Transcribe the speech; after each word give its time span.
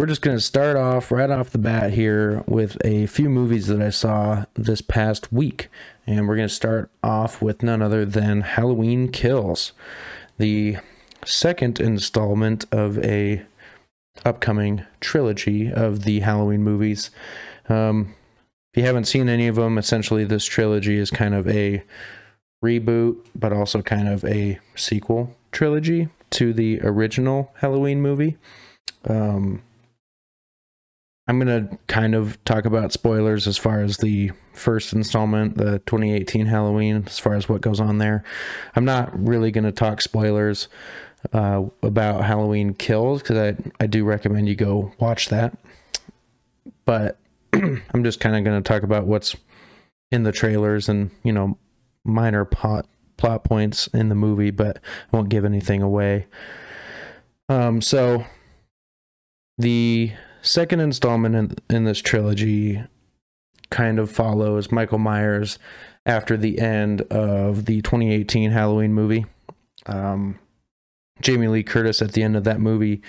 we're 0.00 0.06
just 0.06 0.22
going 0.22 0.34
to 0.34 0.42
start 0.42 0.78
off 0.78 1.12
right 1.12 1.28
off 1.28 1.50
the 1.50 1.58
bat 1.58 1.92
here 1.92 2.42
with 2.46 2.78
a 2.86 3.04
few 3.04 3.28
movies 3.28 3.66
that 3.66 3.82
I 3.82 3.90
saw 3.90 4.46
this 4.54 4.80
past 4.80 5.30
week. 5.30 5.68
And 6.06 6.26
we're 6.26 6.36
going 6.36 6.48
to 6.48 6.54
start 6.54 6.90
off 7.02 7.42
with 7.42 7.62
none 7.62 7.82
other 7.82 8.06
than 8.06 8.40
Halloween 8.40 9.12
Kills, 9.12 9.72
the 10.38 10.78
second 11.22 11.80
installment 11.80 12.64
of 12.72 12.98
a 13.04 13.42
upcoming 14.24 14.86
trilogy 15.02 15.70
of 15.70 16.04
the 16.04 16.20
Halloween 16.20 16.62
movies. 16.62 17.10
Um, 17.68 18.14
if 18.72 18.80
you 18.80 18.86
haven't 18.86 19.04
seen 19.04 19.28
any 19.28 19.48
of 19.48 19.56
them, 19.56 19.76
essentially 19.76 20.24
this 20.24 20.46
trilogy 20.46 20.96
is 20.96 21.10
kind 21.10 21.34
of 21.34 21.46
a 21.46 21.84
reboot, 22.64 23.18
but 23.34 23.52
also 23.52 23.82
kind 23.82 24.08
of 24.08 24.24
a 24.24 24.60
sequel 24.74 25.36
trilogy 25.52 26.08
to 26.30 26.54
the 26.54 26.80
original 26.80 27.52
Halloween 27.58 28.00
movie. 28.00 28.38
Um, 29.06 29.60
I'm 31.30 31.38
going 31.38 31.68
to 31.68 31.78
kind 31.86 32.16
of 32.16 32.44
talk 32.44 32.64
about 32.64 32.92
spoilers 32.92 33.46
as 33.46 33.56
far 33.56 33.82
as 33.82 33.98
the 33.98 34.32
first 34.52 34.92
installment, 34.92 35.56
the 35.56 35.78
2018 35.86 36.46
Halloween, 36.46 37.04
as 37.06 37.20
far 37.20 37.34
as 37.34 37.48
what 37.48 37.60
goes 37.60 37.78
on 37.78 37.98
there. 37.98 38.24
I'm 38.74 38.84
not 38.84 39.16
really 39.16 39.52
going 39.52 39.62
to 39.62 39.70
talk 39.70 40.00
spoilers 40.00 40.66
uh, 41.32 41.66
about 41.84 42.24
Halloween 42.24 42.74
Kills 42.74 43.22
because 43.22 43.36
I, 43.38 43.56
I 43.78 43.86
do 43.86 44.04
recommend 44.04 44.48
you 44.48 44.56
go 44.56 44.92
watch 44.98 45.28
that. 45.28 45.56
But 46.84 47.16
I'm 47.52 48.02
just 48.02 48.18
kind 48.18 48.34
of 48.34 48.42
going 48.42 48.60
to 48.60 48.68
talk 48.68 48.82
about 48.82 49.06
what's 49.06 49.36
in 50.10 50.24
the 50.24 50.32
trailers 50.32 50.88
and, 50.88 51.12
you 51.22 51.32
know, 51.32 51.56
minor 52.04 52.44
plot, 52.44 52.88
plot 53.18 53.44
points 53.44 53.86
in 53.94 54.08
the 54.08 54.16
movie, 54.16 54.50
but 54.50 54.78
I 55.12 55.16
won't 55.16 55.28
give 55.28 55.44
anything 55.44 55.80
away. 55.80 56.26
Um, 57.48 57.80
so 57.80 58.24
the 59.58 60.10
second 60.42 60.80
installment 60.80 61.34
in, 61.34 61.76
in 61.76 61.84
this 61.84 62.00
trilogy 62.00 62.82
kind 63.70 63.98
of 63.98 64.10
follows 64.10 64.72
Michael 64.72 64.98
Myers 64.98 65.58
after 66.06 66.36
the 66.36 66.58
end 66.58 67.02
of 67.02 67.66
the 67.66 67.82
2018 67.82 68.50
Halloween 68.50 68.92
movie. 68.92 69.26
Um, 69.86 70.38
Jamie 71.20 71.48
Lee 71.48 71.62
Curtis 71.62 72.02
at 72.02 72.12
the 72.12 72.22
end 72.22 72.36
of 72.36 72.44
that 72.44 72.60
movie 72.60 73.02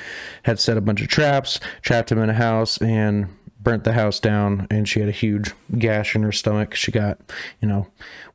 had 0.43 0.59
set 0.59 0.77
a 0.77 0.81
bunch 0.81 1.01
of 1.01 1.07
traps, 1.07 1.59
trapped 1.81 2.11
him 2.11 2.19
in 2.19 2.29
a 2.29 2.33
house, 2.33 2.77
and 2.79 3.27
burnt 3.59 3.83
the 3.83 3.93
house 3.93 4.19
down. 4.19 4.67
And 4.69 4.87
she 4.87 4.99
had 4.99 5.09
a 5.09 5.13
huge 5.13 5.53
gash 5.77 6.15
in 6.15 6.23
her 6.23 6.31
stomach. 6.31 6.75
She 6.75 6.91
got, 6.91 7.19
you 7.61 7.67
know, 7.67 7.87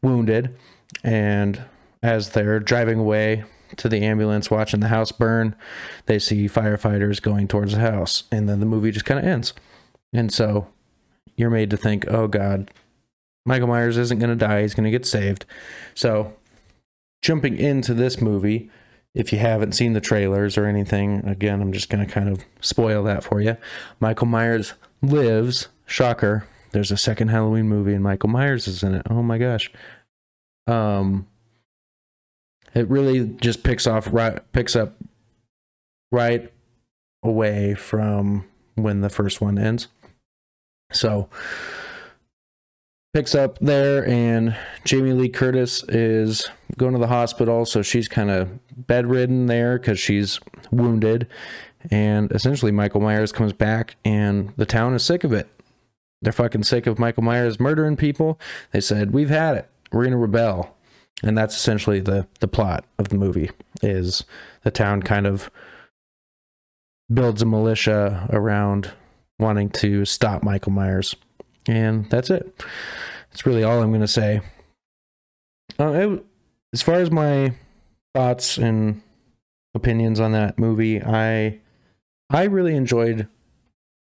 wounded. 0.03 0.57
And 1.05 1.63
as 2.03 2.31
they're 2.31 2.61
driving 2.61 2.99
away 2.99 3.45
to 3.77 3.89
the 3.89 4.03
ambulance, 4.03 4.51
watching 4.51 4.81
the 4.81 4.89
house 4.89 5.13
burn, 5.13 5.55
they 6.07 6.19
see 6.19 6.49
firefighters 6.49 7.21
going 7.21 7.49
towards 7.49 7.73
the 7.73 7.81
house. 7.81 8.25
And 8.31 8.49
then 8.49 8.61
the 8.61 8.67
movie 8.67 8.91
just 8.91 9.07
kind 9.07 9.19
of 9.19 9.27
ends. 9.27 9.53
And 10.13 10.33
so 10.33 10.69
you're 11.37 11.51
made 11.51 11.71
to 11.71 11.77
think, 11.77 12.07
oh 12.09 12.29
God, 12.29 12.71
Michael 13.45 13.69
Myers 13.69 13.97
isn't 13.97 14.19
going 14.19 14.31
to 14.31 14.37
die. 14.37 14.63
He's 14.63 14.75
going 14.75 14.85
to 14.85 14.91
get 14.91 15.07
saved. 15.07 15.45
So 15.95 16.35
jumping 17.23 17.57
into 17.57 17.95
this 17.95 18.21
movie, 18.21 18.71
if 19.15 19.33
you 19.33 19.39
haven't 19.39 19.73
seen 19.73 19.93
the 19.93 20.01
trailers 20.01 20.59
or 20.59 20.67
anything, 20.67 21.25
again, 21.27 21.61
I'm 21.61 21.73
just 21.73 21.89
going 21.89 22.07
to 22.07 22.13
kind 22.13 22.29
of 22.29 22.45
spoil 22.61 23.03
that 23.05 23.25
for 23.25 23.41
you. 23.41 23.57
Michael 24.01 24.27
Myers 24.27 24.75
lives. 25.03 25.69
Shocker. 25.87 26.47
There's 26.73 26.91
a 26.91 26.97
second 26.97 27.29
Halloween 27.29 27.69
movie 27.69 27.95
and 27.95 28.03
Michael 28.03 28.29
Myers 28.29 28.67
is 28.67 28.83
in 28.83 28.95
it. 28.95 29.07
Oh 29.09 29.23
my 29.23 29.39
gosh. 29.39 29.71
Um 30.67 31.29
it 32.77 32.89
really 32.91 33.27
just 33.41 33.63
picks 33.63 33.87
off 33.87 34.07
right 34.13 34.41
picks 34.53 34.77
up 34.77 34.97
right 36.13 36.53
away 37.23 37.75
from 37.75 38.45
when 38.75 39.01
the 39.01 39.09
first 39.09 39.41
one 39.41 39.59
ends. 39.59 39.89
So 40.93 41.29
picks 43.15 43.35
up 43.35 43.59
there 43.61 44.07
and 44.07 44.55
Jamie 44.85 45.15
Lee 45.15 45.31
Curtis 45.31 45.83
is 45.85 46.49
going 46.77 46.93
to 46.93 46.99
the 46.99 47.07
hospital 47.07 47.65
so 47.65 47.81
she's 47.81 48.09
kind 48.09 48.31
of 48.31 48.51
bedridden 48.87 49.47
there 49.47 49.79
cuz 49.79 49.99
she's 49.99 50.39
wounded 50.71 51.27
and 51.91 52.31
essentially 52.33 52.73
Michael 52.73 53.01
Myers 53.01 53.33
comes 53.33 53.55
back 53.55 53.97
and 54.05 54.53
the 54.57 54.67
town 54.67 54.95
is 54.95 55.03
sick 55.03 55.25
of 55.25 55.33
it. 55.33 55.49
They're 56.21 56.33
fucking 56.33 56.65
sick 56.65 56.87
of 56.87 56.99
Michael 56.99 57.23
Myers 57.23 57.59
murdering 57.59 57.97
people. 57.97 58.39
They 58.73 58.81
said, 58.81 59.13
"We've 59.13 59.31
had 59.31 59.57
it. 59.57 59.69
We're 59.93 60.03
going 60.03 60.13
to 60.13 60.19
rebel." 60.19 60.76
And 61.23 61.37
that's 61.37 61.57
essentially 61.57 62.01
the 62.01 62.27
the 62.41 62.49
plot 62.49 62.85
of 62.99 63.09
the 63.09 63.17
movie 63.17 63.51
is 63.83 64.25
the 64.63 64.71
town 64.71 65.03
kind 65.03 65.27
of 65.27 65.51
builds 67.13 67.43
a 67.43 67.47
militia 67.47 68.29
around 68.33 68.93
wanting 69.39 69.71
to 69.71 70.05
stop 70.05 70.43
Michael 70.43 70.73
Myers. 70.73 71.15
And 71.69 72.09
that's 72.11 72.31
it. 72.31 72.63
That's 73.31 73.47
really 73.47 73.63
all 73.63 73.83
I'm 73.83 73.91
going 73.91 74.01
to 74.01 74.09
say. 74.09 74.41
Uh, 75.79 75.93
it, 75.93 76.25
as 76.73 76.83
far 76.83 76.97
as 76.97 77.11
my 77.11 77.53
thoughts 78.15 78.57
and 78.57 79.03
opinions 79.75 80.21
on 80.21 80.33
that 80.33 80.59
movie, 80.59 81.03
I 81.03 81.59
I 82.31 82.45
really 82.45 82.75
enjoyed 82.75 83.29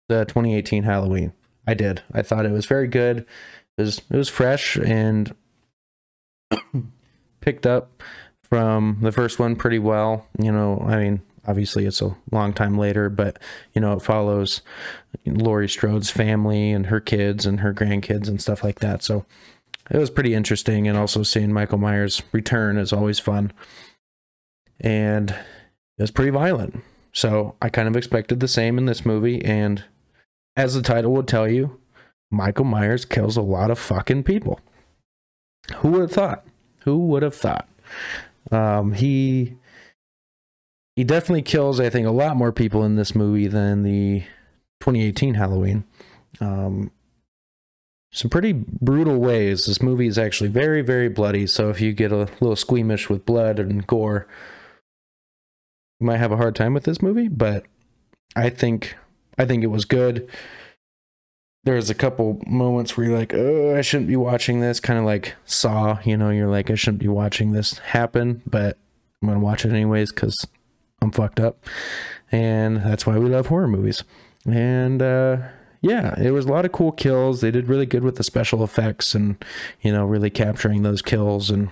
the 0.09 0.25
2018 0.25 0.83
Halloween. 0.83 1.33
I 1.67 1.73
did. 1.73 2.01
I 2.13 2.21
thought 2.21 2.45
it 2.45 2.51
was 2.51 2.65
very 2.65 2.87
good. 2.87 3.19
It 3.77 3.81
was 3.81 4.01
it 4.09 4.15
was 4.17 4.29
fresh 4.29 4.77
and 4.77 5.33
picked 7.43 7.65
up 7.65 8.01
from 8.41 8.99
the 9.01 9.11
first 9.11 9.39
one 9.39 9.55
pretty 9.55 9.79
well. 9.79 10.27
You 10.39 10.51
know, 10.51 10.83
I 10.87 10.97
mean, 10.97 11.21
obviously 11.45 11.85
it's 11.85 12.01
a 12.01 12.15
long 12.31 12.53
time 12.53 12.77
later, 12.77 13.09
but 13.09 13.37
you 13.73 13.81
know, 13.81 13.93
it 13.93 14.01
follows 14.01 14.61
Laurie 15.25 15.67
Strode's 15.67 16.09
family 16.09 16.71
and 16.71 16.87
her 16.87 16.99
kids 16.99 17.45
and 17.45 17.59
her 17.59 17.73
grandkids 17.73 18.27
and 18.27 18.41
stuff 18.41 18.63
like 18.63 18.79
that. 18.79 19.03
So 19.03 19.25
it 19.91 19.97
was 19.97 20.09
pretty 20.09 20.33
interesting 20.33 20.87
and 20.87 20.97
also 20.97 21.23
seeing 21.23 21.51
Michael 21.51 21.77
Myers 21.77 22.21
return 22.31 22.77
is 22.77 22.93
always 22.93 23.19
fun. 23.19 23.51
And 24.79 25.31
it 25.31 26.01
was 26.01 26.11
pretty 26.11 26.31
violent. 26.31 26.81
So 27.11 27.55
I 27.61 27.69
kind 27.69 27.87
of 27.87 27.95
expected 27.95 28.39
the 28.39 28.47
same 28.47 28.77
in 28.77 28.85
this 28.85 29.05
movie. 29.05 29.43
And 29.43 29.83
as 30.55 30.73
the 30.73 30.81
title 30.81 31.11
would 31.13 31.27
tell 31.27 31.47
you, 31.47 31.79
Michael 32.31 32.65
Myers 32.65 33.05
kills 33.05 33.37
a 33.37 33.41
lot 33.41 33.69
of 33.69 33.77
fucking 33.77 34.23
people. 34.23 34.59
Who 35.77 35.89
would 35.89 36.01
have 36.01 36.11
thought? 36.11 36.45
Who 36.83 36.99
would 37.07 37.23
have 37.23 37.35
thought? 37.35 37.67
Um, 38.51 38.93
he 38.93 39.55
he 40.95 41.03
definitely 41.03 41.41
kills, 41.41 41.79
I 41.79 41.89
think, 41.89 42.05
a 42.05 42.11
lot 42.11 42.37
more 42.37 42.51
people 42.51 42.83
in 42.83 42.95
this 42.95 43.15
movie 43.15 43.47
than 43.47 43.83
the 43.83 44.21
2018 44.81 45.33
Halloween. 45.33 45.85
Um, 46.39 46.91
some 48.11 48.29
pretty 48.29 48.53
brutal 48.53 49.17
ways. 49.17 49.65
This 49.65 49.81
movie 49.81 50.05
is 50.05 50.19
actually 50.19 50.49
very, 50.49 50.81
very 50.81 51.09
bloody. 51.09 51.47
So 51.47 51.69
if 51.71 51.81
you 51.81 51.93
get 51.93 52.11
a 52.11 52.27
little 52.39 52.55
squeamish 52.55 53.09
with 53.09 53.25
blood 53.25 53.57
and 53.57 53.87
gore, 53.87 54.27
you 55.99 56.05
might 56.05 56.17
have 56.17 56.31
a 56.31 56.37
hard 56.37 56.55
time 56.55 56.75
with 56.75 56.83
this 56.83 57.01
movie. 57.01 57.27
But 57.27 57.65
I 58.35 58.49
think 58.49 58.95
I 59.37 59.45
think 59.45 59.63
it 59.63 59.67
was 59.67 59.85
good. 59.85 60.29
There's 61.65 61.89
a 61.89 61.95
couple 61.95 62.41
moments 62.45 62.97
where 62.97 63.07
you're 63.07 63.17
like, 63.17 63.33
oh, 63.33 63.75
I 63.77 63.81
shouldn't 63.81 64.09
be 64.09 64.17
watching 64.17 64.59
this. 64.59 64.79
Kind 64.81 64.99
of 64.99 65.05
like 65.05 65.35
Saw, 65.45 65.97
you 66.03 66.17
know, 66.17 66.29
you're 66.29 66.49
like, 66.49 66.69
I 66.69 66.75
shouldn't 66.75 67.01
be 67.01 67.07
watching 67.07 67.53
this 67.53 67.77
happen, 67.77 68.41
but 68.45 68.77
I'm 69.21 69.29
gonna 69.29 69.39
watch 69.39 69.63
it 69.63 69.71
anyways 69.71 70.11
because 70.11 70.45
I'm 71.01 71.11
fucked 71.11 71.39
up, 71.39 71.63
and 72.31 72.77
that's 72.77 73.05
why 73.05 73.17
we 73.17 73.29
love 73.29 73.47
horror 73.47 73.69
movies. 73.69 74.03
And 74.45 75.01
uh, 75.01 75.37
yeah, 75.81 76.19
it 76.19 76.31
was 76.31 76.45
a 76.45 76.51
lot 76.51 76.65
of 76.65 76.73
cool 76.73 76.91
kills. 76.91 77.41
They 77.41 77.51
did 77.51 77.67
really 77.67 77.85
good 77.85 78.03
with 78.03 78.15
the 78.15 78.23
special 78.23 78.63
effects 78.63 79.15
and 79.15 79.43
you 79.81 79.91
know 79.91 80.05
really 80.05 80.29
capturing 80.29 80.83
those 80.83 81.01
kills. 81.01 81.49
And 81.49 81.69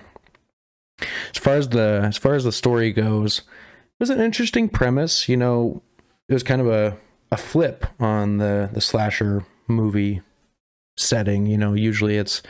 as 1.00 1.38
far 1.38 1.54
as 1.54 1.70
the 1.70 2.00
as 2.04 2.16
far 2.16 2.34
as 2.34 2.44
the 2.44 2.52
story 2.52 2.92
goes, 2.92 3.40
it 3.40 4.00
was 4.00 4.10
an 4.10 4.20
interesting 4.20 4.68
premise. 4.68 5.28
You 5.28 5.36
know, 5.36 5.82
it 6.28 6.32
was 6.32 6.42
kind 6.42 6.60
of 6.60 6.68
a 6.68 6.96
a 7.30 7.36
flip 7.36 7.86
on 8.00 8.38
the 8.38 8.70
the 8.72 8.80
slasher 8.80 9.44
movie 9.72 10.20
setting. 10.96 11.46
You 11.46 11.58
know, 11.58 11.74
usually 11.74 12.16
it's 12.16 12.42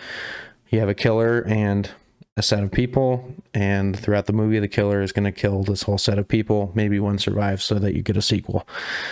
you 0.68 0.80
have 0.80 0.88
a 0.88 0.94
killer 0.94 1.44
and 1.46 1.90
a 2.36 2.42
set 2.42 2.62
of 2.62 2.72
people, 2.72 3.34
and 3.52 3.98
throughout 3.98 4.26
the 4.26 4.32
movie, 4.32 4.58
the 4.58 4.68
killer 4.68 5.02
is 5.02 5.12
going 5.12 5.24
to 5.24 5.32
kill 5.32 5.62
this 5.62 5.82
whole 5.82 5.98
set 5.98 6.18
of 6.18 6.26
people. 6.26 6.72
Maybe 6.74 6.98
one 6.98 7.18
survives 7.18 7.62
so 7.64 7.74
that 7.78 7.94
you 7.94 8.02
get 8.02 8.16
a 8.16 8.22
sequel. 8.22 8.66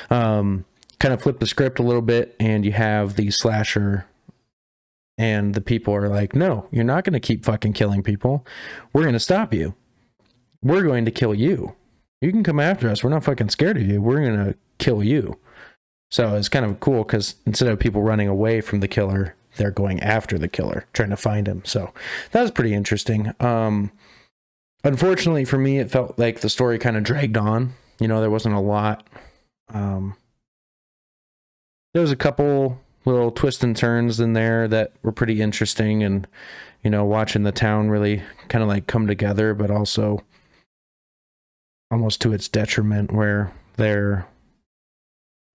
Um, 0.09 0.65
kind 0.99 1.13
of 1.13 1.23
flip 1.23 1.39
the 1.39 1.47
script 1.47 1.79
a 1.79 1.83
little 1.83 2.03
bit, 2.03 2.35
and 2.41 2.65
you 2.65 2.73
have 2.73 3.17
the 3.17 3.31
slasher, 3.31 4.07
and 5.19 5.55
the 5.55 5.61
people 5.61 5.95
are 5.95 6.09
like, 6.09 6.35
"No, 6.35 6.67
you're 6.71 6.85
not 6.85 7.05
going 7.05 7.13
to 7.13 7.21
keep 7.21 7.45
fucking 7.45 7.75
killing 7.75 8.03
people. 8.03 8.47
We're 8.93 9.03
going 9.03 9.13
to 9.13 9.21
stop 9.21 9.53
you. 9.53 9.75
We're 10.63 10.83
going 10.83 11.05
to 11.05 11.11
kill 11.11 11.35
you. 11.35 11.75
You 12.23 12.33
can 12.33 12.43
come 12.43 12.61
after 12.61 12.89
us. 12.89 13.05
We're 13.05 13.11
not 13.11 13.25
fucking 13.25 13.51
scared 13.51 13.77
of 13.77 13.87
you. 13.87 14.01
We're 14.01 14.25
going 14.25 14.45
to 14.45 14.57
kill 14.79 15.03
you." 15.03 15.39
So 16.11 16.35
it's 16.37 16.49
kind 16.49 16.65
of 16.65 16.81
cool 16.81 17.05
because 17.05 17.37
instead 17.47 17.69
of 17.69 17.79
people 17.79 18.03
running 18.03 18.29
away 18.29 18.61
from 18.61 18.81
the 18.81 18.89
killer, 18.89 19.37
they're 19.57 19.71
going 19.71 20.01
after 20.01 20.39
the 20.39 20.49
killer, 20.49 20.87
trying 20.93 21.11
to 21.11 21.17
find 21.17 21.47
him. 21.47 21.63
So 21.65 21.93
that 22.33 22.43
was 22.43 22.51
pretty 22.51 22.75
interesting. 22.75 23.33
Um, 23.41 23.93
unfortunately 24.83 25.45
for 25.45 25.59
me, 25.59 25.79
it 25.79 25.91
felt 25.91 26.19
like 26.19 26.41
the 26.41 26.49
story 26.49 26.79
kind 26.79 26.97
of 26.97 27.05
dragged 27.05 27.37
on. 27.37 27.75
You 28.01 28.09
know, 28.09 28.21
there 28.21 28.31
wasn't 28.31 28.55
a 28.55 28.61
lot. 28.61 29.07
Um, 29.73 30.17
there 31.93 32.03
was 32.03 32.13
a 32.13 32.17
couple 32.17 32.81
little 33.05 33.31
twists 33.31 33.63
and 33.63 33.77
turns 33.77 34.21
in 34.21 34.33
there 34.33 34.69
that 34.69 34.93
were 35.03 35.13
pretty 35.13 35.41
interesting 35.41 36.03
and 36.03 36.27
you 36.83 36.91
know 36.91 37.05
watching 37.05 37.43
the 37.43 37.53
town 37.53 37.89
really 37.89 38.23
kind 38.49 38.63
of 38.63 38.69
like 38.69 38.87
come 38.87 39.07
together 39.07 39.55
but 39.55 39.71
also 39.71 40.23
almost 41.91 42.21
to 42.21 42.33
its 42.33 42.49
detriment 42.49 43.11
where 43.13 43.53
they're 43.77 44.27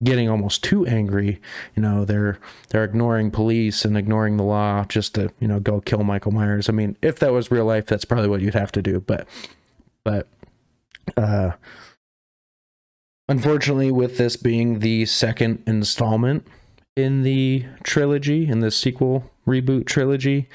getting 0.02 0.28
almost 0.28 0.62
too 0.62 0.86
angry. 0.86 1.40
You 1.74 1.82
know 1.82 2.04
they're 2.04 2.38
they're 2.68 2.84
ignoring 2.84 3.30
police 3.30 3.84
and 3.84 3.96
ignoring 3.96 4.36
the 4.36 4.44
law 4.44 4.84
just 4.84 5.14
to 5.14 5.32
you 5.40 5.48
know 5.48 5.60
go 5.60 5.80
kill 5.80 6.04
michael 6.04 6.32
myers. 6.32 6.68
I 6.68 6.72
mean 6.72 6.96
if 7.02 7.18
that 7.20 7.32
was 7.32 7.50
real 7.50 7.64
life 7.64 7.86
that's 7.86 8.04
probably 8.04 8.28
what 8.28 8.40
you'd 8.40 8.54
have 8.54 8.72
to 8.72 8.82
do 8.82 9.00
but 9.00 9.26
but 10.04 10.28
uh 11.16 11.52
unfortunately 13.28 13.90
with 13.90 14.18
this 14.18 14.36
being 14.36 14.80
the 14.80 15.06
second 15.06 15.62
installment 15.66 16.46
in 16.96 17.22
the 17.22 17.64
trilogy 17.82 18.46
in 18.48 18.60
the 18.60 18.70
sequel 18.70 19.30
reboot 19.46 19.86
trilogy 19.86 20.48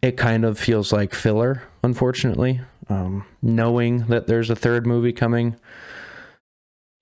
it 0.00 0.16
kind 0.16 0.44
of 0.44 0.58
feels 0.58 0.92
like 0.92 1.14
filler 1.14 1.62
unfortunately. 1.82 2.60
Um, 2.88 3.24
knowing 3.40 4.06
that 4.06 4.26
there's 4.26 4.50
a 4.50 4.56
third 4.56 4.86
movie 4.86 5.12
coming 5.12 5.56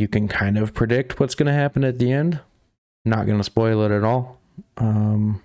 you 0.00 0.08
can 0.08 0.28
kind 0.28 0.58
of 0.58 0.74
predict 0.74 1.20
what's 1.20 1.34
going 1.34 1.46
to 1.46 1.52
happen 1.52 1.84
at 1.84 1.98
the 1.98 2.10
end 2.10 2.40
not 3.04 3.26
going 3.26 3.38
to 3.38 3.44
spoil 3.44 3.82
it 3.82 3.90
at 3.90 4.04
all 4.04 4.38
um, 4.76 5.42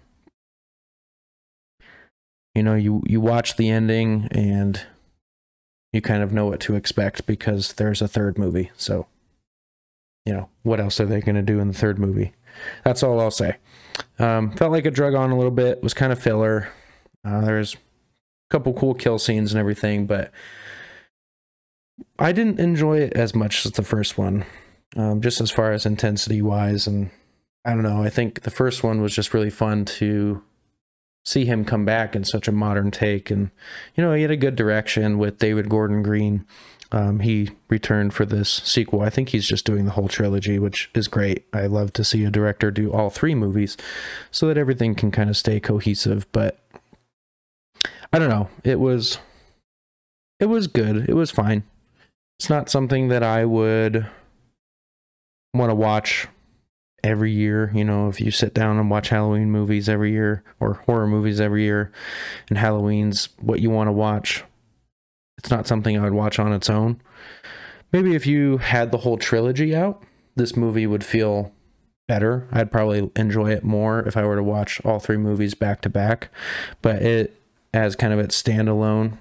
you 2.53 2.63
know 2.63 2.75
you 2.75 3.03
you 3.05 3.21
watch 3.21 3.57
the 3.57 3.69
ending 3.69 4.27
and 4.31 4.85
you 5.93 6.01
kind 6.01 6.23
of 6.23 6.33
know 6.33 6.45
what 6.45 6.59
to 6.59 6.75
expect 6.75 7.25
because 7.25 7.73
there's 7.73 8.01
a 8.01 8.07
third 8.07 8.37
movie 8.37 8.71
so 8.75 9.07
you 10.25 10.33
know, 10.33 10.49
what 10.63 10.79
else 10.79 10.99
are 10.99 11.05
they 11.05 11.21
going 11.21 11.35
to 11.35 11.41
do 11.41 11.59
in 11.59 11.67
the 11.67 11.73
third 11.73 11.99
movie? 11.99 12.33
That's 12.83 13.03
all 13.03 13.19
I'll 13.19 13.31
say. 13.31 13.57
Um, 14.17 14.51
felt 14.51 14.71
like 14.71 14.85
it 14.85 14.93
drug 14.93 15.13
on 15.13 15.31
a 15.31 15.37
little 15.37 15.51
bit, 15.51 15.83
was 15.83 15.93
kind 15.93 16.11
of 16.11 16.21
filler. 16.21 16.69
Uh, 17.23 17.41
there's 17.41 17.75
a 17.75 17.77
couple 18.49 18.73
cool 18.73 18.93
kill 18.93 19.19
scenes 19.19 19.53
and 19.53 19.59
everything, 19.59 20.07
but 20.07 20.31
I 22.19 22.31
didn't 22.31 22.59
enjoy 22.59 22.99
it 22.99 23.13
as 23.13 23.35
much 23.35 23.65
as 23.65 23.73
the 23.73 23.83
first 23.83 24.17
one, 24.17 24.45
um, 24.95 25.21
just 25.21 25.41
as 25.41 25.51
far 25.51 25.71
as 25.71 25.85
intensity 25.85 26.41
wise. 26.41 26.87
And 26.87 27.09
I 27.63 27.71
don't 27.71 27.83
know, 27.83 28.03
I 28.03 28.09
think 28.09 28.41
the 28.41 28.51
first 28.51 28.83
one 28.83 29.01
was 29.01 29.15
just 29.15 29.33
really 29.33 29.49
fun 29.49 29.85
to 29.85 30.43
see 31.23 31.45
him 31.45 31.65
come 31.65 31.85
back 31.85 32.15
in 32.15 32.23
such 32.23 32.47
a 32.47 32.51
modern 32.51 32.91
take. 32.91 33.31
And, 33.31 33.51
you 33.95 34.03
know, 34.03 34.13
he 34.13 34.21
had 34.21 34.31
a 34.31 34.37
good 34.37 34.55
direction 34.55 35.17
with 35.17 35.39
David 35.39 35.69
Gordon 35.69 36.03
Green 36.03 36.45
um, 36.91 37.19
he 37.19 37.49
returned 37.67 38.13
for 38.13 38.25
this 38.25 38.49
sequel. 38.49 39.01
I 39.01 39.09
think 39.09 39.29
he's 39.29 39.47
just 39.47 39.65
doing 39.65 39.85
the 39.85 39.91
whole 39.91 40.07
trilogy, 40.07 40.59
which 40.59 40.89
is 40.93 41.07
great. 41.07 41.45
I 41.51 41.65
love 41.65 41.93
to 41.93 42.03
see 42.03 42.23
a 42.23 42.31
director 42.31 42.71
do 42.71 42.91
all 42.91 43.09
three 43.09 43.35
movies 43.35 43.75
so 44.31 44.47
that 44.47 44.57
everything 44.57 44.95
can 44.95 45.11
kind 45.11 45.29
of 45.29 45.37
stay 45.37 45.59
cohesive. 45.59 46.25
But 46.31 46.59
I 48.13 48.19
don't 48.19 48.29
know. 48.29 48.49
It 48.63 48.79
was 48.79 49.17
it 50.39 50.45
was 50.45 50.67
good. 50.67 51.09
It 51.09 51.15
was 51.15 51.31
fine. 51.31 51.63
It's 52.39 52.49
not 52.49 52.69
something 52.69 53.07
that 53.09 53.23
I 53.23 53.45
would 53.45 54.05
want 55.53 55.69
to 55.69 55.75
watch 55.75 56.27
every 57.03 57.31
year. 57.31 57.71
You 57.73 57.85
know, 57.85 58.09
if 58.09 58.19
you 58.19 58.31
sit 58.31 58.53
down 58.53 58.77
and 58.77 58.89
watch 58.89 59.09
Halloween 59.09 59.51
movies 59.51 59.87
every 59.87 60.11
year 60.11 60.43
or 60.59 60.75
horror 60.85 61.07
movies 61.07 61.39
every 61.39 61.63
year, 61.63 61.91
and 62.49 62.57
Halloween's 62.57 63.29
what 63.39 63.61
you 63.61 63.69
want 63.69 63.87
to 63.87 63.93
watch 63.93 64.43
it's 65.37 65.51
not 65.51 65.67
something 65.67 65.97
I 65.97 66.03
would 66.03 66.13
watch 66.13 66.39
on 66.39 66.53
its 66.53 66.69
own. 66.69 67.01
Maybe 67.91 68.15
if 68.15 68.25
you 68.25 68.57
had 68.57 68.91
the 68.91 68.99
whole 68.99 69.17
trilogy 69.17 69.75
out, 69.75 70.03
this 70.35 70.55
movie 70.55 70.87
would 70.87 71.03
feel 71.03 71.53
better. 72.07 72.47
I'd 72.51 72.71
probably 72.71 73.11
enjoy 73.15 73.51
it 73.51 73.63
more 73.63 73.99
if 74.07 74.17
I 74.17 74.25
were 74.25 74.35
to 74.35 74.43
watch 74.43 74.81
all 74.83 74.99
three 74.99 75.17
movies 75.17 75.53
back 75.53 75.81
to 75.81 75.89
back. 75.89 76.29
But 76.81 77.01
it, 77.01 77.39
as 77.73 77.95
kind 77.95 78.13
of 78.13 78.19
its 78.19 78.41
standalone, 78.41 79.17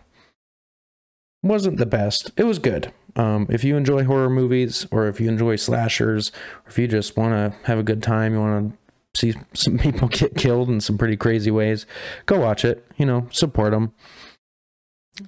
wasn't 1.43 1.77
the 1.77 1.87
best. 1.87 2.31
It 2.37 2.45
was 2.45 2.59
good. 2.59 2.93
Um, 3.17 3.47
if 3.49 3.63
you 3.63 3.77
enjoy 3.77 4.05
horror 4.05 4.31
movies, 4.31 4.87
or 4.91 5.07
if 5.07 5.21
you 5.21 5.29
enjoy 5.29 5.57
slashers, 5.57 6.33
or 6.65 6.71
if 6.71 6.79
you 6.79 6.89
just 6.89 7.17
want 7.17 7.33
to 7.33 7.67
have 7.67 7.79
a 7.79 7.85
good 7.85 8.03
time, 8.03 8.33
you 8.33 8.41
want 8.41 8.73
to 8.73 8.79
see 9.21 9.39
some 9.55 9.79
people 9.79 10.09
get 10.09 10.37
killed 10.37 10.69
in 10.69 10.81
some 10.81 10.99
pretty 10.99 11.17
crazy 11.17 11.51
ways, 11.51 11.87
go 12.27 12.41
watch 12.41 12.65
it. 12.65 12.85
You 12.97 13.07
know, 13.07 13.29
support 13.31 13.73
them. 13.73 13.93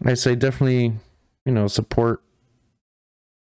I 0.04 0.14
say 0.14 0.34
definitely, 0.34 0.94
you 1.44 1.52
know, 1.52 1.68
support 1.68 2.22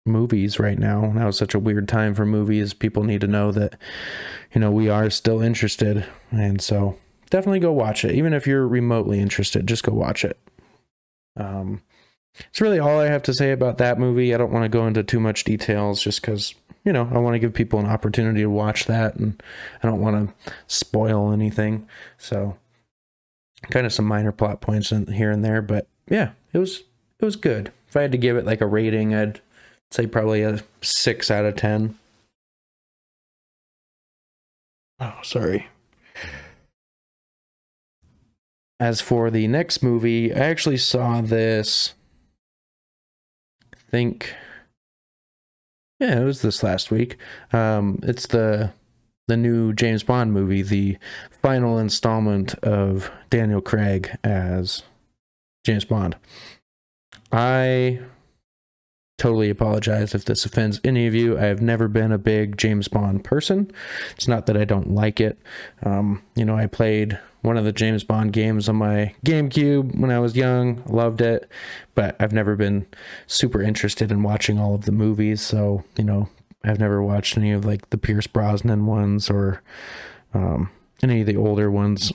movies 0.06 0.58
right 0.58 0.78
now. 0.78 1.12
Now 1.12 1.28
is 1.28 1.36
such 1.36 1.54
a 1.54 1.58
weird 1.58 1.88
time 1.88 2.14
for 2.14 2.24
movies. 2.24 2.72
People 2.72 3.04
need 3.04 3.20
to 3.20 3.26
know 3.26 3.52
that, 3.52 3.76
you 4.52 4.60
know, 4.60 4.70
we 4.70 4.88
are 4.88 5.10
still 5.10 5.40
interested. 5.40 6.06
And 6.30 6.60
so 6.60 6.96
definitely 7.30 7.60
go 7.60 7.72
watch 7.72 8.04
it. 8.04 8.14
Even 8.14 8.32
if 8.32 8.46
you're 8.46 8.66
remotely 8.66 9.20
interested, 9.20 9.66
just 9.66 9.82
go 9.82 9.92
watch 9.92 10.24
it. 10.24 10.38
Um, 11.36 11.82
it's 12.38 12.60
really 12.60 12.78
all 12.78 13.00
I 13.00 13.06
have 13.06 13.22
to 13.24 13.34
say 13.34 13.52
about 13.52 13.78
that 13.78 13.98
movie. 13.98 14.34
I 14.34 14.38
don't 14.38 14.52
want 14.52 14.64
to 14.64 14.68
go 14.68 14.86
into 14.86 15.02
too 15.02 15.20
much 15.20 15.44
details 15.44 16.02
just 16.02 16.20
because, 16.20 16.54
you 16.84 16.92
know, 16.92 17.08
I 17.12 17.18
want 17.18 17.34
to 17.34 17.38
give 17.38 17.52
people 17.52 17.78
an 17.80 17.86
opportunity 17.86 18.40
to 18.40 18.50
watch 18.50 18.86
that 18.86 19.16
and 19.16 19.42
I 19.82 19.88
don't 19.88 20.00
want 20.00 20.34
to 20.44 20.52
spoil 20.66 21.32
anything. 21.32 21.88
So, 22.18 22.56
kind 23.70 23.86
of 23.86 23.92
some 23.92 24.06
minor 24.06 24.32
plot 24.32 24.60
points 24.60 24.92
in, 24.92 25.06
here 25.06 25.30
and 25.30 25.44
there, 25.44 25.60
but 25.60 25.86
yeah, 26.08 26.30
it 26.52 26.58
was 26.58 26.82
it 27.18 27.24
was 27.24 27.36
good. 27.36 27.72
If 27.88 27.96
I 27.96 28.02
had 28.02 28.12
to 28.12 28.18
give 28.18 28.36
it 28.36 28.46
like 28.46 28.60
a 28.60 28.66
rating, 28.66 29.14
I'd 29.14 29.40
say 29.90 30.06
probably 30.06 30.42
a 30.42 30.62
six 30.80 31.30
out 31.30 31.44
of 31.44 31.56
ten. 31.56 31.98
Oh, 34.98 35.18
sorry. 35.22 35.68
As 38.78 39.00
for 39.00 39.30
the 39.30 39.46
next 39.46 39.82
movie, 39.82 40.32
I 40.32 40.38
actually 40.38 40.78
saw 40.78 41.20
this. 41.20 41.94
Think. 43.90 44.34
Yeah, 45.98 46.20
it 46.20 46.24
was 46.24 46.42
this 46.42 46.62
last 46.62 46.90
week. 46.90 47.16
Um, 47.52 47.98
it's 48.02 48.26
the 48.26 48.72
the 49.28 49.36
new 49.36 49.72
James 49.72 50.02
Bond 50.02 50.32
movie, 50.32 50.62
the 50.62 50.98
final 51.42 51.78
installment 51.78 52.54
of 52.64 53.10
Daniel 53.30 53.60
Craig 53.60 54.10
as 54.24 54.82
James 55.64 55.84
Bond. 55.84 56.16
I 57.30 58.00
totally 59.18 59.50
apologize 59.50 60.14
if 60.14 60.24
this 60.24 60.44
offends 60.44 60.80
any 60.82 61.06
of 61.06 61.14
you. 61.14 61.38
I 61.38 61.42
have 61.42 61.60
never 61.60 61.86
been 61.86 62.10
a 62.10 62.18
big 62.18 62.56
James 62.56 62.88
Bond 62.88 63.22
person. 63.22 63.70
It's 64.16 64.26
not 64.26 64.46
that 64.46 64.56
I 64.56 64.64
don't 64.64 64.94
like 64.94 65.20
it. 65.20 65.38
Um, 65.84 66.22
you 66.34 66.44
know, 66.44 66.56
I 66.56 66.66
played 66.66 67.18
one 67.42 67.56
of 67.56 67.64
the 67.64 67.72
James 67.72 68.04
Bond 68.04 68.32
games 68.32 68.68
on 68.68 68.76
my 68.76 69.14
GameCube 69.24 69.98
when 69.98 70.10
I 70.10 70.18
was 70.18 70.36
young, 70.36 70.82
loved 70.86 71.20
it, 71.20 71.50
but 71.94 72.16
I've 72.20 72.32
never 72.32 72.56
been 72.56 72.86
super 73.26 73.62
interested 73.62 74.10
in 74.10 74.22
watching 74.22 74.58
all 74.58 74.74
of 74.74 74.84
the 74.84 74.92
movies. 74.92 75.40
So, 75.40 75.84
you 75.96 76.04
know, 76.04 76.28
I've 76.64 76.80
never 76.80 77.02
watched 77.02 77.36
any 77.36 77.52
of 77.52 77.64
like 77.64 77.90
the 77.90 77.98
Pierce 77.98 78.26
Brosnan 78.26 78.86
ones 78.86 79.30
or 79.30 79.62
um, 80.34 80.70
any 81.02 81.20
of 81.20 81.26
the 81.26 81.36
older 81.36 81.70
ones 81.70 82.12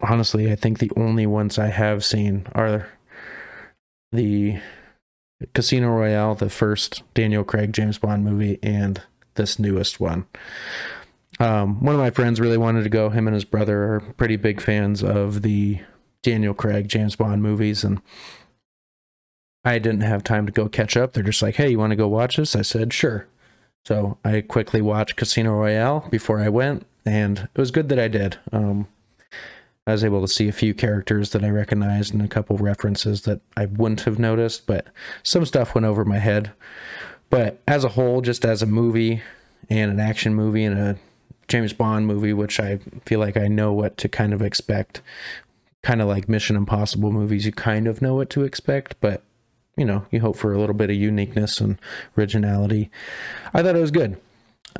honestly, 0.00 0.50
I 0.50 0.56
think 0.56 0.78
the 0.78 0.92
only 0.96 1.26
ones 1.26 1.58
I 1.58 1.68
have 1.68 2.04
seen 2.04 2.46
are 2.54 2.88
the 4.12 4.60
Casino 5.54 5.88
Royale, 5.88 6.34
the 6.34 6.50
first 6.50 7.02
Daniel 7.14 7.44
Craig 7.44 7.72
James 7.72 7.98
Bond 7.98 8.24
movie, 8.24 8.58
and 8.62 9.02
this 9.34 9.58
newest 9.58 10.00
one. 10.00 10.26
Um, 11.38 11.82
one 11.84 11.94
of 11.94 12.00
my 12.00 12.10
friends 12.10 12.40
really 12.40 12.56
wanted 12.56 12.84
to 12.84 12.88
go. 12.88 13.10
Him 13.10 13.26
and 13.26 13.34
his 13.34 13.44
brother 13.44 13.82
are 13.94 14.00
pretty 14.16 14.36
big 14.36 14.60
fans 14.60 15.02
of 15.02 15.42
the 15.42 15.80
Daniel 16.22 16.54
Craig 16.54 16.88
James 16.88 17.16
Bond 17.16 17.42
movies, 17.42 17.84
and 17.84 18.00
I 19.64 19.78
didn't 19.78 20.00
have 20.00 20.24
time 20.24 20.46
to 20.46 20.52
go 20.52 20.68
catch 20.68 20.96
up. 20.96 21.12
They're 21.12 21.22
just 21.22 21.42
like, 21.42 21.56
"Hey, 21.56 21.70
you 21.70 21.78
want 21.78 21.90
to 21.90 21.96
go 21.96 22.08
watch 22.08 22.36
this?" 22.36 22.56
I 22.56 22.62
said, 22.62 22.92
"Sure." 22.92 23.26
So 23.84 24.18
I 24.24 24.40
quickly 24.40 24.80
watched 24.82 25.16
Casino 25.16 25.52
Royale 25.52 26.08
before 26.10 26.40
I 26.40 26.48
went, 26.48 26.86
and 27.04 27.48
it 27.54 27.60
was 27.60 27.70
good 27.70 27.88
that 27.90 28.00
I 28.00 28.08
did. 28.08 28.38
Um, 28.50 28.88
I 29.86 29.92
was 29.92 30.02
able 30.02 30.20
to 30.22 30.28
see 30.28 30.48
a 30.48 30.52
few 30.52 30.74
characters 30.74 31.30
that 31.30 31.44
I 31.44 31.50
recognized 31.50 32.12
and 32.12 32.20
a 32.20 32.28
couple 32.28 32.56
references 32.56 33.22
that 33.22 33.40
I 33.56 33.66
wouldn't 33.66 34.00
have 34.00 34.18
noticed, 34.18 34.66
but 34.66 34.88
some 35.22 35.46
stuff 35.46 35.74
went 35.74 35.84
over 35.84 36.04
my 36.04 36.18
head. 36.18 36.50
But 37.30 37.62
as 37.68 37.84
a 37.84 37.90
whole, 37.90 38.20
just 38.20 38.44
as 38.44 38.62
a 38.62 38.66
movie 38.66 39.22
and 39.70 39.92
an 39.92 40.00
action 40.00 40.34
movie 40.34 40.64
and 40.64 40.76
a 40.76 40.96
James 41.48 41.72
Bond 41.72 42.06
movie, 42.06 42.32
which 42.32 42.58
I 42.60 42.78
feel 43.04 43.20
like 43.20 43.36
I 43.36 43.48
know 43.48 43.72
what 43.72 43.96
to 43.98 44.08
kind 44.08 44.32
of 44.32 44.42
expect, 44.42 45.00
kind 45.82 46.02
of 46.02 46.08
like 46.08 46.28
Mission 46.28 46.56
Impossible 46.56 47.12
movies, 47.12 47.46
you 47.46 47.52
kind 47.52 47.86
of 47.86 48.02
know 48.02 48.14
what 48.14 48.30
to 48.30 48.42
expect, 48.42 48.96
but 49.00 49.22
you 49.76 49.84
know, 49.84 50.06
you 50.10 50.20
hope 50.20 50.36
for 50.36 50.52
a 50.52 50.58
little 50.58 50.74
bit 50.74 50.90
of 50.90 50.96
uniqueness 50.96 51.60
and 51.60 51.78
originality. 52.16 52.90
I 53.52 53.62
thought 53.62 53.76
it 53.76 53.80
was 53.80 53.90
good. 53.90 54.16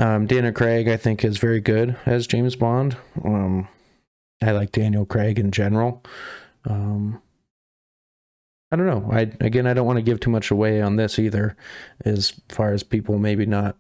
Um, 0.01 0.27
Daniel 0.27 0.53
Craig, 0.53 0.89
I 0.89 0.97
think, 0.97 1.25
is 1.25 1.39
very 1.39 1.61
good 1.61 1.97
as 2.07 2.27
James 2.27 2.57
Bond. 2.57 2.97
Um, 3.23 3.69
I 4.43 4.53
like 4.53 4.73
Daniel 4.73 5.07
Craig 5.07 5.39
in 5.39 5.51
general. 5.51 6.03
Um, 6.65 7.21
I 8.71 8.77
don't 8.77 8.87
know. 8.87 9.09
I 9.13 9.31
again, 9.41 9.67
I 9.67 9.75
don't 9.75 9.87
want 9.87 9.99
to 9.99 10.03
give 10.03 10.21
too 10.21 10.31
much 10.31 10.51
away 10.51 10.83
on 10.83 10.97
this 10.97 11.19
either, 11.19 11.57
as 12.05 12.33
far 12.49 12.73
as 12.73 12.83
people 12.83 13.19
maybe 13.19 13.47
not 13.47 13.77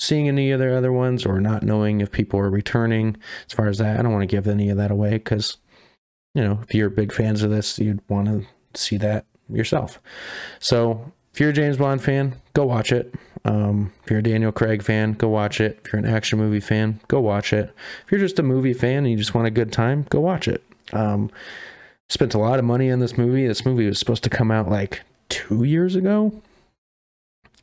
seeing 0.00 0.26
any 0.28 0.50
of 0.50 0.58
their 0.58 0.76
other 0.76 0.92
ones 0.92 1.26
or 1.26 1.40
not 1.40 1.62
knowing 1.62 2.00
if 2.00 2.10
people 2.10 2.40
are 2.40 2.50
returning 2.50 3.16
as 3.46 3.52
far 3.52 3.68
as 3.68 3.78
that 3.78 3.98
i 3.98 4.02
don't 4.02 4.12
want 4.12 4.22
to 4.22 4.26
give 4.26 4.48
any 4.48 4.68
of 4.70 4.76
that 4.76 4.90
away 4.90 5.10
because 5.10 5.58
you 6.34 6.42
know 6.42 6.60
if 6.62 6.74
you're 6.74 6.90
big 6.90 7.12
fans 7.12 7.42
of 7.42 7.50
this 7.50 7.78
you'd 7.78 8.00
want 8.08 8.26
to 8.26 8.44
see 8.74 8.96
that 8.96 9.24
yourself. 9.56 10.00
So 10.58 11.12
if 11.32 11.40
you're 11.40 11.50
a 11.50 11.54
james 11.54 11.76
bond 11.76 12.02
fan 12.02 12.36
go 12.54 12.64
watch 12.64 12.92
it. 12.92 13.14
Um, 13.44 13.92
if 14.04 14.10
you're 14.10 14.18
a 14.18 14.22
daniel 14.22 14.52
craig 14.52 14.82
fan 14.82 15.12
go 15.12 15.28
watch 15.28 15.60
it. 15.60 15.80
If 15.84 15.92
you're 15.92 16.00
an 16.00 16.08
action 16.08 16.38
movie 16.38 16.60
fan 16.60 17.00
go 17.08 17.20
watch 17.20 17.52
it. 17.52 17.74
If 18.04 18.12
you're 18.12 18.20
just 18.20 18.38
a 18.38 18.42
movie 18.42 18.72
fan 18.72 18.98
and 18.98 19.10
you 19.10 19.16
just 19.16 19.34
want 19.34 19.46
a 19.46 19.50
good 19.50 19.72
time 19.72 20.06
go 20.10 20.20
watch 20.20 20.48
it. 20.48 20.62
Um, 20.92 21.30
spent 22.08 22.34
a 22.34 22.38
lot 22.38 22.58
of 22.58 22.64
money 22.64 22.90
on 22.90 22.98
this 22.98 23.16
movie. 23.16 23.46
This 23.46 23.64
movie 23.64 23.86
was 23.86 23.98
supposed 23.98 24.24
to 24.24 24.30
come 24.30 24.50
out 24.50 24.68
like 24.68 25.02
two 25.28 25.64
years 25.64 25.94
ago 25.94 26.42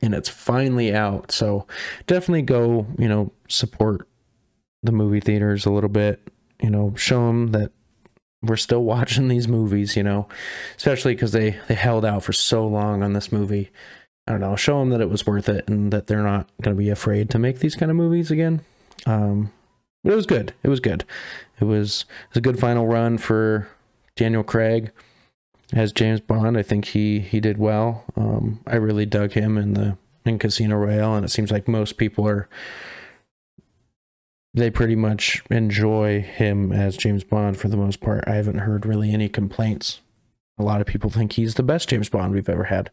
and 0.01 0.13
it's 0.13 0.30
finally 0.30 0.94
out. 0.94 1.32
So 1.32 1.66
definitely 2.06 2.44
go, 2.44 2.88
you 2.98 3.08
know, 3.08 3.32
support 3.48 4.08
the 4.84 4.92
movie 4.92 5.20
theaters 5.20 5.66
a 5.66 5.72
little 5.72 5.89
bit, 5.89 6.27
you 6.62 6.70
know, 6.70 6.94
show 6.96 7.27
them 7.27 7.48
that 7.48 7.72
we're 8.42 8.58
still 8.58 8.84
watching 8.84 9.27
these 9.27 9.48
movies, 9.48 9.96
you 9.96 10.04
know, 10.04 10.27
especially 10.77 11.16
because 11.16 11.32
they, 11.32 11.58
they 11.68 11.75
held 11.75 12.06
out 12.06 12.24
for 12.24 12.34
so 12.34 12.66
long 12.68 13.04
on 13.04 13.13
this 13.13 13.32
movie. 13.32 13.72
I 14.27 14.32
don't 14.32 14.42
know, 14.42 14.56
show 14.58 14.80
them 14.80 14.89
that 14.89 15.01
it 15.01 15.10
was 15.10 15.25
worth 15.25 15.48
it 15.48 15.70
and 15.70 15.92
that 15.94 16.08
they're 16.08 16.22
not 16.22 16.50
going 16.62 16.75
to 16.75 16.80
be 16.80 16.89
afraid 16.89 17.30
to 17.30 17.39
make 17.39 17.60
these 17.60 17.75
kind 17.75 17.89
of 17.89 17.96
movies 17.96 18.30
again. 18.30 18.60
Um, 19.06 19.54
but 20.04 20.12
it 20.12 20.18
was 20.18 20.25
good. 20.25 20.54
It 20.63 20.70
was 20.70 20.82
good. 20.82 21.06
It 21.62 21.63
was, 21.63 22.01
it 22.01 22.30
was 22.32 22.38
a 22.38 22.42
good 22.42 22.60
final 22.60 22.88
run 22.88 23.18
for 23.18 23.70
Daniel 24.18 24.44
Craig 24.44 24.92
as 25.74 25.91
James 25.91 26.21
Bond. 26.21 26.57
I 26.57 26.63
think 26.63 26.86
he 26.86 27.19
he 27.19 27.39
did 27.39 27.57
well. 27.57 28.05
Um, 28.15 28.62
I 28.67 28.75
really 28.75 29.05
dug 29.05 29.33
him 29.33 29.57
in 29.57 29.74
the 29.74 29.97
in 30.25 30.39
Casino 30.39 30.75
Royale, 30.75 31.15
and 31.15 31.25
it 31.25 31.29
seems 31.29 31.51
like 31.51 31.67
most 31.67 31.97
people 31.97 32.27
are 32.27 32.50
they 34.53 34.71
pretty 34.71 34.95
much 34.95 35.43
enjoy 35.51 36.21
him 36.21 36.71
as 36.71 36.97
James 36.97 37.24
Bond 37.24 37.57
for 37.57 37.67
the 37.67 37.77
most 37.77 38.01
part. 38.01 38.24
I 38.27 38.36
haven't 38.36 38.59
heard 38.59 38.86
really 38.86 39.12
any 39.12 39.29
complaints. 39.29 40.01
A 40.57 40.63
lot 40.63 40.81
of 40.81 40.88
people 40.88 41.12
think 41.12 41.33
he's 41.33 41.53
the 41.53 41.63
best 41.63 41.88
James 41.88 42.09
Bond 42.09 42.33
we've 42.33 42.50
ever 42.50 42.63
had. 42.63 42.89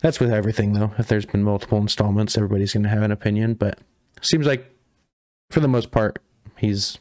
That's 0.00 0.18
with 0.18 0.32
everything 0.32 0.72
though. 0.72 0.92
If 0.98 1.06
there's 1.06 1.26
been 1.26 1.44
multiple 1.44 1.78
installments, 1.78 2.36
everybody's 2.36 2.72
going 2.72 2.82
to 2.82 2.88
have 2.88 3.02
an 3.02 3.12
opinion, 3.12 3.54
but 3.54 3.78
seems 4.20 4.46
like 4.46 4.68
for 5.50 5.60
the 5.60 5.68
most 5.68 5.92
part 5.92 6.18
he's 6.56 6.98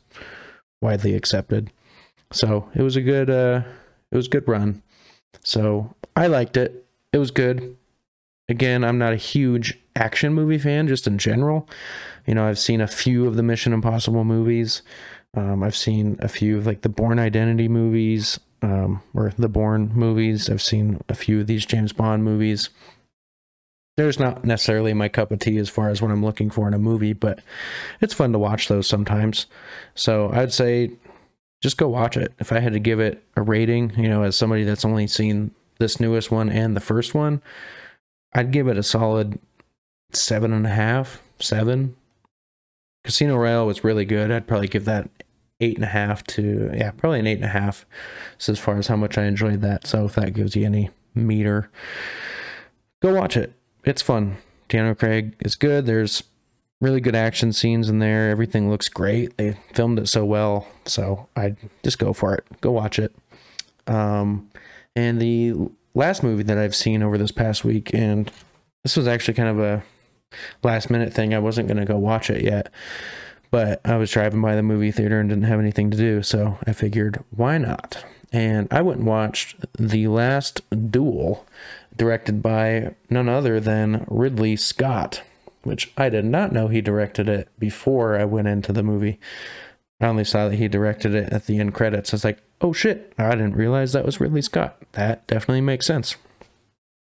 widely 0.82 1.16
accepted. 1.16 1.72
So, 2.32 2.70
it 2.76 2.84
was 2.84 2.96
a 2.96 3.02
good 3.02 3.30
uh 3.30 3.64
it 4.12 4.16
was 4.16 4.28
a 4.28 4.30
good 4.30 4.48
run. 4.48 4.84
So 5.44 5.96
I 6.16 6.28
liked 6.28 6.58
it. 6.58 6.86
It 7.14 7.18
was 7.18 7.32
good. 7.32 7.78
Again, 8.48 8.84
I'm 8.84 8.98
not 8.98 9.14
a 9.14 9.18
huge 9.18 9.80
action 9.96 10.34
movie 10.34 10.58
fan, 10.58 10.88
just 10.88 11.08
in 11.08 11.18
general. 11.18 11.68
You 12.26 12.36
know, 12.36 12.46
I've 12.46 12.60
seen 12.60 12.82
a 12.82 12.88
few 12.88 13.28
of 13.28 13.36
the 13.36 13.44
Mission 13.44 13.74
Impossible 13.74 14.24
movies. 14.24 14.82
Um, 15.36 15.64
I've 15.64 15.76
seen 15.76 16.18
a 16.20 16.28
few 16.28 16.58
of 16.58 16.66
like 16.66 16.82
the 16.82 16.90
Bourne 16.90 17.20
Identity 17.20 17.68
movies, 17.68 18.40
um, 18.62 19.02
or 19.14 19.34
the 19.38 19.50
Bourne 19.50 19.92
movies. 19.94 20.50
I've 20.50 20.62
seen 20.62 21.02
a 21.10 21.16
few 21.16 21.42
of 21.42 21.48
these 21.48 21.66
James 21.66 21.94
Bond 21.94 22.24
movies. 22.24 22.70
There's 23.98 24.20
not 24.20 24.44
necessarily 24.44 24.94
my 24.94 25.08
cup 25.08 25.32
of 25.32 25.40
tea 25.40 25.58
as 25.58 25.70
far 25.70 25.90
as 25.90 26.02
what 26.02 26.12
I'm 26.12 26.24
looking 26.24 26.50
for 26.50 26.68
in 26.68 26.74
a 26.74 26.80
movie, 26.80 27.14
but 27.14 27.40
it's 28.02 28.14
fun 28.14 28.34
to 28.34 28.40
watch 28.40 28.68
those 28.68 28.88
sometimes. 28.88 29.46
So 29.94 30.30
I'd 30.34 30.52
say 30.52 30.92
just 31.62 31.78
go 31.78 31.88
watch 31.88 32.18
it. 32.18 32.34
If 32.40 32.52
I 32.52 32.60
had 32.60 32.74
to 32.74 32.80
give 32.80 33.00
it 33.00 33.24
a 33.36 33.42
rating, 33.42 33.94
you 33.98 34.08
know, 34.08 34.24
as 34.24 34.36
somebody 34.36 34.64
that's 34.64 34.86
only 34.86 35.08
seen 35.08 35.52
this 35.80 36.00
newest 36.00 36.32
one 36.32 36.50
and 36.50 36.76
the 36.76 36.82
first 36.82 37.14
one, 37.14 37.42
I'd 38.34 38.52
give 38.52 38.68
it 38.68 38.78
a 38.78 38.84
solid 38.84 39.40
seven 40.12 40.54
and 40.54 40.66
a 40.66 40.70
half, 40.70 41.22
seven. 41.40 41.96
Casino 43.04 43.36
Royale 43.38 43.68
was 43.68 43.84
really 43.84 44.06
good. 44.06 44.32
I'd 44.32 44.48
probably 44.48 44.68
give 44.68 44.86
that 44.86 45.10
eight 45.62 45.76
and 45.76 45.86
a 45.86 45.90
half 45.90 46.24
to 46.24 46.72
yeah, 46.74 46.92
probably 46.92 47.20
an 47.20 47.28
eight 47.28 47.38
and 47.38 47.46
a 47.46 47.50
half. 47.50 47.86
So 48.38 48.52
as 48.52 48.60
far 48.60 48.78
as 48.78 48.88
how 48.88 48.96
much 48.96 49.18
I 49.18 49.26
enjoyed 49.26 49.62
that. 49.62 49.88
So 49.88 50.06
if 50.06 50.16
that 50.16 50.34
gives 50.34 50.56
you 50.56 50.66
any 50.66 50.90
meter, 51.14 51.70
go 53.02 53.14
watch 53.14 53.38
it. 53.38 53.54
It's 53.84 54.02
fun. 54.02 54.38
Daniel 54.68 54.96
Craig 54.96 55.36
is 55.40 55.56
good. 55.56 55.86
There's 55.86 56.24
really 56.82 57.00
good 57.00 57.16
action 57.16 57.54
scenes 57.54 57.90
in 57.90 58.00
there. 58.00 58.30
Everything 58.30 58.70
looks 58.70 58.90
great. 58.90 59.38
They 59.38 59.58
filmed 59.74 60.00
it 60.00 60.08
so 60.08 60.26
well. 60.26 60.68
So 60.86 61.28
I 61.36 61.56
just 61.84 62.00
go 62.00 62.14
for 62.14 62.36
it. 62.36 62.46
Go 62.62 62.72
watch 62.72 63.00
it. 63.00 63.16
Um, 63.88 64.50
and 64.96 65.22
the 65.22 65.54
last 65.94 66.24
movie 66.24 66.44
that 66.44 66.58
I've 66.58 66.76
seen 66.76 67.02
over 67.02 67.18
this 67.18 67.32
past 67.32 67.64
week, 67.64 67.94
and 67.94 68.32
this 68.84 68.98
was 68.98 69.08
actually 69.08 69.36
kind 69.36 69.50
of 69.50 69.60
a 69.60 69.84
last 70.64 70.90
minute 70.90 71.14
thing. 71.14 71.34
I 71.34 71.40
wasn't 71.40 71.68
going 71.68 71.78
to 71.78 71.86
go 71.86 71.98
watch 71.98 72.30
it 72.30 72.44
yet, 72.44 72.72
but 73.52 73.82
I 73.86 73.98
was 73.98 74.12
driving 74.12 74.42
by 74.42 74.56
the 74.56 74.64
movie 74.64 74.92
theater 74.92 75.20
and 75.20 75.30
didn't 75.30 75.46
have 75.46 75.60
anything 75.60 75.92
to 75.92 75.98
do. 75.98 76.22
So 76.22 76.58
I 76.68 76.74
figured, 76.74 77.24
why 77.32 77.58
not? 77.58 78.04
And 78.32 78.68
I 78.70 78.82
went 78.82 79.00
and 79.00 79.08
watched 79.08 79.56
The 79.78 80.08
Last 80.08 80.62
Duel, 80.92 81.46
directed 81.96 82.42
by 82.42 82.96
none 83.10 83.30
other 83.30 83.62
than 83.62 84.06
Ridley 84.10 84.58
Scott 84.58 85.22
which 85.66 85.92
I 85.98 86.10
did 86.10 86.26
not 86.26 86.54
know 86.54 86.68
he 86.68 86.80
directed 86.80 87.28
it 87.28 87.50
before 87.58 88.18
I 88.18 88.24
went 88.24 88.48
into 88.48 88.72
the 88.72 88.84
movie. 88.84 89.20
I 90.00 90.06
only 90.06 90.24
saw 90.24 90.48
that 90.48 90.56
he 90.56 90.68
directed 90.68 91.16
it 91.16 91.34
at 91.34 91.48
the 91.48 91.60
end 91.60 91.74
credits. 91.74 92.14
I 92.14 92.16
was 92.16 92.24
like, 92.24 92.42
oh 92.62 92.72
shit, 92.72 93.14
I 93.18 93.32
didn't 93.32 93.56
realize 93.56 93.94
that 93.94 94.06
was 94.06 94.20
Ridley 94.20 94.44
Scott. 94.44 94.78
That 94.92 95.26
definitely 95.26 95.62
makes 95.62 95.88
sense. 95.88 96.18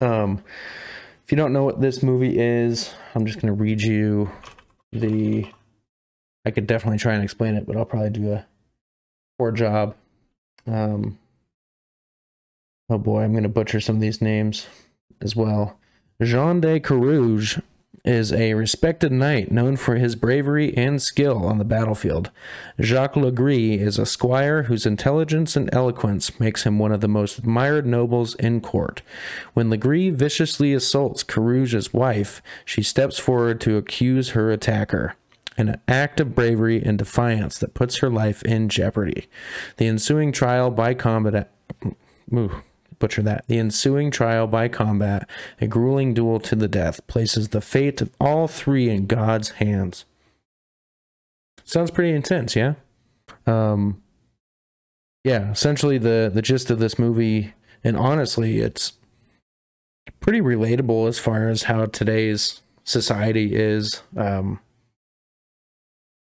Um, 0.00 0.42
if 1.24 1.30
you 1.30 1.36
don't 1.36 1.52
know 1.52 1.64
what 1.64 1.80
this 1.80 2.02
movie 2.02 2.38
is, 2.38 2.94
I'm 3.14 3.26
just 3.26 3.40
going 3.40 3.54
to 3.54 3.62
read 3.62 3.82
you 3.82 4.30
the. 4.92 5.46
I 6.46 6.50
could 6.50 6.66
definitely 6.66 6.98
try 6.98 7.12
and 7.12 7.22
explain 7.22 7.54
it, 7.54 7.66
but 7.66 7.76
I'll 7.76 7.84
probably 7.84 8.10
do 8.10 8.32
a 8.32 8.46
poor 9.38 9.52
job. 9.52 9.94
Um, 10.66 11.18
oh 12.88 12.96
boy, 12.96 13.22
I'm 13.22 13.32
going 13.32 13.42
to 13.42 13.50
butcher 13.50 13.80
some 13.80 13.96
of 13.96 14.00
these 14.00 14.22
names 14.22 14.66
as 15.20 15.36
well. 15.36 15.78
Jean 16.22 16.60
de 16.60 16.80
Carouge 16.80 17.60
is 18.08 18.32
a 18.32 18.54
respected 18.54 19.12
knight 19.12 19.52
known 19.52 19.76
for 19.76 19.96
his 19.96 20.16
bravery 20.16 20.76
and 20.76 21.00
skill 21.02 21.44
on 21.44 21.58
the 21.58 21.64
battlefield. 21.64 22.30
Jacques 22.80 23.14
Legris 23.14 23.78
is 23.78 23.98
a 23.98 24.06
squire 24.06 24.64
whose 24.64 24.86
intelligence 24.86 25.54
and 25.54 25.68
eloquence 25.72 26.40
makes 26.40 26.64
him 26.64 26.78
one 26.78 26.90
of 26.90 27.00
the 27.00 27.08
most 27.08 27.38
admired 27.38 27.86
nobles 27.86 28.34
in 28.36 28.60
court. 28.60 29.02
When 29.52 29.68
Legris 29.68 30.14
viciously 30.14 30.72
assaults 30.72 31.22
Carouge's 31.22 31.92
wife, 31.92 32.42
she 32.64 32.82
steps 32.82 33.18
forward 33.18 33.60
to 33.60 33.76
accuse 33.76 34.30
her 34.30 34.50
attacker 34.50 35.14
an 35.58 35.80
act 35.88 36.20
of 36.20 36.36
bravery 36.36 36.80
and 36.82 36.96
defiance 36.96 37.58
that 37.58 37.74
puts 37.74 37.98
her 37.98 38.08
life 38.08 38.42
in 38.44 38.68
jeopardy. 38.68 39.28
The 39.76 39.88
ensuing 39.88 40.30
trial 40.30 40.70
by 40.70 40.94
combat. 40.94 41.50
Ooh, 42.32 42.62
butcher 42.98 43.22
that. 43.22 43.46
The 43.46 43.58
ensuing 43.58 44.10
trial 44.10 44.46
by 44.46 44.68
combat, 44.68 45.28
a 45.60 45.66
grueling 45.66 46.14
duel 46.14 46.40
to 46.40 46.56
the 46.56 46.68
death, 46.68 47.06
places 47.06 47.48
the 47.48 47.60
fate 47.60 48.00
of 48.00 48.10
all 48.20 48.48
three 48.48 48.88
in 48.90 49.06
God's 49.06 49.50
hands. 49.52 50.04
Sounds 51.64 51.90
pretty 51.90 52.14
intense, 52.14 52.56
yeah? 52.56 52.74
Um, 53.46 54.02
yeah, 55.24 55.50
essentially 55.50 55.98
the, 55.98 56.30
the 56.32 56.42
gist 56.42 56.70
of 56.70 56.78
this 56.78 56.98
movie, 56.98 57.54
and 57.84 57.96
honestly, 57.96 58.60
it's 58.60 58.94
pretty 60.20 60.40
relatable 60.40 61.08
as 61.08 61.18
far 61.18 61.48
as 61.48 61.64
how 61.64 61.86
today's 61.86 62.62
society 62.84 63.54
is. 63.54 64.02
Um, 64.16 64.60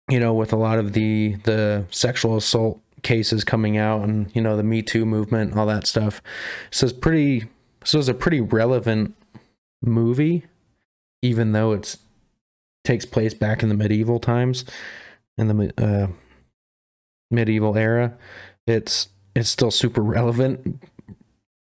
you 0.08 0.20
know, 0.20 0.32
with 0.32 0.52
a 0.52 0.56
lot 0.56 0.78
of 0.78 0.92
the 0.92 1.36
the 1.44 1.84
sexual 1.90 2.36
assault 2.36 2.80
cases 3.06 3.44
coming 3.44 3.78
out 3.78 4.02
and 4.02 4.34
you 4.34 4.42
know 4.42 4.56
the 4.56 4.64
me 4.64 4.82
too 4.82 5.06
movement 5.06 5.56
all 5.56 5.64
that 5.64 5.86
stuff. 5.86 6.20
So 6.72 6.86
it's 6.86 6.92
pretty 6.92 7.44
so 7.84 8.00
it's 8.00 8.08
a 8.08 8.14
pretty 8.14 8.40
relevant 8.40 9.14
movie 9.80 10.44
even 11.22 11.52
though 11.52 11.70
it's 11.72 11.98
takes 12.84 13.04
place 13.04 13.32
back 13.32 13.62
in 13.62 13.68
the 13.68 13.76
medieval 13.76 14.18
times 14.18 14.64
in 15.38 15.46
the 15.46 15.72
uh, 15.78 16.08
medieval 17.30 17.78
era. 17.78 18.12
It's 18.66 19.08
it's 19.36 19.48
still 19.48 19.70
super 19.70 20.02
relevant. 20.02 20.82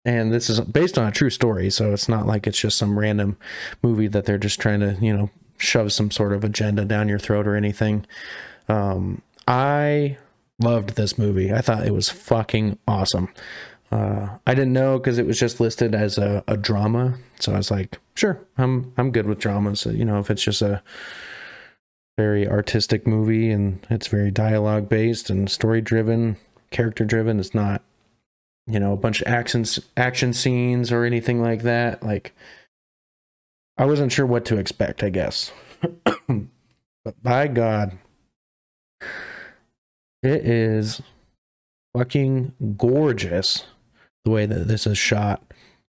And 0.04 0.32
this 0.32 0.48
is 0.48 0.60
based 0.60 0.98
on 0.98 1.08
a 1.08 1.12
true 1.12 1.30
story 1.30 1.68
so 1.68 1.92
it's 1.92 2.08
not 2.08 2.26
like 2.26 2.46
it's 2.46 2.60
just 2.60 2.78
some 2.78 2.96
random 2.96 3.38
movie 3.82 4.08
that 4.08 4.24
they're 4.24 4.38
just 4.38 4.60
trying 4.60 4.80
to 4.80 4.96
you 5.00 5.16
know 5.16 5.30
shove 5.58 5.92
some 5.92 6.12
sort 6.12 6.32
of 6.32 6.44
agenda 6.44 6.84
down 6.84 7.08
your 7.08 7.18
throat 7.18 7.48
or 7.48 7.56
anything. 7.56 8.06
Um, 8.68 9.20
i 9.46 10.16
loved 10.60 10.90
this 10.90 11.18
movie. 11.18 11.52
I 11.52 11.60
thought 11.60 11.86
it 11.86 11.94
was 11.94 12.08
fucking 12.08 12.78
awesome. 12.86 13.28
Uh, 13.90 14.38
I 14.46 14.54
didn't 14.54 14.72
know 14.72 14.98
because 14.98 15.18
it 15.18 15.26
was 15.26 15.38
just 15.38 15.60
listed 15.60 15.94
as 15.94 16.18
a, 16.18 16.42
a, 16.48 16.56
drama, 16.56 17.14
so 17.38 17.52
I 17.52 17.58
was 17.58 17.70
like, 17.70 18.00
sure, 18.14 18.40
I'm 18.58 18.92
I'm 18.96 19.12
good 19.12 19.26
with 19.26 19.38
dramas. 19.38 19.86
You 19.86 20.04
know, 20.04 20.18
if 20.18 20.30
it's 20.30 20.42
just 20.42 20.62
a 20.62 20.82
very 22.16 22.48
artistic 22.48 23.06
movie 23.06 23.50
and 23.50 23.86
it's 23.90 24.08
very 24.08 24.30
dialogue 24.30 24.88
based 24.88 25.30
and 25.30 25.50
story 25.50 25.80
driven, 25.80 26.36
character 26.70 27.04
driven, 27.04 27.38
it's 27.38 27.54
not 27.54 27.82
you 28.66 28.80
know 28.80 28.92
a 28.92 28.96
bunch 28.96 29.20
of 29.20 29.28
action 29.28 29.64
action 29.96 30.32
scenes 30.32 30.90
or 30.90 31.04
anything 31.04 31.40
like 31.40 31.62
that. 31.62 32.02
Like, 32.02 32.34
I 33.78 33.84
wasn't 33.84 34.10
sure 34.12 34.26
what 34.26 34.44
to 34.46 34.56
expect. 34.56 35.02
I 35.02 35.10
guess. 35.10 35.52
But 37.04 37.22
by 37.22 37.48
God, 37.48 37.98
it 40.24 40.46
is 40.46 41.02
fucking 41.96 42.52
gorgeous 42.76 43.64
the 44.24 44.30
way 44.30 44.46
that 44.46 44.68
this 44.68 44.86
is 44.86 44.98
shot. 44.98 45.42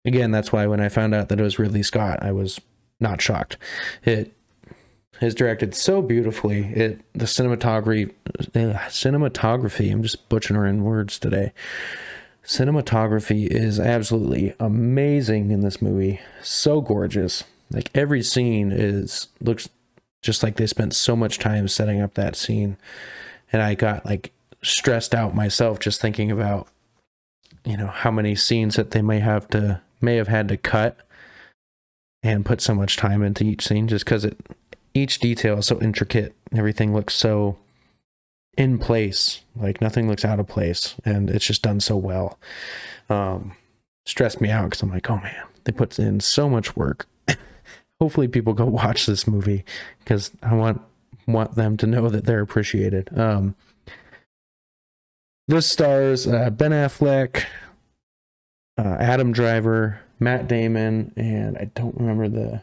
Again, 0.06 0.32
that's 0.32 0.52
why 0.52 0.68
when 0.68 0.82
I 0.82 0.90
found 0.90 1.16
out 1.16 1.30
that 1.30 1.40
it 1.40 1.44
was 1.44 1.60
Ridley 1.60 1.84
Scott, 1.84 2.22
I 2.22 2.32
was 2.32 2.60
not 3.00 3.22
shocked. 3.22 3.58
It 4.04 4.34
is 5.22 5.36
directed 5.36 5.76
so 5.76 6.02
beautifully. 6.02 6.66
It 6.74 7.02
the 7.14 7.26
cinematography, 7.26 8.12
uh, 8.40 8.80
cinematography. 8.90 9.92
I'm 9.92 10.04
just 10.04 10.28
butchering 10.30 10.84
words 10.84 11.20
today. 11.20 11.54
Cinematography 12.44 13.48
is 13.48 13.80
absolutely 13.80 14.54
amazing 14.60 15.52
in 15.52 15.62
this 15.62 15.82
movie. 15.82 16.20
So 16.42 16.82
gorgeous. 16.82 17.46
Like 17.72 17.90
every 17.96 18.22
scene 18.22 18.72
is 18.72 19.28
looks 19.40 19.70
just 20.22 20.44
like 20.44 20.56
they 20.56 20.68
spent 20.68 20.94
so 20.94 21.16
much 21.16 21.40
time 21.40 21.68
setting 21.68 22.02
up 22.02 22.16
that 22.16 22.36
scene. 22.36 22.78
And 23.54 23.62
I 23.62 23.76
got 23.76 24.06
like 24.06 24.34
stressed 24.64 25.14
out 25.14 25.36
myself 25.36 25.80
just 25.80 26.02
thinking 26.02 26.32
about 26.32 26.68
you 27.66 27.78
know 27.78 27.88
how 27.88 28.12
many 28.12 28.36
scenes 28.36 28.76
that 28.76 28.92
they 28.92 29.02
may 29.02 29.20
have 29.20 29.48
to 29.50 29.82
may 30.02 30.16
have 30.16 30.28
had 30.28 30.48
to 30.50 30.58
cut 30.58 30.98
and 32.22 32.46
put 32.46 32.62
so 32.62 32.74
much 32.74 32.98
time 32.98 33.22
into 33.24 33.44
each 33.44 33.66
scene 33.66 33.88
just 33.88 34.06
because 34.06 34.26
it 34.26 34.38
each 34.94 35.20
detail 35.20 35.58
is 35.58 35.68
so 35.68 35.80
intricate. 35.82 36.36
Everything 36.56 36.94
looks 36.94 37.16
so 37.16 37.58
in 38.58 38.78
place. 38.78 39.42
Like 39.56 39.82
nothing 39.82 40.08
looks 40.08 40.24
out 40.24 40.40
of 40.40 40.48
place 40.48 40.96
and 41.06 41.30
it's 41.30 41.46
just 41.46 41.62
done 41.62 41.80
so 41.80 41.96
well. 41.96 42.40
Um 43.10 43.54
stressed 44.06 44.42
me 44.42 44.50
out 44.50 44.66
because 44.66 44.82
i'm 44.82 44.92
like 44.92 45.10
oh 45.10 45.16
man 45.16 45.46
they 45.64 45.72
put 45.72 45.98
in 45.98 46.20
so 46.20 46.50
much 46.50 46.76
work. 46.76 47.08
Hopefully 48.02 48.28
people 48.28 48.54
go 48.54 48.66
watch 48.84 49.06
this 49.06 49.28
movie 49.28 49.64
because 50.00 50.32
i 50.42 50.54
want 50.54 50.82
want 51.28 51.56
them 51.56 51.78
to 51.78 51.88
know 51.88 52.10
that 52.10 52.26
they're 52.26 52.42
appreciated 52.42 53.10
um 53.18 53.56
this 55.48 55.70
stars 55.70 56.28
uh, 56.28 56.50
ben 56.50 56.72
affleck 56.72 57.46
uh, 58.78 58.98
adam 59.00 59.32
driver 59.32 60.00
matt 60.20 60.48
damon 60.48 61.14
and 61.16 61.58
i 61.58 61.66
don't 61.76 61.96
remember 61.96 62.28
the 62.28 62.62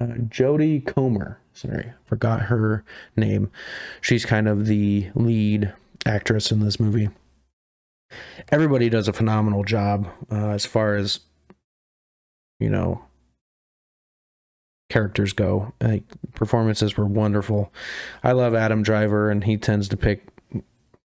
uh, 0.00 0.06
Jodie 0.28 0.84
Comer. 0.84 1.38
Sorry, 1.54 1.92
forgot 2.06 2.42
her 2.42 2.84
name. 3.16 3.50
She's 4.00 4.24
kind 4.24 4.48
of 4.48 4.66
the 4.66 5.10
lead 5.14 5.72
actress 6.06 6.50
in 6.50 6.60
this 6.60 6.80
movie. 6.80 7.10
Everybody 8.50 8.88
does 8.88 9.08
a 9.08 9.12
phenomenal 9.12 9.64
job 9.64 10.08
uh, 10.30 10.48
as 10.48 10.64
far 10.66 10.96
as 10.96 11.20
you 12.58 12.70
know 12.70 13.04
characters 14.92 15.32
go. 15.32 15.72
Like 15.80 16.04
performances 16.34 16.96
were 16.96 17.06
wonderful. 17.06 17.72
I 18.22 18.32
love 18.32 18.54
Adam 18.54 18.82
Driver, 18.82 19.30
and 19.30 19.44
he 19.44 19.56
tends 19.56 19.88
to 19.88 19.96
pick 19.96 20.26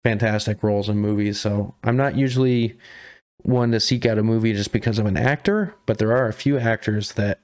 fantastic 0.02 0.62
roles 0.62 0.88
in 0.88 0.96
movies. 0.98 1.38
So 1.38 1.74
I'm 1.84 1.96
not 1.96 2.16
usually 2.16 2.76
one 3.42 3.70
to 3.72 3.80
seek 3.80 4.06
out 4.06 4.18
a 4.18 4.22
movie 4.22 4.54
just 4.54 4.72
because 4.72 4.98
of 4.98 5.06
an 5.06 5.16
actor, 5.16 5.74
but 5.84 5.98
there 5.98 6.16
are 6.16 6.26
a 6.26 6.32
few 6.32 6.58
actors 6.58 7.12
that 7.12 7.40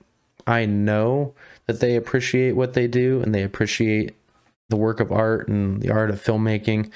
I 0.47 0.65
know 0.65 1.35
that 1.67 1.81
they 1.81 1.97
appreciate 1.97 2.53
what 2.53 2.73
they 2.73 2.89
do 2.89 3.21
and 3.21 3.35
they 3.35 3.43
appreciate 3.43 4.15
the 4.73 4.77
work 4.77 5.01
of 5.01 5.13
art 5.13 5.49
and 5.49 5.83
the 5.83 5.91
art 5.91 6.09
of 6.09 6.25
filmmaking. 6.25 6.91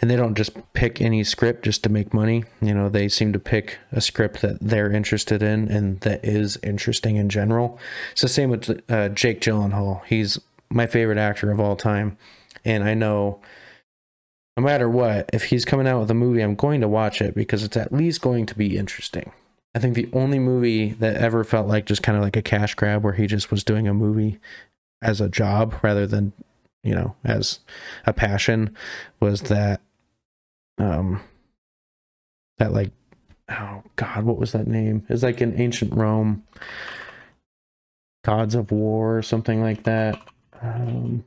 And 0.00 0.10
they 0.10 0.16
don't 0.16 0.34
just 0.34 0.50
pick 0.72 1.00
any 1.00 1.22
script 1.22 1.64
just 1.64 1.84
to 1.84 1.88
make 1.88 2.12
money. 2.12 2.42
You 2.60 2.74
know 2.74 2.88
they 2.88 3.08
seem 3.08 3.32
to 3.32 3.38
pick 3.38 3.78
a 3.92 4.00
script 4.00 4.42
that 4.42 4.58
they're 4.60 4.90
interested 4.90 5.40
in 5.40 5.68
and 5.68 6.00
that 6.00 6.24
is 6.24 6.58
interesting 6.64 7.16
in 7.16 7.28
general. 7.28 7.78
It's 8.10 8.22
the 8.22 8.28
same 8.28 8.50
with 8.50 8.82
uh, 8.90 9.10
jake 9.10 9.40
gyllenhaal. 9.40 10.04
He's 10.06 10.40
my 10.68 10.86
favorite 10.86 11.18
actor 11.18 11.52
of 11.52 11.60
all 11.60 11.76
time. 11.76 12.18
And 12.64 12.84
i 12.84 12.94
know 12.94 13.40
no 14.56 14.62
matter 14.64 14.88
what 14.88 15.30
if 15.32 15.44
he's 15.44 15.64
coming 15.64 15.86
out 15.86 16.00
with 16.00 16.10
a 16.10 16.14
movie 16.14 16.42
i'm 16.42 16.54
going 16.54 16.80
to 16.80 16.86
watch 16.86 17.20
it 17.20 17.34
because 17.34 17.64
it's 17.64 17.76
at 17.76 17.92
least 17.92 18.20
going 18.20 18.46
to 18.46 18.54
be 18.56 18.76
interesting. 18.76 19.32
I 19.74 19.78
think 19.78 19.94
the 19.94 20.10
only 20.12 20.38
movie 20.38 20.90
that 20.94 21.16
ever 21.16 21.44
felt 21.44 21.66
like 21.68 21.86
just 21.86 22.02
kind 22.02 22.18
of 22.18 22.24
like 22.24 22.36
a 22.36 22.42
cash 22.42 22.74
grab 22.74 23.02
where 23.04 23.14
he 23.14 23.26
just 23.26 23.50
was 23.50 23.64
doing 23.64 23.88
a 23.88 23.94
movie 23.94 24.38
as 25.02 25.20
a 25.20 25.28
job 25.28 25.74
rather 25.82 26.06
than, 26.06 26.32
you 26.82 26.94
know, 26.94 27.14
as 27.24 27.60
a 28.06 28.12
passion 28.12 28.76
was 29.20 29.42
that 29.42 29.80
um 30.78 31.20
that 32.58 32.72
like 32.72 32.90
oh 33.50 33.82
god, 33.96 34.24
what 34.24 34.38
was 34.38 34.52
that 34.52 34.66
name? 34.66 35.06
It's 35.08 35.22
like 35.22 35.40
in 35.40 35.60
ancient 35.60 35.94
Rome 35.94 36.44
Gods 38.24 38.54
of 38.54 38.70
War 38.70 39.18
or 39.18 39.22
something 39.22 39.62
like 39.62 39.84
that. 39.84 40.20
Um 40.60 41.24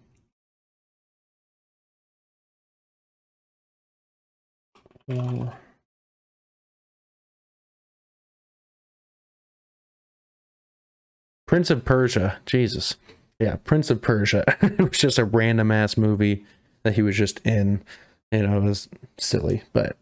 Prince 11.47 11.69
of 11.69 11.85
Persia. 11.85 12.39
Jesus. 12.45 12.95
Yeah, 13.39 13.57
Prince 13.63 13.89
of 13.89 14.01
Persia. 14.01 14.43
it 14.61 14.79
was 14.79 14.97
just 14.97 15.19
a 15.19 15.25
random 15.25 15.71
ass 15.71 15.97
movie 15.97 16.45
that 16.83 16.95
he 16.95 17.01
was 17.01 17.17
just 17.17 17.39
in. 17.45 17.83
You 18.31 18.47
know, 18.47 18.57
it 18.57 18.63
was 18.63 18.89
silly, 19.17 19.63
but 19.73 19.97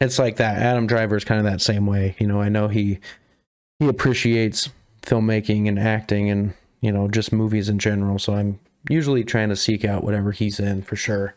it's 0.00 0.18
like 0.18 0.36
that. 0.36 0.58
Adam 0.58 0.86
Driver 0.86 1.16
is 1.16 1.24
kind 1.24 1.38
of 1.38 1.50
that 1.50 1.60
same 1.60 1.86
way. 1.86 2.16
You 2.18 2.26
know, 2.26 2.40
I 2.40 2.48
know 2.48 2.68
he 2.68 2.98
he 3.78 3.88
appreciates 3.88 4.70
filmmaking 5.02 5.68
and 5.68 5.78
acting 5.78 6.30
and, 6.30 6.54
you 6.80 6.92
know, 6.92 7.08
just 7.08 7.32
movies 7.32 7.68
in 7.68 7.78
general, 7.78 8.18
so 8.18 8.34
I'm 8.34 8.58
usually 8.88 9.24
trying 9.24 9.48
to 9.50 9.56
seek 9.56 9.84
out 9.84 10.04
whatever 10.04 10.32
he's 10.32 10.60
in 10.60 10.82
for 10.82 10.96
sure. 10.96 11.34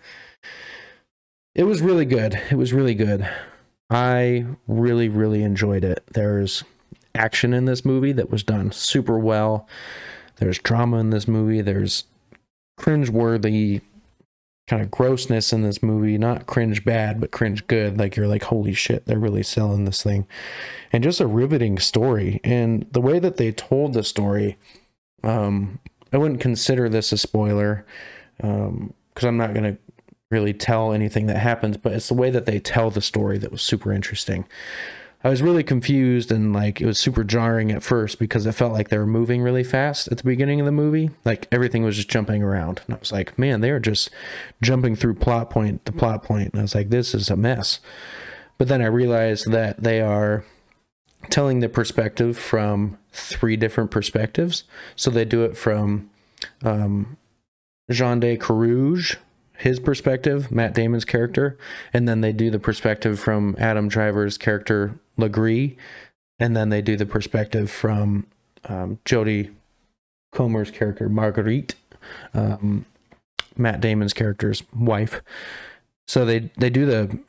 It 1.56 1.64
was 1.64 1.82
really 1.82 2.06
good. 2.06 2.42
It 2.50 2.56
was 2.56 2.74
really 2.74 2.96
good. 2.96 3.30
I 3.90 4.46
really 4.68 5.10
really 5.10 5.44
enjoyed 5.44 5.84
it. 5.84 6.04
There's 6.14 6.64
action 7.16 7.54
in 7.54 7.66
this 7.66 7.86
movie 7.86 8.14
that 8.14 8.32
was 8.32 8.44
done 8.44 8.72
super 8.72 9.20
well. 9.20 9.68
There's 10.38 10.60
drama 10.60 10.98
in 10.98 11.10
this 11.10 11.28
movie. 11.28 11.62
There's 11.62 12.06
cringe-worthy 12.78 13.82
kind 14.68 14.82
of 14.82 14.90
grossness 14.90 15.52
in 15.52 15.62
this 15.62 15.84
movie. 15.84 16.18
Not 16.18 16.46
cringe 16.48 16.86
bad, 16.86 17.20
but 17.20 17.32
cringe 17.32 17.68
good. 17.68 17.98
Like 17.98 18.16
you're 18.16 18.28
like, 18.28 18.44
holy 18.44 18.74
shit, 18.74 19.06
they're 19.06 19.20
really 19.20 19.44
selling 19.44 19.86
this 19.86 20.02
thing. 20.02 20.26
And 20.92 21.04
just 21.04 21.20
a 21.20 21.28
riveting 21.28 21.80
story. 21.80 22.40
And 22.44 22.88
the 22.92 23.02
way 23.02 23.20
that 23.20 23.38
they 23.38 23.52
told 23.52 23.94
the 23.94 24.04
story, 24.04 24.58
um, 25.24 25.80
I 26.12 26.18
wouldn't 26.18 26.42
consider 26.42 26.90
this 26.90 27.12
a 27.12 27.18
spoiler. 27.18 27.86
Um, 28.42 28.94
because 29.14 29.28
I'm 29.28 29.38
not 29.38 29.54
gonna 29.54 29.78
really 30.32 30.54
tell 30.54 30.92
anything 30.92 31.28
that 31.28 31.38
happens, 31.38 31.78
but 31.78 31.94
it's 31.94 32.08
the 32.08 32.16
way 32.16 32.32
that 32.32 32.48
they 32.48 32.60
tell 32.60 32.90
the 32.90 33.02
story 33.02 33.38
that 33.38 33.52
was 33.52 33.62
super 33.62 33.94
interesting. 33.94 34.46
I 35.24 35.30
was 35.30 35.42
really 35.42 35.64
confused 35.64 36.32
and 36.32 36.52
like 36.52 36.82
it 36.82 36.86
was 36.86 37.00
super 37.00 37.24
jarring 37.24 37.72
at 37.72 37.82
first 37.82 38.20
because 38.20 38.46
it 38.46 38.52
felt 38.52 38.74
like 38.74 38.90
they 38.90 38.98
were 38.98 39.08
moving 39.08 39.42
really 39.42 39.64
fast 39.64 40.10
at 40.10 40.18
the 40.18 40.24
beginning 40.24 40.60
of 40.60 40.66
the 40.66 40.72
movie. 40.72 41.12
Like 41.24 41.48
everything 41.50 41.84
was 41.84 41.96
just 41.96 42.10
jumping 42.10 42.44
around. 42.44 42.82
And 42.86 42.96
I 42.96 43.00
was 43.00 43.12
like, 43.14 43.40
man, 43.40 43.62
they 43.62 43.70
are 43.70 43.80
just 43.80 44.10
jumping 44.62 44.98
through 44.98 45.16
plot 45.16 45.50
point 45.50 45.86
to 45.86 45.94
plot 45.94 46.24
point. 46.24 46.52
And 46.52 46.60
I 46.60 46.64
was 46.64 46.76
like, 46.76 46.90
this 46.90 47.16
is 47.16 47.30
a 47.30 47.38
mess. 47.38 47.80
But 48.58 48.68
then 48.68 48.82
I 48.82 48.88
realized 48.88 49.50
that 49.52 49.82
they 49.82 50.02
are 50.02 50.44
telling 51.30 51.62
the 51.62 51.70
perspective 51.70 52.38
from 52.38 52.98
three 53.14 53.56
different 53.56 53.92
perspectives. 53.92 54.66
So 54.98 55.10
they 55.10 55.26
do 55.26 55.46
it 55.46 55.56
from 55.56 56.10
um, 56.64 57.16
Jean 57.90 58.20
de 58.20 58.38
Carouge, 58.38 59.16
his 59.58 59.80
perspective, 59.80 60.52
Matt 60.52 60.74
Damon's 60.74 61.06
character, 61.06 61.58
and 61.94 62.10
then 62.10 62.20
they 62.20 62.34
do 62.34 62.52
the 62.52 62.60
perspective 62.60 63.20
from 63.20 63.56
Adam 63.58 63.88
Driver's 63.88 64.38
character 64.38 65.00
Legris, 65.18 65.76
and 66.40 66.56
then 66.56 66.70
they 66.70 66.82
do 66.82 66.96
the 66.96 67.06
perspective 67.06 67.70
from 67.70 68.28
um, 68.66 69.00
Jodie 69.06 69.54
Comer's 70.32 70.72
character 70.72 71.10
Marguerite, 71.10 71.76
um, 72.34 72.86
Matt 73.56 73.82
Damon's 73.82 74.14
character's 74.14 74.64
wife. 74.76 75.22
So 76.08 76.26
they 76.26 76.52
they 76.58 76.70
do 76.70 76.86
the 76.86 77.20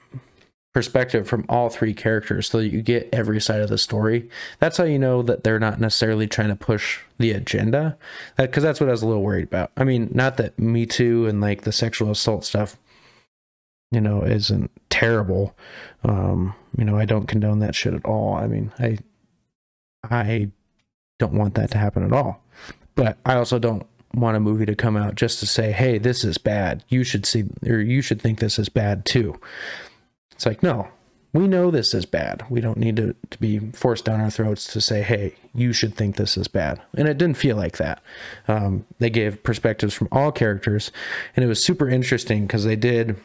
perspective 0.74 1.28
from 1.28 1.44
all 1.48 1.70
three 1.70 1.94
characters 1.94 2.50
so 2.50 2.58
you 2.58 2.82
get 2.82 3.08
every 3.12 3.40
side 3.40 3.60
of 3.60 3.68
the 3.68 3.78
story. 3.78 4.28
That's 4.58 4.76
how 4.76 4.84
you 4.84 4.98
know 4.98 5.22
that 5.22 5.44
they're 5.44 5.60
not 5.60 5.80
necessarily 5.80 6.26
trying 6.26 6.48
to 6.48 6.56
push 6.56 6.98
the 7.16 7.30
agenda. 7.30 7.96
Because 8.36 8.64
that, 8.64 8.68
that's 8.68 8.80
what 8.80 8.88
I 8.88 8.92
was 8.92 9.02
a 9.02 9.06
little 9.06 9.22
worried 9.22 9.44
about. 9.44 9.70
I 9.76 9.84
mean, 9.84 10.10
not 10.12 10.36
that 10.38 10.58
Me 10.58 10.84
Too 10.84 11.26
and 11.26 11.40
like 11.40 11.62
the 11.62 11.70
sexual 11.70 12.10
assault 12.10 12.44
stuff, 12.44 12.76
you 13.94 14.00
know, 14.00 14.22
isn't 14.22 14.70
terrible. 14.90 15.56
Um, 16.02 16.54
you 16.76 16.84
know, 16.84 16.98
I 16.98 17.04
don't 17.04 17.28
condone 17.28 17.60
that 17.60 17.74
shit 17.74 17.94
at 17.94 18.04
all. 18.04 18.34
I 18.34 18.46
mean, 18.46 18.72
I 18.78 18.98
I 20.10 20.50
don't 21.18 21.34
want 21.34 21.54
that 21.54 21.70
to 21.70 21.78
happen 21.78 22.04
at 22.04 22.12
all. 22.12 22.42
But 22.96 23.18
I 23.24 23.36
also 23.36 23.58
don't 23.58 23.86
want 24.14 24.36
a 24.36 24.40
movie 24.40 24.66
to 24.66 24.74
come 24.74 24.96
out 24.96 25.14
just 25.14 25.38
to 25.40 25.46
say, 25.46 25.72
"Hey, 25.72 25.98
this 25.98 26.24
is 26.24 26.38
bad. 26.38 26.84
You 26.88 27.04
should 27.04 27.24
see 27.26 27.44
or 27.66 27.80
you 27.80 28.02
should 28.02 28.20
think 28.20 28.40
this 28.40 28.58
is 28.58 28.68
bad 28.68 29.04
too." 29.04 29.40
It's 30.32 30.46
like, 30.46 30.62
no. 30.62 30.88
we 31.32 31.48
know 31.48 31.70
this 31.70 31.94
is 31.94 32.06
bad. 32.06 32.44
We 32.48 32.60
don't 32.60 32.78
need 32.78 32.96
to, 32.96 33.14
to 33.30 33.38
be 33.38 33.58
forced 33.72 34.04
down 34.04 34.20
our 34.20 34.30
throats 34.30 34.72
to 34.72 34.80
say, 34.80 35.02
hey, 35.02 35.34
you 35.52 35.72
should 35.72 35.94
think 35.94 36.14
this 36.16 36.36
is 36.36 36.46
bad. 36.48 36.80
And 36.96 37.08
it 37.08 37.18
didn't 37.18 37.36
feel 37.36 37.56
like 37.56 37.76
that. 37.78 38.00
Um, 38.46 38.86
they 39.00 39.10
gave 39.10 39.42
perspectives 39.42 39.94
from 39.94 40.08
all 40.12 40.30
characters, 40.30 40.92
and 41.34 41.44
it 41.44 41.48
was 41.48 41.62
super 41.62 41.88
interesting 41.88 42.46
because 42.46 42.64
they 42.64 42.76
did, 42.76 43.16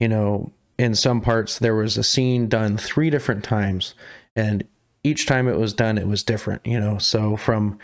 you 0.00 0.08
know, 0.08 0.50
in 0.78 0.94
some 0.94 1.20
parts, 1.20 1.58
there 1.58 1.74
was 1.74 1.96
a 1.98 2.02
scene 2.02 2.48
done 2.48 2.78
three 2.78 3.10
different 3.10 3.44
times, 3.44 3.94
and 4.34 4.64
each 5.04 5.26
time 5.26 5.46
it 5.46 5.58
was 5.58 5.74
done, 5.74 5.98
it 5.98 6.08
was 6.08 6.22
different, 6.22 6.66
you 6.66 6.80
know. 6.80 6.98
So 6.98 7.36
from 7.36 7.78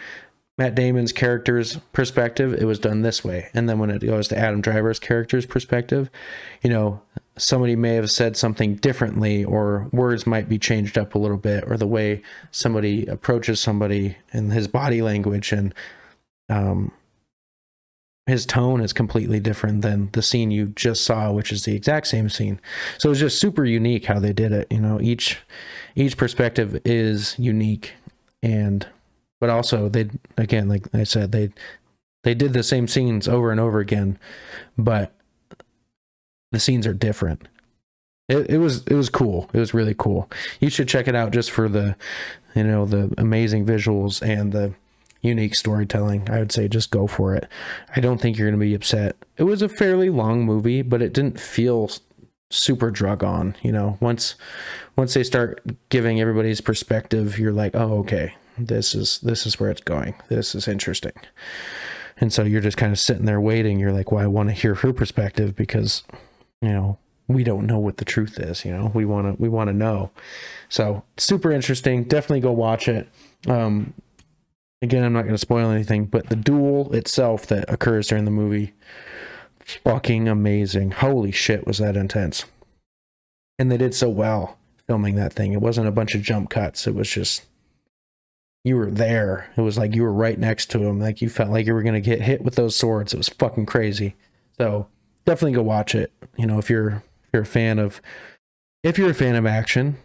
Matt 0.59 0.74
Damon's 0.74 1.12
character's 1.12 1.76
perspective, 1.92 2.55
it 2.55 2.64
was 2.64 2.79
done 2.79 3.02
this 3.02 3.22
way. 3.22 3.50
And 3.52 3.68
then 3.68 3.79
when 3.79 3.90
it 3.90 4.00
goes 4.00 4.29
to 4.29 4.38
Adam 4.38 4.62
Driver's 4.62 4.98
character's 4.98 5.44
perspective, 5.44 6.11
you 6.62 6.70
know, 6.70 7.02
somebody 7.37 7.76
may 7.76 7.94
have 7.94 8.11
said 8.11 8.37
something 8.37 8.76
differently, 8.76 9.44
or 9.44 9.88
words 9.92 10.26
might 10.26 10.48
be 10.48 10.59
changed 10.59 10.96
up 10.96 11.14
a 11.14 11.18
little 11.18 11.37
bit, 11.37 11.64
or 11.66 11.76
the 11.76 11.87
way 11.87 12.22
somebody 12.50 13.05
approaches 13.07 13.61
somebody 13.61 14.16
and 14.33 14.52
his 14.52 14.68
body 14.68 15.02
language 15.02 15.52
and 15.52 15.74
um, 16.48 16.92
his 18.26 18.44
tone 18.44 18.80
is 18.80 18.92
completely 18.92 19.38
different 19.38 19.82
than 19.82 20.10
the 20.12 20.22
scene 20.22 20.50
you 20.50 20.66
just 20.68 21.04
saw, 21.04 21.30
which 21.30 21.52
is 21.52 21.64
the 21.64 21.76
exact 21.76 22.08
same 22.08 22.28
scene. 22.28 22.60
So 22.98 23.10
it's 23.10 23.20
just 23.20 23.40
super 23.40 23.64
unique 23.64 24.06
how 24.06 24.18
they 24.18 24.32
did 24.32 24.52
it. 24.52 24.66
You 24.70 24.80
know, 24.80 25.00
each 25.00 25.38
each 25.94 26.16
perspective 26.16 26.80
is 26.84 27.38
unique 27.38 27.94
and 28.42 28.86
but 29.40 29.50
also 29.50 29.88
they 29.88 30.08
again 30.36 30.68
like 30.68 30.86
i 30.94 31.02
said 31.02 31.32
they 31.32 31.50
they 32.22 32.34
did 32.34 32.52
the 32.52 32.62
same 32.62 32.86
scenes 32.86 33.26
over 33.26 33.50
and 33.50 33.58
over 33.58 33.80
again 33.80 34.18
but 34.78 35.12
the 36.52 36.60
scenes 36.60 36.86
are 36.86 36.94
different 36.94 37.48
it, 38.28 38.48
it 38.50 38.58
was 38.58 38.86
it 38.86 38.94
was 38.94 39.08
cool 39.08 39.50
it 39.52 39.58
was 39.58 39.74
really 39.74 39.94
cool 39.96 40.30
you 40.60 40.70
should 40.70 40.88
check 40.88 41.08
it 41.08 41.14
out 41.14 41.32
just 41.32 41.50
for 41.50 41.68
the 41.68 41.96
you 42.54 42.62
know 42.62 42.84
the 42.84 43.12
amazing 43.18 43.64
visuals 43.64 44.22
and 44.22 44.52
the 44.52 44.72
unique 45.26 45.54
storytelling 45.54 46.28
i 46.30 46.38
would 46.38 46.52
say 46.52 46.68
just 46.68 46.90
go 46.90 47.06
for 47.06 47.34
it. 47.34 47.48
I 47.94 48.00
don't 48.00 48.20
think 48.20 48.38
you're 48.38 48.48
going 48.48 48.58
to 48.58 48.64
be 48.64 48.74
upset. 48.74 49.16
It 49.36 49.44
was 49.44 49.62
a 49.62 49.68
fairly 49.68 50.10
long 50.10 50.44
movie 50.44 50.82
but 50.82 51.02
it 51.02 51.12
didn't 51.12 51.40
feel 51.40 51.90
super 52.50 52.90
drug 52.90 53.24
on 53.24 53.56
you 53.62 53.72
know? 53.72 53.98
Once 54.00 54.36
once 54.96 55.14
they 55.14 55.24
start 55.24 55.62
giving 55.88 56.20
everybody's 56.20 56.60
perspective 56.60 57.38
you're 57.38 57.52
like 57.52 57.74
oh 57.74 57.98
okay 57.98 58.34
this 58.58 58.94
is 58.94 59.18
this 59.20 59.46
is 59.46 59.60
where 59.60 59.70
it's 59.70 59.80
going. 59.82 60.14
This 60.28 60.54
is 60.54 60.68
interesting. 60.68 61.12
And 62.18 62.32
so 62.32 62.44
you're 62.44 62.62
just 62.62 62.78
kind 62.78 62.92
of 62.92 62.98
sitting 62.98 63.26
there 63.26 63.40
waiting. 63.40 63.78
You're 63.78 63.92
like 63.92 64.12
well 64.12 64.24
i 64.24 64.26
want 64.26 64.48
to 64.48 64.54
hear 64.54 64.74
her 64.76 64.92
perspective 64.92 65.54
because 65.54 66.02
you 66.62 66.70
know 66.70 66.98
we 67.28 67.42
don't 67.42 67.66
know 67.66 67.78
what 67.78 67.96
the 67.96 68.04
truth 68.04 68.38
is 68.38 68.64
you 68.64 68.72
know? 68.72 68.90
We 68.94 69.04
want 69.04 69.26
to 69.36 69.42
we 69.42 69.48
want 69.48 69.68
to 69.68 69.74
know. 69.74 70.10
So 70.68 71.02
super 71.16 71.52
interesting. 71.52 72.04
Definitely 72.04 72.40
go 72.40 72.52
watch 72.52 72.88
it. 72.88 73.08
Um 73.48 73.94
again 74.82 75.04
i'm 75.04 75.12
not 75.12 75.22
going 75.22 75.34
to 75.34 75.38
spoil 75.38 75.70
anything 75.70 76.06
but 76.06 76.28
the 76.28 76.36
duel 76.36 76.92
itself 76.94 77.46
that 77.46 77.70
occurs 77.72 78.08
during 78.08 78.24
the 78.24 78.30
movie 78.30 78.72
fucking 79.60 80.28
amazing 80.28 80.90
holy 80.90 81.32
shit 81.32 81.66
was 81.66 81.78
that 81.78 81.96
intense 81.96 82.44
and 83.58 83.70
they 83.70 83.76
did 83.76 83.94
so 83.94 84.08
well 84.08 84.58
filming 84.86 85.16
that 85.16 85.32
thing 85.32 85.52
it 85.52 85.60
wasn't 85.60 85.86
a 85.86 85.92
bunch 85.92 86.14
of 86.14 86.22
jump 86.22 86.50
cuts 86.50 86.86
it 86.86 86.94
was 86.94 87.10
just 87.10 87.46
you 88.66 88.76
were 88.76 88.90
there. 88.90 89.48
It 89.56 89.60
was 89.60 89.78
like 89.78 89.94
you 89.94 90.02
were 90.02 90.12
right 90.12 90.36
next 90.36 90.72
to 90.72 90.82
him. 90.82 90.98
Like 90.98 91.22
you 91.22 91.28
felt 91.28 91.50
like 91.50 91.66
you 91.66 91.72
were 91.72 91.84
going 91.84 91.94
to 91.94 92.00
get 92.00 92.20
hit 92.20 92.42
with 92.42 92.56
those 92.56 92.74
swords. 92.74 93.14
It 93.14 93.16
was 93.16 93.28
fucking 93.28 93.66
crazy. 93.66 94.16
So 94.58 94.88
definitely 95.24 95.52
go 95.52 95.62
watch 95.62 95.94
it. 95.94 96.12
You 96.36 96.46
know, 96.46 96.58
if 96.58 96.68
you're 96.68 97.04
if 97.22 97.28
you're 97.32 97.42
a 97.42 97.46
fan 97.46 97.78
of 97.78 98.02
if 98.82 98.98
you're 98.98 99.10
a 99.10 99.14
fan 99.14 99.36
of 99.36 99.46
action, 99.46 99.98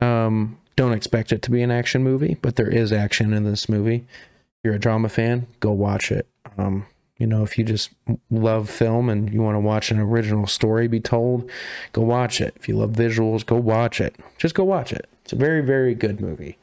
um, 0.00 0.58
don't 0.80 0.94
expect 0.94 1.30
it 1.30 1.42
to 1.42 1.50
be 1.50 1.60
an 1.60 1.70
action 1.70 2.02
movie, 2.02 2.38
but 2.40 2.56
there 2.56 2.70
is 2.70 2.90
action 2.90 3.34
in 3.34 3.44
this 3.44 3.68
movie. 3.68 3.96
If 3.96 4.64
you're 4.64 4.72
a 4.72 4.78
drama 4.78 5.10
fan, 5.10 5.46
go 5.60 5.72
watch 5.72 6.10
it. 6.10 6.26
Um, 6.56 6.86
you 7.18 7.26
know, 7.26 7.42
if 7.42 7.58
you 7.58 7.64
just 7.64 7.90
love 8.30 8.70
film 8.70 9.10
and 9.10 9.30
you 9.30 9.42
want 9.42 9.56
to 9.56 9.60
watch 9.60 9.90
an 9.90 9.98
original 9.98 10.46
story 10.46 10.88
be 10.88 10.98
told, 10.98 11.50
go 11.92 12.00
watch 12.00 12.40
it. 12.40 12.54
If 12.56 12.66
you 12.66 12.78
love 12.78 12.92
visuals, 12.92 13.44
go 13.44 13.56
watch 13.56 14.00
it. 14.00 14.16
Just 14.38 14.54
go 14.54 14.64
watch 14.64 14.90
it. 14.90 15.06
It's 15.22 15.34
a 15.34 15.36
very, 15.36 15.60
very 15.60 15.94
good 15.94 16.18
movie. 16.18 16.56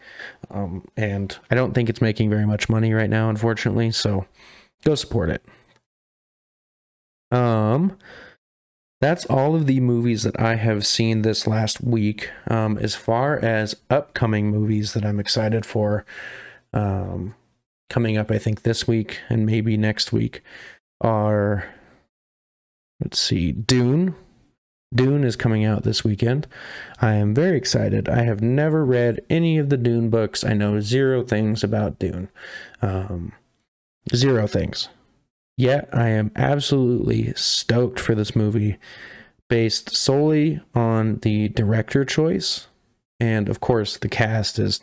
Um, 0.49 0.87
and 0.97 1.37
I 1.51 1.55
don't 1.55 1.75
think 1.75 1.87
it's 1.87 2.01
making 2.01 2.31
very 2.31 2.47
much 2.47 2.69
money 2.69 2.93
right 2.93 3.11
now, 3.11 3.29
unfortunately. 3.29 3.91
So 3.91 4.25
go 4.83 4.95
support 4.95 5.29
it. 5.29 5.43
Um, 7.31 7.95
that's 8.99 9.25
all 9.25 9.55
of 9.55 9.67
the 9.67 9.79
movies 9.79 10.23
that 10.23 10.39
I 10.39 10.55
have 10.55 10.85
seen 10.85 11.21
this 11.21 11.45
last 11.45 11.81
week. 11.81 12.31
Um, 12.47 12.77
as 12.77 12.95
far 12.95 13.37
as 13.37 13.75
upcoming 13.89 14.49
movies 14.49 14.93
that 14.93 15.05
I'm 15.05 15.19
excited 15.19 15.65
for, 15.65 16.05
um, 16.73 17.35
coming 17.89 18.17
up, 18.17 18.31
I 18.31 18.37
think 18.37 18.63
this 18.63 18.87
week 18.87 19.19
and 19.29 19.45
maybe 19.45 19.77
next 19.77 20.11
week 20.11 20.41
are 21.01 21.69
let's 23.01 23.19
see, 23.19 23.51
Dune. 23.51 24.15
Dune 24.95 25.23
is 25.23 25.35
coming 25.35 25.65
out 25.65 25.83
this 25.83 26.03
weekend. 26.03 26.47
I 27.01 27.13
am 27.15 27.35
very 27.35 27.57
excited. 27.57 28.07
I 28.07 28.23
have 28.23 28.41
never 28.41 28.85
read 28.85 29.19
any 29.29 29.57
of 29.57 29.69
the 29.69 29.77
Dune 29.77 30.09
books. 30.09 30.43
I 30.43 30.53
know 30.53 30.79
zero 30.79 31.23
things 31.23 31.63
about 31.63 31.99
Dune. 31.99 32.29
Um, 32.81 33.33
zero 34.15 34.47
things. 34.47 34.87
Yet 35.57 35.89
I 35.91 36.09
am 36.09 36.31
absolutely 36.35 37.33
stoked 37.33 37.99
for 37.99 38.13
this 38.13 38.35
movie 38.35 38.77
based 39.49 39.95
solely 39.95 40.61
on 40.75 41.17
the 41.17 41.49
director 41.49 42.05
choice. 42.05 42.67
And 43.19 43.49
of 43.49 43.59
course, 43.59 43.97
the 43.97 44.09
cast 44.09 44.59
is 44.59 44.81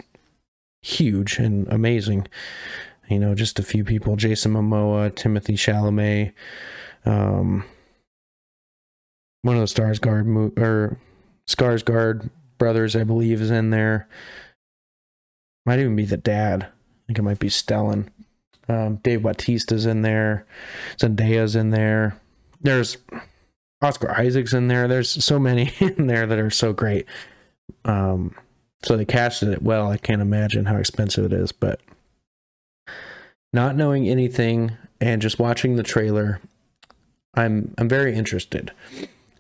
huge 0.83 1.39
and 1.39 1.69
amazing 1.69 2.27
you 3.09 3.19
know, 3.19 3.35
just 3.35 3.59
a 3.59 3.63
few 3.63 3.85
people: 3.85 4.17
Jason 4.17 4.53
Momoa, 4.53 5.15
Timothy 5.15 5.55
Chalamet, 5.55 6.33
um, 7.05 7.65
one 9.43 9.57
of 9.57 9.61
the 9.61 9.83
Skarsgård 9.83 10.27
mo- 10.27 10.53
or 10.57 10.99
Skarsgård 11.49 12.31
brothers, 12.59 12.97
I 12.97 13.05
believe, 13.05 13.41
is 13.41 13.51
in 13.51 13.71
there. 13.71 14.09
Might 15.67 15.81
even 15.81 15.97
be 15.97 16.05
the 16.05 16.17
dad. 16.17 16.65
I 16.65 17.07
think 17.07 17.19
it 17.19 17.23
might 17.23 17.39
be 17.39 17.49
Stellan. 17.49 18.09
Um, 18.69 18.97
Dave 18.97 19.21
Bautista's 19.21 19.87
in 19.87 20.03
there. 20.03 20.47
Zendaya's 20.99 21.57
in 21.57 21.71
there. 21.71 22.19
There's 22.61 22.97
Oscar 23.83 24.11
Isaac's 24.11 24.55
in 24.55 24.69
there. 24.69 24.89
There's 24.89 25.25
so 25.25 25.39
many 25.39 25.73
in 25.81 26.07
there 26.07 26.27
that 26.27 26.39
are 26.39 26.51
so 26.51 26.73
great. 26.73 27.07
Um, 27.85 28.35
so 28.83 28.97
they 28.97 29.05
casted 29.05 29.49
it 29.49 29.63
well. 29.63 29.91
I 29.91 29.97
can't 29.97 30.23
imagine 30.23 30.67
how 30.67 30.77
expensive 30.77 31.25
it 31.25 31.33
is, 31.33 31.53
but 31.53 31.81
not 33.53 33.77
knowing 33.77 34.09
anything 34.09 34.73
and 35.01 35.23
just 35.23 35.39
watching 35.39 35.77
the 35.77 35.83
trailer, 35.83 36.41
I'm 37.35 37.75
I'm 37.79 37.89
very 37.89 38.15
interested. 38.15 38.73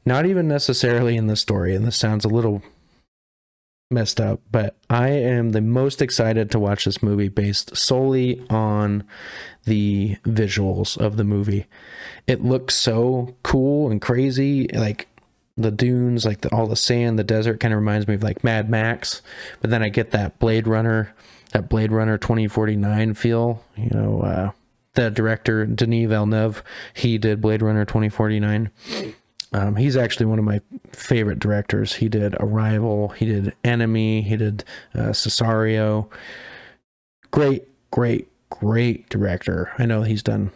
Not 0.07 0.27
even 0.27 0.47
necessarily 0.47 1.17
in 1.17 1.27
the 1.27 1.37
story, 1.37 1.75
and 1.75 1.87
this 1.87 1.97
sounds 1.97 2.25
a 2.25 2.29
little 2.29 2.63
messed 3.95 4.21
up, 4.21 4.41
but 4.51 4.77
I 4.91 5.09
am 5.11 5.53
the 5.53 5.61
most 5.61 6.03
excited 6.03 6.51
to 6.51 6.59
watch 6.59 6.85
this 6.85 7.03
movie 7.03 7.29
based 7.29 7.77
solely 7.77 8.45
on 8.51 9.05
the 9.65 10.17
visuals 10.25 10.99
of 10.99 11.17
the 11.17 11.25
movie. 11.25 11.67
It 12.27 12.45
looks 12.45 12.75
so 12.75 13.35
cool 13.43 13.91
and 13.91 14.03
crazy, 14.03 14.69
like 14.69 15.09
the 15.57 15.71
dunes, 15.71 16.25
like 16.25 16.41
the, 16.41 16.55
all 16.55 16.67
the 16.67 16.77
sand, 16.77 17.19
the 17.19 17.25
desert 17.25 17.61
kind 17.61 17.73
of 17.73 17.79
reminds 17.79 18.09
me 18.09 18.15
of 18.15 18.23
like 18.23 18.45
Mad 18.45 18.69
Max, 18.69 19.23
but 19.61 19.71
then 19.71 19.83
I 19.83 19.89
get 19.89 20.11
that 20.11 20.39
Blade 20.39 20.67
Runner 20.67 21.15
that 21.53 21.69
Blade 21.69 21.93
Runner 21.93 22.19
2049 22.19 23.15
feel. 23.15 23.65
You 23.77 23.91
know, 23.91 24.21
uh, 24.23 24.51
the 24.95 25.11
director 25.11 25.65
Denis 25.67 26.09
Villeneuve, 26.09 26.63
he 26.93 27.17
did 27.17 27.41
Blade 27.41 27.63
Runner 27.63 27.85
2049. 27.85 28.71
Um, 29.55 29.77
he's 29.77 29.97
actually 29.97 30.27
one 30.27 30.41
of 30.41 30.45
my 30.45 30.61
favorite 30.93 31.39
directors. 31.39 31.95
He 31.95 32.09
did 32.09 32.35
Arrival, 32.41 33.11
he 33.11 33.25
did 33.25 33.55
Enemy, 33.65 34.23
he 34.23 34.37
did 34.37 34.65
uh, 34.95 35.11
Sicario. 35.11 36.11
Great, 37.31 37.69
great, 37.93 38.29
great 38.51 39.09
director. 39.09 39.73
I 39.79 39.87
know 39.87 40.03
he's 40.03 40.25
done 40.25 40.51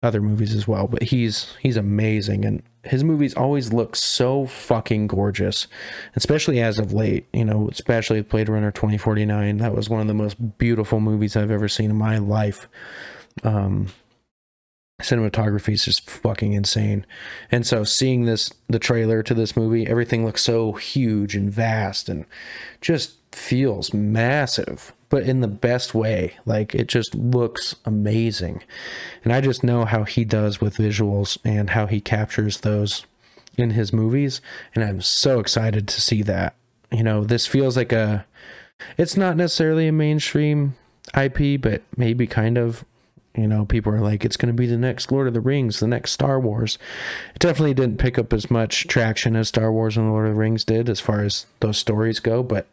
other 0.00 0.22
movies 0.22 0.54
as 0.54 0.68
well, 0.68 0.86
but 0.86 1.02
he's 1.02 1.56
he's 1.60 1.76
amazing 1.76 2.44
and 2.44 2.62
his 2.84 3.02
movies 3.02 3.34
always 3.34 3.72
look 3.72 3.96
so 3.96 4.46
fucking 4.46 5.08
gorgeous, 5.08 5.66
especially 6.14 6.60
as 6.60 6.78
of 6.78 6.92
late. 6.92 7.26
You 7.32 7.44
know, 7.44 7.68
especially 7.68 8.20
Blade 8.20 8.48
Runner 8.48 8.70
2049. 8.70 9.56
That 9.58 9.74
was 9.74 9.90
one 9.90 10.00
of 10.00 10.06
the 10.06 10.14
most 10.14 10.56
beautiful 10.56 11.00
movies 11.00 11.36
I've 11.36 11.50
ever 11.50 11.66
seen 11.66 11.90
in 11.90 11.96
my 11.96 12.18
life. 12.18 12.68
Um, 13.42 13.88
cinematography 15.00 15.74
is 15.74 15.84
just 15.84 16.08
fucking 16.08 16.52
insane. 16.52 17.06
And 17.50 17.66
so 17.66 17.84
seeing 17.84 18.24
this, 18.24 18.52
the 18.68 18.78
trailer 18.78 19.22
to 19.22 19.34
this 19.34 19.56
movie, 19.56 19.86
everything 19.86 20.24
looks 20.24 20.42
so 20.42 20.72
huge 20.72 21.34
and 21.34 21.52
vast 21.52 22.08
and 22.08 22.24
just 22.80 23.14
feels 23.32 23.92
massive 23.92 24.94
but 25.08 25.22
in 25.22 25.40
the 25.40 25.48
best 25.48 25.94
way. 25.94 26.36
Like 26.44 26.74
it 26.74 26.88
just 26.88 27.14
looks 27.14 27.76
amazing. 27.84 28.62
And 29.24 29.32
I 29.32 29.40
just 29.40 29.62
know 29.62 29.84
how 29.84 30.04
he 30.04 30.24
does 30.24 30.60
with 30.60 30.76
visuals 30.76 31.38
and 31.44 31.70
how 31.70 31.86
he 31.86 32.00
captures 32.00 32.60
those 32.60 33.06
in 33.56 33.70
his 33.70 33.92
movies, 33.92 34.40
and 34.74 34.84
I'm 34.84 35.00
so 35.00 35.40
excited 35.40 35.88
to 35.88 36.00
see 36.00 36.22
that. 36.22 36.54
You 36.92 37.02
know, 37.02 37.24
this 37.24 37.46
feels 37.46 37.76
like 37.76 37.92
a 37.92 38.26
it's 38.98 39.16
not 39.16 39.36
necessarily 39.36 39.88
a 39.88 39.92
mainstream 39.92 40.76
IP, 41.16 41.60
but 41.60 41.82
maybe 41.96 42.26
kind 42.26 42.58
of. 42.58 42.84
You 43.36 43.46
know, 43.46 43.64
people 43.64 43.92
are 43.92 44.00
like, 44.00 44.24
it's 44.24 44.36
going 44.36 44.48
to 44.48 44.58
be 44.58 44.66
the 44.66 44.78
next 44.78 45.12
Lord 45.12 45.26
of 45.28 45.34
the 45.34 45.40
Rings, 45.40 45.80
the 45.80 45.86
next 45.86 46.12
Star 46.12 46.40
Wars. 46.40 46.78
It 47.34 47.40
definitely 47.40 47.74
didn't 47.74 47.98
pick 47.98 48.18
up 48.18 48.32
as 48.32 48.50
much 48.50 48.86
traction 48.86 49.36
as 49.36 49.48
Star 49.48 49.70
Wars 49.72 49.96
and 49.96 50.10
Lord 50.10 50.26
of 50.26 50.34
the 50.34 50.38
Rings 50.38 50.64
did 50.64 50.88
as 50.88 51.00
far 51.00 51.22
as 51.22 51.46
those 51.60 51.78
stories 51.78 52.20
go, 52.20 52.42
but 52.42 52.66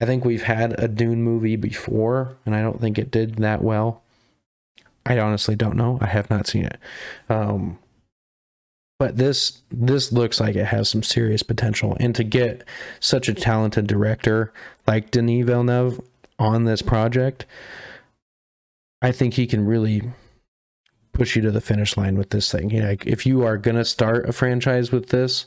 I 0.00 0.06
think 0.06 0.24
we've 0.24 0.44
had 0.44 0.78
a 0.80 0.88
Dune 0.88 1.22
movie 1.22 1.56
before, 1.56 2.36
and 2.46 2.54
I 2.54 2.62
don't 2.62 2.80
think 2.80 2.98
it 2.98 3.10
did 3.10 3.36
that 3.36 3.62
well. 3.62 4.02
I 5.04 5.18
honestly 5.18 5.56
don't 5.56 5.76
know. 5.76 5.98
I 6.00 6.06
have 6.06 6.30
not 6.30 6.46
seen 6.46 6.64
it. 6.64 6.78
Um, 7.28 7.78
but 8.98 9.16
this 9.16 9.62
this 9.70 10.12
looks 10.12 10.40
like 10.40 10.56
it 10.56 10.66
has 10.66 10.88
some 10.90 11.02
serious 11.02 11.42
potential 11.42 11.96
and 11.98 12.14
to 12.14 12.22
get 12.22 12.64
such 13.00 13.30
a 13.30 13.34
talented 13.34 13.86
director 13.86 14.52
like 14.86 15.10
Denis 15.10 15.46
Villeneuve 15.46 16.02
on 16.38 16.64
this 16.64 16.82
project 16.82 17.46
I 19.02 19.12
think 19.12 19.34
he 19.34 19.46
can 19.46 19.66
really 19.66 20.12
push 21.12 21.36
you 21.36 21.42
to 21.42 21.50
the 21.50 21.60
finish 21.60 21.96
line 21.96 22.16
with 22.16 22.30
this 22.30 22.50
thing. 22.50 22.70
You 22.70 22.80
know, 22.80 22.88
like 22.88 23.06
if 23.06 23.26
you 23.26 23.42
are 23.44 23.58
to 23.76 23.84
start 23.84 24.28
a 24.28 24.32
franchise 24.32 24.92
with 24.92 25.08
this 25.08 25.46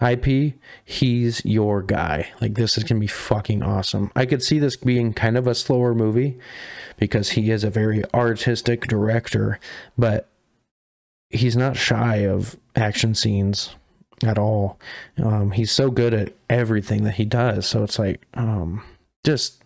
IP, 0.00 0.54
he's 0.84 1.44
your 1.44 1.82
guy. 1.82 2.28
Like 2.40 2.54
this 2.54 2.76
is 2.76 2.84
to 2.98 3.00
be 3.00 3.06
fucking 3.06 3.62
awesome. 3.62 4.10
I 4.14 4.26
could 4.26 4.42
see 4.42 4.58
this 4.58 4.76
being 4.76 5.12
kind 5.12 5.36
of 5.36 5.46
a 5.46 5.54
slower 5.54 5.94
movie 5.94 6.38
because 6.98 7.30
he 7.30 7.50
is 7.50 7.64
a 7.64 7.70
very 7.70 8.02
artistic 8.12 8.86
director, 8.86 9.58
but 9.96 10.28
he's 11.30 11.56
not 11.56 11.76
shy 11.76 12.16
of 12.16 12.56
action 12.74 13.14
scenes 13.14 13.74
at 14.22 14.38
all. 14.38 14.78
Um, 15.22 15.52
he's 15.52 15.72
so 15.72 15.90
good 15.90 16.14
at 16.14 16.32
everything 16.48 17.04
that 17.04 17.14
he 17.14 17.24
does. 17.24 17.66
So 17.66 17.82
it's 17.82 17.98
like, 17.98 18.22
um, 18.34 18.82
just 19.24 19.62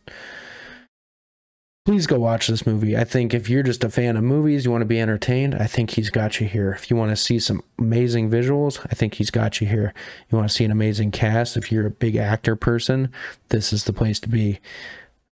please 1.85 2.07
go 2.07 2.19
watch 2.19 2.49
this 2.49 2.67
movie. 2.67 2.97
I 2.97 3.05
think 3.05 3.33
if 3.33 3.49
you're 3.49 3.63
just 3.63 3.85
a 3.85 3.89
fan 3.89 4.17
of 4.17 4.23
movies, 4.23 4.65
you 4.65 4.71
want 4.71 4.83
to 4.83 4.87
be 4.87 5.01
entertained, 5.01 5.55
I 5.55 5.67
think 5.67 5.91
he's 5.91 6.11
got 6.11 6.41
you 6.41 6.47
here. 6.47 6.73
If 6.73 6.91
you 6.91 6.97
want 6.97 7.11
to 7.11 7.17
see 7.17 7.39
some 7.39 7.63
amazing 7.79 8.31
visuals, 8.31 8.85
I 8.91 8.95
think 8.95 9.15
he's 9.15 9.31
got 9.31 9.61
you 9.61 9.67
here. 9.67 9.95
You 10.31 10.39
want 10.39 10.49
to 10.49 10.55
see 10.55 10.65
an 10.65 10.71
amazing 10.71 11.11
cast, 11.11 11.57
if 11.57 11.73
you're 11.73 11.87
a 11.87 11.91
big 11.91 12.17
actor 12.17 12.55
person, 12.55 13.11
this 13.49 13.73
is 13.73 13.85
the 13.85 13.93
place 13.93 14.21
to 14.21 14.29
be. 14.29 14.61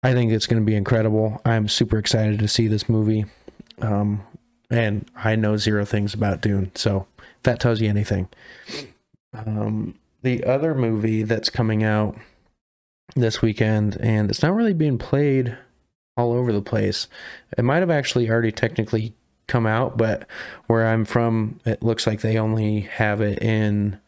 I 0.03 0.13
think 0.13 0.31
it's 0.31 0.45
going 0.45 0.61
to 0.61 0.65
be 0.65 0.75
incredible. 0.75 1.41
I'm 1.45 1.67
super 1.67 1.97
excited 1.97 2.39
to 2.39 2.47
see 2.47 2.67
this 2.67 2.87
movie. 2.87 3.25
Um, 3.81 4.21
and 4.69 5.09
I 5.15 5.35
know 5.35 5.57
zero 5.57 5.83
things 5.83 6.13
about 6.13 6.41
Dune, 6.41 6.71
so 6.75 7.07
if 7.17 7.43
that 7.43 7.59
tells 7.59 7.81
you 7.81 7.89
anything. 7.89 8.29
Um, 9.33 9.95
the 10.21 10.43
other 10.43 10.73
movie 10.73 11.23
that's 11.23 11.49
coming 11.49 11.83
out 11.83 12.17
this 13.15 13.41
weekend, 13.41 13.97
and 13.99 14.29
it's 14.29 14.41
not 14.41 14.53
really 14.53 14.73
being 14.73 14.97
played 14.97 15.57
all 16.17 16.33
over 16.33 16.51
the 16.51 16.61
place. 16.61 17.07
It 17.57 17.63
might 17.63 17.79
have 17.79 17.89
actually 17.89 18.29
already 18.29 18.51
technically 18.51 19.13
come 19.47 19.65
out, 19.65 19.97
but 19.97 20.27
where 20.67 20.87
I'm 20.87 21.05
from, 21.05 21.59
it 21.65 21.83
looks 21.83 22.07
like 22.07 22.21
they 22.21 22.37
only 22.37 22.81
have 22.81 23.21
it 23.21 23.41
in 23.41 23.99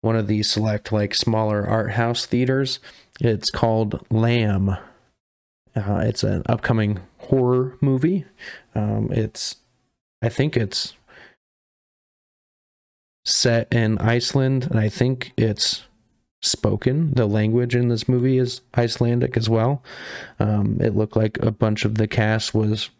one 0.00 0.16
of 0.16 0.26
these 0.26 0.50
select, 0.50 0.92
like 0.92 1.14
smaller 1.14 1.66
art 1.66 1.92
house 1.92 2.26
theaters. 2.26 2.78
It's 3.20 3.50
called 3.50 4.04
Lamb. 4.10 4.76
Uh, 5.76 6.02
it's 6.04 6.22
an 6.22 6.42
upcoming 6.46 7.00
horror 7.18 7.76
movie. 7.80 8.24
Um, 8.74 9.10
it's 9.12 9.56
I 10.22 10.28
think 10.28 10.56
it's 10.56 10.94
set 13.24 13.72
in 13.72 13.98
Iceland, 13.98 14.68
and 14.70 14.78
I 14.78 14.88
think 14.88 15.32
it's 15.36 15.84
spoken. 16.40 17.12
The 17.14 17.26
language 17.26 17.74
in 17.74 17.88
this 17.88 18.08
movie 18.08 18.38
is 18.38 18.60
Icelandic 18.76 19.36
as 19.36 19.48
well. 19.48 19.82
Um, 20.38 20.78
it 20.80 20.96
looked 20.96 21.16
like 21.16 21.38
a 21.38 21.50
bunch 21.50 21.84
of 21.84 21.96
the 21.96 22.06
cast 22.06 22.54
was 22.54 22.90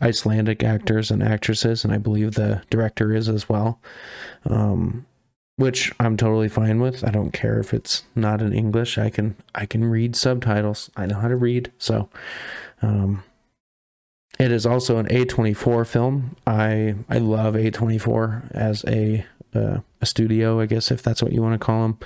Icelandic 0.00 0.62
actors 0.62 1.10
and 1.10 1.22
actresses, 1.22 1.84
and 1.84 1.92
I 1.92 1.98
believe 1.98 2.32
the 2.32 2.62
director 2.70 3.14
is 3.14 3.28
as 3.28 3.48
well. 3.48 3.80
Um, 4.44 5.06
which 5.56 5.92
I'm 6.00 6.16
totally 6.16 6.48
fine 6.48 6.80
with. 6.80 7.06
I 7.06 7.10
don't 7.10 7.32
care 7.32 7.60
if 7.60 7.72
it's 7.72 8.02
not 8.16 8.42
in 8.42 8.52
English. 8.52 8.98
I 8.98 9.08
can 9.10 9.36
I 9.54 9.66
can 9.66 9.84
read 9.84 10.16
subtitles. 10.16 10.90
I 10.96 11.06
know 11.06 11.18
how 11.18 11.28
to 11.28 11.36
read. 11.36 11.70
So 11.78 12.08
um, 12.82 13.22
it 14.38 14.50
is 14.50 14.66
also 14.66 14.98
an 14.98 15.06
A24 15.06 15.86
film. 15.86 16.36
I 16.46 16.96
I 17.08 17.18
love 17.18 17.54
A24 17.54 18.50
as 18.52 18.84
a 18.88 19.24
uh, 19.54 19.78
a 20.00 20.06
studio, 20.06 20.60
I 20.60 20.66
guess 20.66 20.90
if 20.90 21.02
that's 21.02 21.22
what 21.22 21.32
you 21.32 21.40
want 21.40 21.60
to 21.60 21.64
call 21.64 21.82
them. 21.82 21.98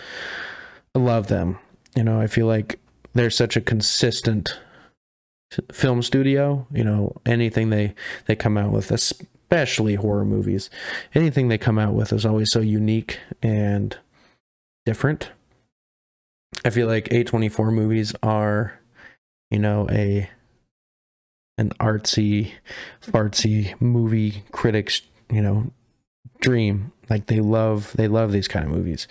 I 0.95 0.99
love 0.99 1.29
them. 1.29 1.59
You 1.97 2.05
know, 2.05 2.21
I 2.21 2.27
feel 2.27 2.47
like 2.47 2.79
they're 3.15 3.31
such 3.31 3.57
a 3.57 3.61
consistent 3.61 4.59
film 5.73 6.03
studio. 6.03 6.67
You 6.73 6.85
know, 6.85 7.21
anything 7.27 7.71
they 7.71 7.95
they 8.27 8.37
come 8.37 8.57
out 8.57 8.71
with, 8.71 8.91
especially 8.91 9.95
horror 9.97 10.25
movies, 10.25 10.71
anything 11.15 11.49
they 11.49 11.59
come 11.59 11.79
out 11.79 11.95
with 11.95 12.13
is 12.13 12.27
always 12.27 12.51
so 12.51 12.61
unique 12.61 13.19
and 13.43 13.97
different. 14.87 15.31
I 16.65 16.71
feel 16.71 16.87
like 16.87 17.09
A24 17.11 17.73
movies 17.73 18.15
are, 18.23 18.81
you 19.51 19.59
know, 19.59 19.87
a 19.91 20.29
an 21.59 21.71
artsy, 21.81 22.53
fartsy 23.03 23.79
movie 23.81 24.45
critics, 24.53 25.03
you 25.31 25.43
know, 25.43 25.73
dream. 26.41 26.93
Like 27.11 27.27
they 27.27 27.41
love 27.41 27.93
they 27.97 28.09
love 28.09 28.33
these 28.33 28.49
kind 28.49 28.65
of 28.65 28.71
movies. 28.71 29.09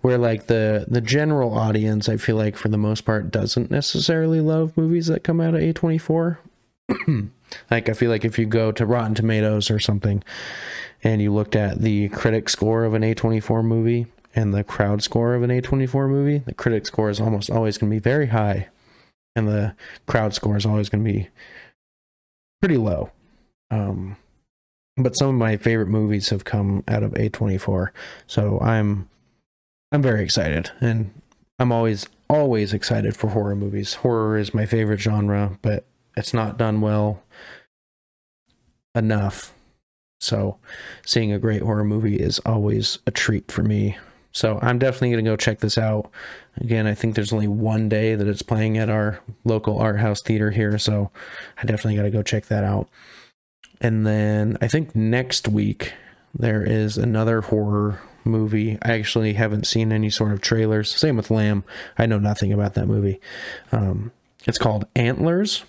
Where 0.00 0.18
like 0.18 0.46
the 0.46 0.86
the 0.88 1.00
general 1.00 1.56
audience, 1.56 2.08
I 2.08 2.16
feel 2.16 2.36
like 2.36 2.56
for 2.56 2.68
the 2.68 2.78
most 2.78 3.04
part 3.04 3.30
doesn't 3.30 3.70
necessarily 3.70 4.40
love 4.40 4.76
movies 4.76 5.06
that 5.08 5.24
come 5.24 5.40
out 5.40 5.54
of 5.54 5.60
A24. 5.60 6.38
like 7.70 7.88
I 7.88 7.92
feel 7.92 8.10
like 8.10 8.24
if 8.24 8.38
you 8.38 8.46
go 8.46 8.72
to 8.72 8.86
Rotten 8.86 9.14
Tomatoes 9.14 9.70
or 9.70 9.78
something 9.78 10.22
and 11.02 11.20
you 11.20 11.32
looked 11.32 11.56
at 11.56 11.80
the 11.80 12.08
critic 12.10 12.48
score 12.48 12.84
of 12.84 12.94
an 12.94 13.02
A24 13.02 13.64
movie 13.64 14.06
and 14.34 14.54
the 14.54 14.64
crowd 14.64 15.02
score 15.02 15.34
of 15.34 15.42
an 15.42 15.50
A24 15.50 16.08
movie, 16.08 16.38
the 16.38 16.54
critic 16.54 16.86
score 16.86 17.10
is 17.10 17.20
almost 17.20 17.50
always 17.50 17.76
going 17.78 17.90
to 17.90 17.94
be 17.94 18.00
very 18.00 18.28
high 18.28 18.68
and 19.34 19.48
the 19.48 19.74
crowd 20.06 20.34
score 20.34 20.56
is 20.56 20.66
always 20.66 20.88
going 20.88 21.04
to 21.04 21.12
be 21.12 21.28
pretty 22.60 22.76
low. 22.76 23.10
Um, 23.70 24.16
but 24.96 25.16
some 25.16 25.28
of 25.28 25.34
my 25.34 25.56
favorite 25.56 25.88
movies 25.88 26.28
have 26.30 26.44
come 26.44 26.84
out 26.88 27.02
of 27.02 27.12
A24. 27.12 27.88
So 28.26 28.60
I'm 28.60 29.08
I'm 29.90 30.02
very 30.02 30.22
excited 30.22 30.70
and 30.80 31.12
I'm 31.58 31.72
always 31.72 32.06
always 32.28 32.72
excited 32.72 33.16
for 33.16 33.30
horror 33.30 33.56
movies. 33.56 33.94
Horror 33.94 34.38
is 34.38 34.54
my 34.54 34.66
favorite 34.66 35.00
genre, 35.00 35.58
but 35.62 35.84
it's 36.16 36.34
not 36.34 36.58
done 36.58 36.80
well 36.80 37.22
enough. 38.94 39.54
So 40.20 40.58
seeing 41.04 41.32
a 41.32 41.38
great 41.38 41.62
horror 41.62 41.84
movie 41.84 42.16
is 42.16 42.38
always 42.40 42.98
a 43.06 43.10
treat 43.10 43.50
for 43.50 43.62
me. 43.62 43.96
So 44.32 44.58
I'm 44.62 44.78
definitely 44.78 45.10
going 45.10 45.24
to 45.24 45.30
go 45.30 45.36
check 45.36 45.60
this 45.60 45.76
out. 45.76 46.10
Again, 46.56 46.86
I 46.86 46.94
think 46.94 47.14
there's 47.14 47.32
only 47.32 47.48
one 47.48 47.88
day 47.88 48.14
that 48.14 48.26
it's 48.26 48.40
playing 48.40 48.78
at 48.78 48.88
our 48.88 49.20
local 49.44 49.78
art 49.78 50.00
house 50.00 50.22
theater 50.22 50.50
here, 50.50 50.78
so 50.78 51.10
I 51.58 51.66
definitely 51.66 51.96
got 51.96 52.04
to 52.04 52.10
go 52.10 52.22
check 52.22 52.46
that 52.46 52.64
out. 52.64 52.88
And 53.82 54.06
then 54.06 54.56
I 54.62 54.68
think 54.68 54.94
next 54.94 55.48
week 55.48 55.92
there 56.32 56.62
is 56.62 56.96
another 56.96 57.42
horror 57.42 58.00
movie. 58.24 58.78
I 58.80 58.92
actually 58.92 59.34
haven't 59.34 59.66
seen 59.66 59.92
any 59.92 60.08
sort 60.08 60.32
of 60.32 60.40
trailers. 60.40 60.94
Same 60.94 61.16
with 61.16 61.32
Lamb. 61.32 61.64
I 61.98 62.06
know 62.06 62.20
nothing 62.20 62.52
about 62.52 62.74
that 62.74 62.86
movie. 62.86 63.20
Um, 63.72 64.12
it's 64.46 64.56
called 64.56 64.86
Antlers. 64.94 65.64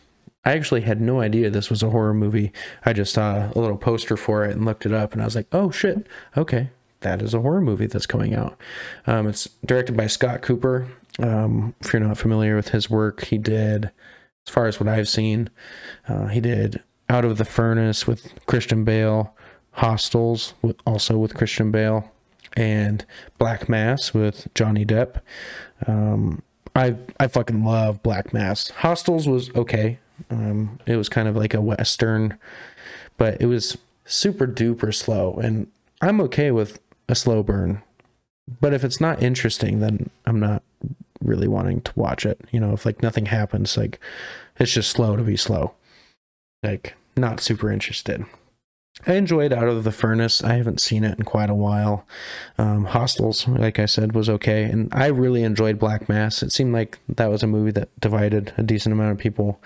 I 0.46 0.54
actually 0.54 0.82
had 0.82 1.02
no 1.02 1.22
idea 1.22 1.50
this 1.50 1.72
was 1.72 1.82
a 1.82 1.90
horror 1.90 2.14
movie. 2.14 2.52
I 2.86 2.94
just 2.94 3.14
saw 3.14 3.50
a 3.52 3.60
little 3.60 3.78
poster 3.78 4.16
for 4.16 4.46
it 4.46 4.56
and 4.56 4.66
looked 4.66 4.86
it 4.86 4.94
up, 4.94 5.14
and 5.14 5.22
I 5.22 5.26
was 5.26 5.36
like, 5.36 5.48
"Oh 5.54 5.72
shit, 5.72 6.06
okay, 6.36 6.70
that 7.00 7.22
is 7.22 7.34
a 7.34 7.40
horror 7.40 7.62
movie 7.62 7.86
that's 7.86 8.06
coming 8.06 8.36
out." 8.36 8.60
Um, 9.08 9.26
it's 9.28 9.48
directed 9.66 9.96
by 9.96 10.08
Scott 10.08 10.42
Cooper. 10.42 10.88
Um, 11.18 11.76
if 11.80 11.94
you're 11.94 12.02
not 12.02 12.18
familiar 12.18 12.58
with 12.58 12.70
his 12.70 12.90
work, 12.90 13.24
he 13.26 13.38
did, 13.38 13.86
as 14.46 14.54
far 14.54 14.66
as 14.66 14.82
what 14.82 14.90
I've 14.90 15.08
seen, 15.08 15.50
uh, 16.10 16.28
he 16.28 16.42
did 16.42 16.84
out 17.14 17.24
of 17.24 17.38
the 17.38 17.46
Furnace 17.46 18.08
with 18.08 18.34
Christian 18.48 18.84
Bale, 18.84 19.36
Hostiles 19.74 20.56
with 20.64 20.78
also 20.86 21.20
with 21.20 21.36
Christian 21.36 21.70
Bale, 21.70 22.12
and 22.54 23.06
Black 23.38 23.70
Mass 23.70 24.16
with 24.16 24.48
Johnny 24.56 24.84
Depp. 24.84 25.22
Um, 25.86 26.42
I 26.76 26.96
I 27.20 27.28
fucking 27.28 27.64
love 27.64 28.02
Black 28.02 28.34
Mass. 28.34 28.70
Hostiles 28.70 29.28
was 29.28 29.52
okay. 29.56 30.00
Um, 30.32 30.80
it 30.88 30.96
was 30.96 31.08
kind 31.08 31.28
of 31.28 31.36
like 31.36 31.54
a 31.54 31.62
western, 31.62 32.40
but 33.18 33.40
it 33.40 33.46
was 33.46 33.78
super 34.06 34.48
duper 34.48 34.94
slow, 34.94 35.36
and 35.36 35.68
I'm 36.02 36.20
okay 36.22 36.50
with 36.50 36.80
a 37.08 37.14
slow 37.14 37.44
burn. 37.44 37.84
But 38.60 38.74
if 38.74 38.84
it's 38.84 39.00
not 39.00 39.22
interesting, 39.22 39.82
then 39.82 40.10
I'm 40.26 40.40
not 40.40 40.64
really 41.22 41.48
wanting 41.48 41.82
to 41.82 41.92
watch 41.96 42.26
it. 42.26 42.42
You 42.52 42.60
know, 42.60 42.74
if 42.74 42.88
like 42.88 43.04
nothing 43.04 43.28
happens, 43.28 43.78
like 43.78 44.00
it's 44.60 44.74
just 44.74 44.90
slow 44.90 45.16
to 45.16 45.24
be 45.24 45.38
slow. 45.38 45.74
Like 46.64 46.96
not 47.16 47.40
super 47.40 47.72
interested. 47.72 48.26
I 49.08 49.14
enjoyed 49.16 49.52
Out 49.52 49.68
of 49.68 49.84
the 49.84 49.92
Furnace. 49.92 50.44
I 50.44 50.54
haven't 50.54 50.80
seen 50.80 51.04
it 51.04 51.18
in 51.18 51.26
quite 51.26 51.50
a 51.50 51.56
while. 51.56 52.06
Um, 52.58 52.86
Hostiles, 52.86 53.48
like 53.48 53.80
I 53.80 53.86
said, 53.86 54.14
was 54.14 54.30
okay, 54.30 54.64
and 54.64 54.88
I 54.94 55.08
really 55.08 55.44
enjoyed 55.44 55.80
Black 55.80 56.08
Mass. 56.08 56.44
It 56.44 56.52
seemed 56.52 56.74
like 56.74 57.00
that 57.10 57.32
was 57.32 57.42
a 57.42 57.48
movie 57.48 57.72
that 57.72 57.90
divided 58.00 58.54
a 58.58 58.64
decent 58.64 58.94
amount 58.94 59.12
of 59.12 59.18
people. 59.18 59.62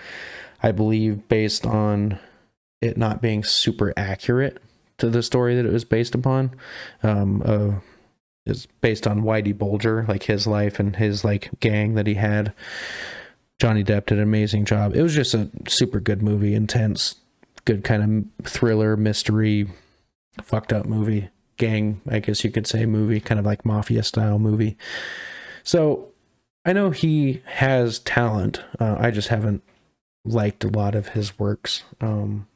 I 0.62 0.72
believe 0.72 1.28
based 1.28 1.66
on 1.66 2.18
it 2.80 2.96
not 2.96 3.20
being 3.20 3.44
super 3.44 3.92
accurate 3.96 4.62
to 4.96 5.10
the 5.10 5.22
story 5.22 5.54
that 5.54 5.66
it 5.66 5.72
was 5.72 5.84
based 5.84 6.14
upon. 6.14 6.52
Um, 7.02 7.42
uh, 7.44 7.80
is 8.48 8.66
based 8.80 9.06
on 9.06 9.22
Whitey 9.22 9.56
Bulger, 9.56 10.04
like 10.08 10.24
his 10.24 10.46
life 10.46 10.80
and 10.80 10.96
his 10.96 11.24
like 11.24 11.50
gang 11.60 11.94
that 11.94 12.06
he 12.06 12.14
had. 12.14 12.52
Johnny 13.58 13.84
Depp 13.84 14.06
did 14.06 14.18
an 14.18 14.24
amazing 14.24 14.64
job. 14.64 14.94
It 14.94 15.02
was 15.02 15.14
just 15.14 15.34
a 15.34 15.50
super 15.66 16.00
good 16.00 16.22
movie, 16.22 16.54
intense, 16.54 17.16
good 17.68 17.84
kind 17.84 18.32
of 18.40 18.50
thriller, 18.50 18.96
mystery, 18.96 19.68
fucked 20.42 20.72
up 20.72 20.86
movie, 20.86 21.28
gang, 21.58 22.00
I 22.08 22.18
guess 22.18 22.42
you 22.42 22.50
could 22.50 22.66
say 22.66 22.86
movie, 22.86 23.20
kind 23.20 23.38
of 23.38 23.44
like 23.44 23.66
mafia 23.66 24.02
style 24.02 24.38
movie. 24.38 24.78
So 25.62 26.08
I 26.64 26.72
know 26.72 26.88
he 26.88 27.42
has 27.44 27.98
talent. 27.98 28.62
Uh, 28.80 28.96
I 28.98 29.10
just 29.10 29.28
haven't 29.28 29.62
liked 30.24 30.64
a 30.64 30.68
lot 30.68 30.94
of 30.94 31.08
his 31.08 31.38
works. 31.38 31.84
Um, 32.00 32.48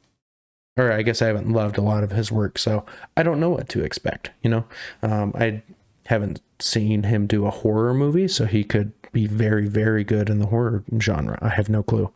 or 0.77 0.91
I 0.91 1.03
guess 1.03 1.21
I 1.21 1.27
haven't 1.27 1.51
loved 1.51 1.77
a 1.77 1.83
lot 1.83 2.03
of 2.03 2.11
his 2.11 2.31
work, 2.31 2.57
so 2.57 2.83
I 3.15 3.21
don't 3.21 3.39
know 3.39 3.51
what 3.51 3.69
to 3.69 3.83
expect. 3.83 4.31
You 4.41 4.49
know, 4.49 4.65
um, 5.03 5.31
I 5.35 5.61
haven't 6.07 6.41
seen 6.59 7.03
him 7.03 7.27
do 7.27 7.45
a 7.45 7.51
horror 7.51 7.93
movie, 7.93 8.27
so 8.27 8.47
he 8.47 8.63
could 8.63 8.93
be 9.11 9.27
very, 9.27 9.67
very 9.67 10.03
good 10.03 10.27
in 10.31 10.39
the 10.39 10.47
horror 10.47 10.83
genre. 10.99 11.37
I 11.39 11.49
have 11.49 11.69
no 11.69 11.83
clue, 11.83 12.11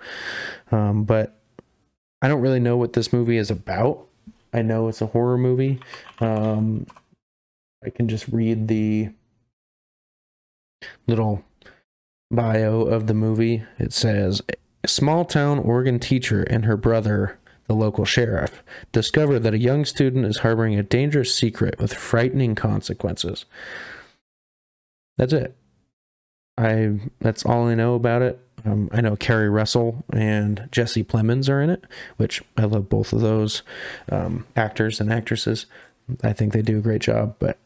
um, 0.71 1.03
but 1.03 1.36
I 2.21 2.27
don't 2.27 2.41
really 2.41 2.59
know 2.59 2.77
what 2.77 2.93
this 2.93 3.13
movie 3.13 3.37
is 3.37 3.51
about. 3.51 4.05
I 4.53 4.61
know 4.61 4.87
it's 4.87 5.01
a 5.01 5.07
horror 5.07 5.37
movie. 5.37 5.79
Um, 6.19 6.87
I 7.85 7.89
can 7.89 8.07
just 8.07 8.27
read 8.29 8.67
the 8.67 9.09
little 11.05 11.43
bio 12.31 12.81
of 12.81 13.07
the 13.07 13.13
movie. 13.13 13.63
It 13.77 13.93
says, 13.93 14.41
"A 14.83 14.87
small 14.87 15.25
town 15.25 15.59
Oregon 15.59 15.99
teacher 15.99 16.43
and 16.43 16.65
her 16.65 16.77
brother." 16.77 17.37
the 17.67 17.75
local 17.75 18.05
sheriff, 18.05 18.63
discover 18.91 19.39
that 19.39 19.53
a 19.53 19.59
young 19.59 19.85
student 19.85 20.25
is 20.25 20.37
harboring 20.37 20.79
a 20.79 20.83
dangerous 20.83 21.35
secret 21.35 21.77
with 21.79 21.93
frightening 21.93 22.55
consequences. 22.55 23.45
That's 25.17 25.33
it. 25.33 25.55
I 26.57 26.99
that's 27.19 27.45
all 27.45 27.67
I 27.67 27.75
know 27.75 27.95
about 27.95 28.21
it. 28.21 28.39
Um, 28.67 28.89
I 28.91 29.01
know 29.01 29.15
Keri 29.15 29.49
Russell 29.49 30.03
and 30.11 30.67
Jesse 30.71 31.03
Plemons 31.03 31.49
are 31.49 31.61
in 31.61 31.69
it, 31.69 31.85
which 32.17 32.43
I 32.57 32.65
love 32.65 32.89
both 32.89 33.13
of 33.13 33.21
those 33.21 33.63
um, 34.11 34.45
actors 34.55 34.99
and 34.99 35.11
actresses. 35.11 35.67
I 36.23 36.33
think 36.33 36.53
they 36.53 36.61
do 36.61 36.77
a 36.77 36.81
great 36.81 37.01
job, 37.01 37.35
but 37.39 37.57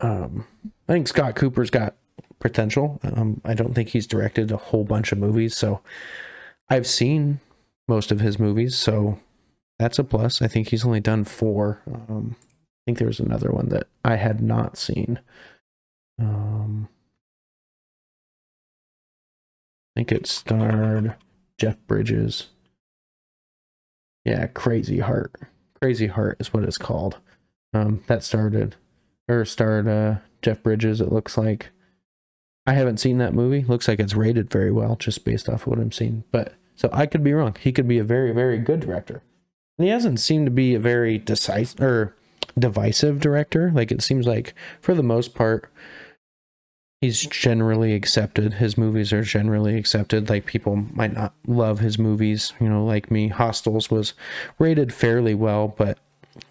um, 0.00 0.46
I 0.88 0.92
think 0.92 1.08
Scott 1.08 1.36
Cooper's 1.36 1.70
got 1.70 1.94
potential. 2.38 3.00
Um, 3.02 3.40
I 3.44 3.54
don't 3.54 3.74
think 3.74 3.90
he's 3.90 4.06
directed 4.06 4.50
a 4.50 4.56
whole 4.56 4.84
bunch 4.84 5.12
of 5.12 5.18
movies, 5.18 5.56
so 5.56 5.80
I've 6.68 6.86
seen 6.86 7.40
most 7.88 8.12
of 8.12 8.20
his 8.20 8.38
movies, 8.38 8.76
so 8.76 9.18
that's 9.78 9.98
a 9.98 10.04
plus. 10.04 10.42
I 10.42 10.48
think 10.48 10.68
he's 10.68 10.84
only 10.84 11.00
done 11.00 11.24
four. 11.24 11.80
Um, 11.86 12.36
I 12.40 12.82
think 12.86 12.98
there 12.98 13.06
was 13.06 13.20
another 13.20 13.50
one 13.50 13.68
that 13.70 13.86
I 14.04 14.16
had 14.16 14.42
not 14.42 14.76
seen. 14.76 15.20
Um, 16.18 16.88
think 20.00 20.12
it 20.12 20.26
starred 20.26 21.14
Jeff 21.58 21.76
Bridges. 21.86 22.46
Yeah, 24.24 24.46
Crazy 24.46 25.00
Heart. 25.00 25.34
Crazy 25.78 26.06
Heart 26.06 26.38
is 26.40 26.54
what 26.54 26.64
it's 26.64 26.78
called. 26.78 27.18
Um, 27.74 28.02
that 28.06 28.24
started 28.24 28.76
or 29.28 29.44
starred 29.44 29.86
uh, 29.86 30.14
Jeff 30.40 30.62
Bridges. 30.62 31.02
It 31.02 31.12
looks 31.12 31.36
like. 31.36 31.68
I 32.66 32.72
haven't 32.72 32.96
seen 32.96 33.18
that 33.18 33.34
movie. 33.34 33.62
Looks 33.62 33.88
like 33.88 34.00
it's 34.00 34.14
rated 34.14 34.50
very 34.50 34.70
well, 34.70 34.96
just 34.96 35.22
based 35.22 35.50
off 35.50 35.62
of 35.62 35.66
what 35.66 35.78
I'm 35.78 35.92
seeing. 35.92 36.24
But 36.32 36.54
so 36.76 36.88
I 36.90 37.04
could 37.04 37.22
be 37.22 37.34
wrong. 37.34 37.54
He 37.60 37.70
could 37.70 37.86
be 37.86 37.98
a 37.98 38.04
very, 38.04 38.32
very 38.32 38.56
good 38.56 38.80
director. 38.80 39.22
And 39.76 39.84
he 39.84 39.90
hasn't 39.90 40.18
seemed 40.18 40.46
to 40.46 40.50
be 40.50 40.74
a 40.74 40.80
very 40.80 41.18
decisive 41.18 41.80
or 41.82 42.16
divisive 42.58 43.20
director. 43.20 43.70
Like 43.74 43.92
it 43.92 44.00
seems 44.00 44.26
like 44.26 44.54
for 44.80 44.94
the 44.94 45.02
most 45.02 45.34
part, 45.34 45.70
he's 47.00 47.22
generally 47.22 47.94
accepted. 47.94 48.54
His 48.54 48.76
movies 48.76 49.12
are 49.12 49.22
generally 49.22 49.76
accepted. 49.76 50.28
Like 50.28 50.46
people 50.46 50.76
might 50.76 51.12
not 51.12 51.34
love 51.46 51.80
his 51.80 51.98
movies, 51.98 52.52
you 52.60 52.68
know, 52.68 52.84
like 52.84 53.10
me. 53.10 53.28
Hostiles 53.28 53.90
was 53.90 54.14
rated 54.58 54.92
fairly 54.92 55.34
well, 55.34 55.68
but 55.68 55.98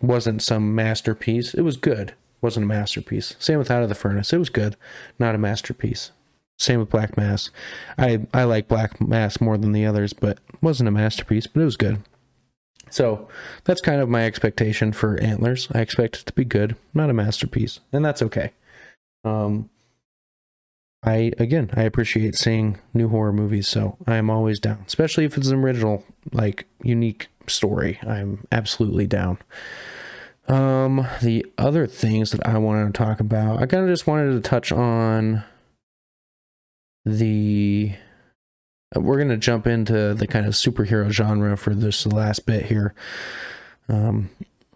wasn't 0.01 0.41
some 0.41 0.73
masterpiece. 0.73 1.53
It 1.53 1.61
was 1.61 1.77
good. 1.77 2.13
Wasn't 2.41 2.63
a 2.63 2.67
masterpiece. 2.67 3.35
Same 3.37 3.59
with 3.59 3.69
Out 3.69 3.83
of 3.83 3.89
the 3.89 3.95
Furnace. 3.95 4.31
It 4.31 4.37
was 4.37 4.49
good, 4.49 4.75
not 5.17 5.35
a 5.35 5.39
masterpiece. 5.39 6.11
Same 6.57 6.79
with 6.79 6.89
Black 6.89 7.15
Mass. 7.15 7.51
I 7.97 8.27
I 8.33 8.43
like 8.43 8.67
Black 8.67 8.99
Mass 8.99 9.39
more 9.39 9.57
than 9.57 9.71
the 9.71 9.85
others, 9.85 10.13
but 10.13 10.39
wasn't 10.61 10.89
a 10.89 10.91
masterpiece, 10.91 11.47
but 11.47 11.61
it 11.61 11.65
was 11.65 11.77
good. 11.77 12.01
So 12.89 13.27
that's 13.65 13.81
kind 13.81 14.01
of 14.01 14.09
my 14.09 14.25
expectation 14.25 14.93
for 14.93 15.19
Antlers. 15.21 15.67
I 15.73 15.81
expect 15.81 16.17
it 16.17 16.25
to 16.25 16.33
be 16.33 16.43
good, 16.43 16.75
not 16.93 17.09
a 17.09 17.13
masterpiece, 17.13 17.79
and 17.93 18.03
that's 18.03 18.21
okay. 18.21 18.51
Um, 19.23 19.69
I 21.01 21.31
again, 21.37 21.69
I 21.73 21.83
appreciate 21.83 22.35
seeing 22.35 22.79
new 22.93 23.09
horror 23.09 23.33
movies, 23.33 23.67
so 23.67 23.97
I 24.05 24.15
am 24.15 24.29
always 24.29 24.59
down, 24.59 24.83
especially 24.85 25.25
if 25.25 25.37
it's 25.37 25.47
an 25.47 25.59
original, 25.59 26.03
like 26.33 26.65
unique 26.83 27.27
story. 27.47 27.99
I'm 28.05 28.45
absolutely 28.51 29.07
down. 29.07 29.37
Um, 30.47 31.07
the 31.21 31.45
other 31.57 31.87
things 31.87 32.31
that 32.31 32.45
I 32.45 32.57
wanted 32.57 32.87
to 32.87 32.97
talk 32.97 33.19
about, 33.19 33.61
I 33.61 33.65
kind 33.67 33.83
of 33.83 33.89
just 33.89 34.07
wanted 34.07 34.31
to 34.31 34.41
touch 34.41 34.71
on 34.71 35.43
the 37.05 37.93
we're 38.95 39.17
going 39.17 39.29
to 39.29 39.37
jump 39.37 39.67
into 39.67 40.13
the 40.13 40.27
kind 40.27 40.45
of 40.45 40.53
superhero 40.53 41.09
genre 41.09 41.55
for 41.57 41.73
this 41.73 42.05
last 42.05 42.45
bit 42.45 42.65
here 42.65 42.93
um, 43.87 44.29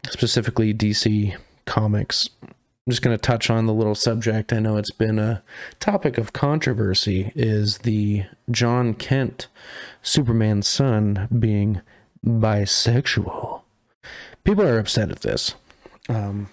specifically 0.10 0.74
dc 0.74 1.36
comics 1.66 2.30
i'm 2.86 2.92
just 2.92 3.02
going 3.02 3.16
to 3.16 3.22
touch 3.22 3.50
on 3.50 3.66
the 3.66 3.74
little 3.74 3.96
subject. 3.96 4.52
I 4.52 4.60
know 4.60 4.78
it's 4.78 4.92
been 4.92 5.20
a 5.20 5.42
topic 5.80 6.18
of 6.18 6.34
controversy 6.34 7.32
is 7.36 7.80
the 7.80 8.26
Jon 8.52 8.94
kent 8.94 9.48
superman's 10.02 10.68
son 10.68 11.28
being 11.40 11.82
bisexual. 12.26 13.62
People 14.44 14.66
are 14.66 14.80
upset 14.80 15.12
at 15.12 15.22
this. 15.22 15.56
Um, 16.10 16.50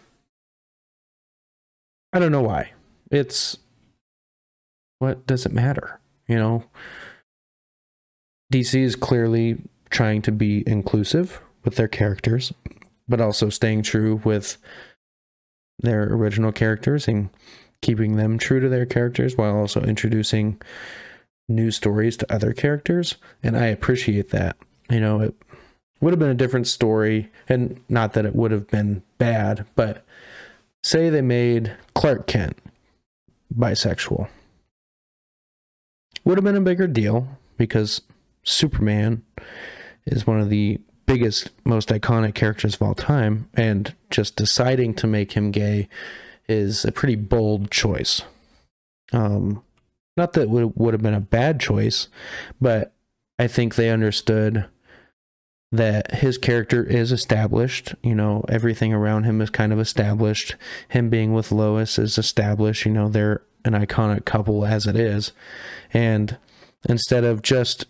i 2.12 2.18
don't 2.18 2.32
know 2.32 2.42
why. 2.42 2.72
It's 3.10 3.58
what 5.00 5.26
does 5.26 5.46
it 5.46 5.52
matter? 5.52 5.98
You 6.28 6.36
know, 6.36 6.64
DC 8.52 8.80
is 8.80 8.94
clearly 8.94 9.58
trying 9.90 10.22
to 10.22 10.32
be 10.32 10.62
inclusive 10.66 11.40
with 11.64 11.74
their 11.74 11.88
characters, 11.88 12.52
but 13.08 13.20
also 13.20 13.48
staying 13.48 13.82
true 13.82 14.20
with 14.22 14.58
their 15.82 16.04
original 16.12 16.52
characters 16.52 17.08
and 17.08 17.30
keeping 17.82 18.16
them 18.16 18.38
true 18.38 18.60
to 18.60 18.68
their 18.68 18.86
characters 18.86 19.36
while 19.36 19.56
also 19.56 19.80
introducing 19.82 20.60
new 21.48 21.70
stories 21.70 22.16
to 22.16 22.32
other 22.32 22.52
characters. 22.52 23.16
And 23.42 23.56
I 23.56 23.66
appreciate 23.66 24.30
that. 24.30 24.56
You 24.90 25.00
know, 25.00 25.20
it 25.20 25.34
would 26.00 26.12
have 26.12 26.18
been 26.18 26.30
a 26.30 26.34
different 26.34 26.66
story, 26.66 27.30
and 27.48 27.80
not 27.88 28.12
that 28.14 28.26
it 28.26 28.34
would 28.34 28.50
have 28.50 28.68
been 28.68 29.02
bad, 29.18 29.66
but 29.74 30.04
say 30.82 31.10
they 31.10 31.22
made 31.22 31.76
Clark 31.94 32.26
Kent 32.26 32.58
bisexual 33.56 34.28
would 36.24 36.38
have 36.38 36.44
been 36.44 36.56
a 36.56 36.60
bigger 36.60 36.86
deal 36.86 37.26
because 37.56 38.02
Superman 38.42 39.22
is 40.06 40.26
one 40.26 40.40
of 40.40 40.50
the 40.50 40.80
biggest, 41.11 41.51
most 41.64 41.88
iconic 41.88 42.35
characters 42.35 42.77
of 42.77 42.83
all 42.83 42.94
time, 42.94 43.49
and 43.55 43.94
just 44.11 44.37
deciding 44.37 44.94
to 44.94 45.09
make 45.09 45.33
him 45.33 45.51
gay 45.51 45.88
is 46.49 46.85
a 46.85 46.92
pretty 46.92 47.16
bold 47.16 47.70
choice. 47.70 48.23
Um, 49.12 49.62
not 50.16 50.35
that 50.35 50.42
it 50.42 50.51
would, 50.51 50.73
would 50.77 50.94
have 50.94 51.03
been 51.03 51.14
a 51.14 51.20
bad 51.20 51.59
choice, 51.59 52.07
but 52.61 52.92
I 53.40 53.48
think 53.48 53.75
they 53.75 53.90
understood 53.90 54.67
that 55.73 56.15
his 56.17 56.38
character 56.38 56.85
is 56.85 57.11
established. 57.11 57.94
You 58.02 58.15
know, 58.15 58.44
everything 58.48 58.92
around 58.92 59.25
him 59.25 59.40
is 59.40 59.50
kind 59.50 59.73
of 59.73 59.81
established. 59.81 60.54
Him 60.88 61.11
being 61.11 61.33
with 61.33 61.50
Lois 61.50 61.98
is 61.98 62.19
established. 62.19 62.85
You 62.85 62.92
know, 62.92 63.08
they're 63.08 63.42
an 63.65 63.73
iconic 63.73 64.25
couple 64.25 64.65
as 64.65 64.87
it 64.87 64.94
is. 64.94 65.33
And 65.92 66.37
instead 66.88 67.25
of 67.25 67.42
just 67.42 67.87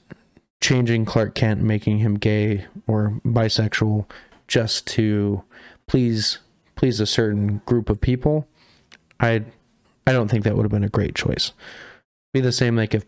changing 0.60 1.04
Clark 1.04 1.34
Kent, 1.34 1.62
making 1.62 1.98
him 1.98 2.16
gay 2.16 2.66
or 2.86 3.20
bisexual 3.24 4.06
just 4.46 4.86
to 4.88 5.42
please 5.86 6.38
please 6.76 7.00
a 7.00 7.06
certain 7.06 7.60
group 7.66 7.90
of 7.90 8.00
people, 8.00 8.46
I 9.18 9.44
I 10.06 10.12
don't 10.12 10.28
think 10.28 10.44
that 10.44 10.56
would 10.56 10.64
have 10.64 10.72
been 10.72 10.84
a 10.84 10.88
great 10.88 11.14
choice. 11.14 11.52
Be 12.32 12.40
the 12.40 12.52
same 12.52 12.76
like 12.76 12.94
if 12.94 13.04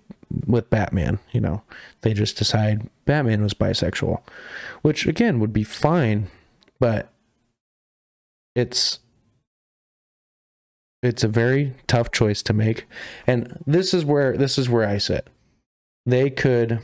with 0.47 0.71
Batman, 0.71 1.19
you 1.33 1.41
know, 1.41 1.63
they 2.01 2.15
just 2.15 2.37
decide 2.37 2.89
Batman 3.05 3.43
was 3.43 3.55
bisexual, 3.55 4.23
which 4.83 5.07
again 5.07 5.41
would 5.41 5.53
be 5.53 5.65
fine, 5.65 6.29
but 6.81 7.13
it's 8.55 9.01
it's 11.03 11.25
a 11.25 11.29
very 11.29 11.75
tough 11.87 12.13
choice 12.13 12.43
to 12.43 12.53
make 12.53 12.87
and 13.27 13.59
this 13.67 13.93
is 13.93 14.05
where 14.05 14.37
this 14.37 14.57
is 14.57 14.69
where 14.69 14.87
i 14.87 14.99
sit 14.99 15.27
they 16.07 16.31
could 16.31 16.81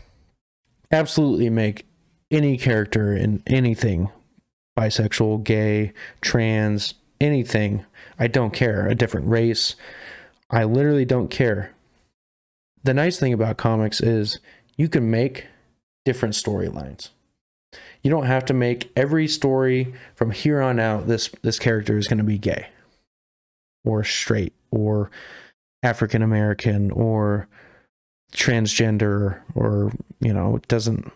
absolutely 0.91 1.51
make 1.51 1.87
any 2.31 2.57
character 2.57 3.15
in 3.15 3.43
anything 3.47 4.11
bisexual 4.79 5.43
gay 5.43 5.93
trans 6.21 6.95
anything. 7.21 7.85
I 8.19 8.29
don't 8.29 8.53
care 8.53 8.87
a 8.87 8.95
different 8.95 9.29
race. 9.29 9.75
I 10.51 10.65
literally 10.65 11.05
don't 11.05 11.31
care. 11.31 11.75
The 12.85 12.95
nice 12.95 13.19
thing 13.19 13.33
about 13.33 13.57
comics 13.57 14.01
is 14.01 14.39
you 14.77 14.89
can 14.89 15.11
make 15.11 15.47
different 16.05 16.35
storylines. 16.35 17.11
You 18.03 18.11
don't 18.11 18.27
have 18.27 18.45
to 18.47 18.55
make 18.55 18.93
every 18.97 19.27
story 19.27 19.93
from 20.15 20.31
here 20.31 20.63
on 20.63 20.79
out 20.79 21.09
this 21.09 21.29
this 21.43 21.59
character 21.59 21.99
is 21.99 22.07
going 22.07 22.19
to 22.19 22.25
be 22.25 22.39
gay 22.39 22.69
or 23.85 24.05
straight 24.05 24.55
or 24.71 25.11
African 25.83 26.23
American 26.23 26.93
or 26.93 27.49
transgender 28.33 29.41
or 29.55 29.93
you 30.21 30.33
know 30.33 30.57
it 30.57 30.69
doesn't 30.69 31.11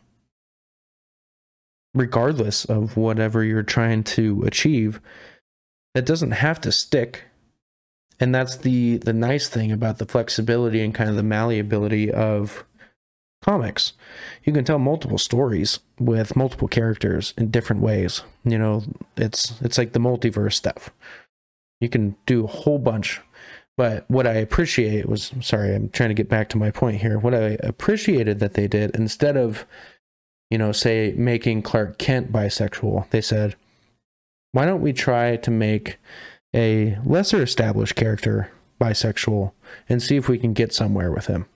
regardless 1.95 2.65
of 2.65 2.97
whatever 2.97 3.45
you're 3.45 3.63
trying 3.63 4.03
to 4.03 4.43
achieve 4.45 5.01
that 5.95 6.07
doesn't 6.07 6.33
have 6.33 6.61
to 6.63 6.73
stick. 6.73 7.25
And 8.21 8.35
that's 8.35 8.57
the 8.57 8.99
the 8.99 9.13
nice 9.13 9.49
thing 9.49 9.73
about 9.73 9.99
the 9.99 10.07
flexibility 10.07 10.81
and 10.81 10.95
kind 10.95 11.11
of 11.11 11.17
the 11.17 11.23
malleability 11.23 12.11
of 12.11 12.65
comics. 13.43 13.95
You 14.45 14.53
can 14.53 14.65
tell 14.65 14.79
multiple 14.79 15.19
stories 15.19 15.81
with 15.99 16.37
multiple 16.37 16.69
characters 16.69 17.35
in 17.37 17.51
different 17.51 17.83
ways. 17.83 18.23
You 18.45 18.59
know 18.59 18.85
it's 19.17 19.61
it's 19.61 19.77
like 19.77 19.93
the 19.93 19.99
multiverse 19.99 20.55
stuff. 20.55 20.91
You 21.81 21.89
can 21.89 22.17
do 22.27 22.45
a 22.45 22.49
whole 22.49 22.79
bunch. 22.79 23.21
But 23.77 24.09
what 24.11 24.27
I 24.27 24.35
appreciate 24.35 25.09
was 25.09 25.33
sorry, 25.41 25.75
I'm 25.75 25.89
trying 25.89 26.11
to 26.11 26.15
get 26.15 26.29
back 26.29 26.49
to 26.51 26.59
my 26.59 26.71
point 26.71 27.01
here. 27.01 27.19
What 27.19 27.35
I 27.35 27.57
appreciated 27.63 28.39
that 28.41 28.55
they 28.55 28.69
did 28.69 28.95
instead 28.95 29.37
of, 29.37 29.65
you 30.51 30.59
know, 30.59 30.73
say 30.73 31.15
making 31.17 31.63
Clark 31.63 31.99
Kent 31.99 32.31
bisexual, 32.31 33.09
they 33.11 33.23
said, 33.23 33.57
why 34.53 34.67
don't 34.67 34.83
we 34.83 34.93
try 34.93 35.37
to 35.37 35.51
make 35.51 35.97
a 36.55 36.99
lesser 37.05 37.43
established 37.43 37.97
character 37.97 38.53
bisexual 38.79 39.53
and 39.89 40.03
see 40.03 40.17
if 40.17 40.29
we 40.29 40.39
can 40.39 40.53
get 40.53 40.75
somewhere 40.75 41.11
with 41.11 41.27
him? 41.27 41.47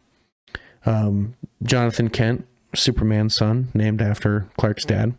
Um, 0.86 1.34
Jonathan 1.62 2.08
Kent, 2.08 2.46
Superman's 2.74 3.34
son, 3.34 3.68
named 3.74 4.00
after 4.00 4.46
Clark's 4.56 4.86
dad, 4.86 5.14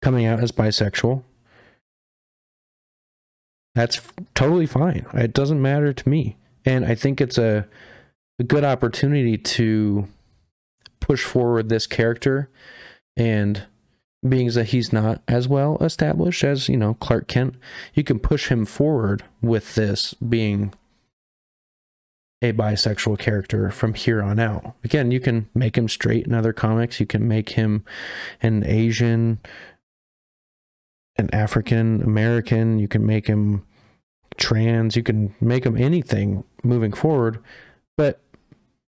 coming 0.00 0.26
out 0.26 0.38
as 0.38 0.52
bisexual 0.52 1.24
that's 3.74 4.00
totally 4.34 4.66
fine. 4.66 5.06
It 5.14 5.32
doesn't 5.32 5.60
matter 5.60 5.92
to 5.92 6.08
me. 6.08 6.36
And 6.64 6.84
I 6.84 6.94
think 6.94 7.20
it's 7.20 7.38
a, 7.38 7.66
a 8.38 8.44
good 8.44 8.64
opportunity 8.64 9.36
to 9.36 10.08
push 11.00 11.24
forward 11.24 11.68
this 11.68 11.86
character 11.86 12.48
and 13.16 13.66
being 14.26 14.50
that 14.52 14.68
he's 14.68 14.92
not 14.92 15.22
as 15.28 15.46
well 15.46 15.76
established 15.82 16.42
as, 16.44 16.68
you 16.68 16.76
know, 16.76 16.94
Clark 16.94 17.28
Kent, 17.28 17.56
you 17.92 18.02
can 18.02 18.18
push 18.18 18.48
him 18.48 18.64
forward 18.64 19.22
with 19.42 19.74
this 19.74 20.14
being 20.14 20.72
a 22.40 22.52
bisexual 22.52 23.18
character 23.18 23.70
from 23.70 23.94
here 23.94 24.22
on 24.22 24.38
out. 24.38 24.74
Again, 24.82 25.10
you 25.10 25.20
can 25.20 25.48
make 25.54 25.76
him 25.76 25.88
straight 25.88 26.26
in 26.26 26.34
other 26.34 26.52
comics. 26.52 27.00
You 27.00 27.06
can 27.06 27.28
make 27.28 27.50
him 27.50 27.84
an 28.42 28.64
Asian 28.64 29.40
an 31.16 31.28
African 31.32 32.02
American. 32.02 32.78
You 32.78 32.88
can 32.88 33.06
make 33.06 33.26
him 33.26 33.64
trans. 34.36 34.96
You 34.96 35.02
can 35.02 35.34
make 35.40 35.64
him 35.64 35.76
anything 35.76 36.44
moving 36.62 36.92
forward, 36.92 37.38
but 37.96 38.20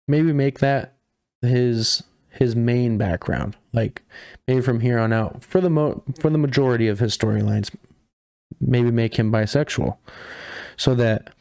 maybe 0.08 0.32
make 0.32 0.58
that 0.60 0.94
his 1.42 2.02
his 2.30 2.56
main 2.56 2.98
background. 2.98 3.56
Like 3.72 4.02
maybe 4.48 4.60
from 4.60 4.80
here 4.80 4.98
on 4.98 5.12
out, 5.12 5.44
for 5.44 5.60
the 5.60 5.70
mo- 5.70 6.02
for 6.18 6.30
the 6.30 6.38
majority 6.38 6.88
of 6.88 6.98
his 6.98 7.16
storylines, 7.16 7.74
maybe 8.60 8.90
make 8.90 9.18
him 9.18 9.30
bisexual, 9.32 9.96
so 10.76 10.94
that 10.94 11.32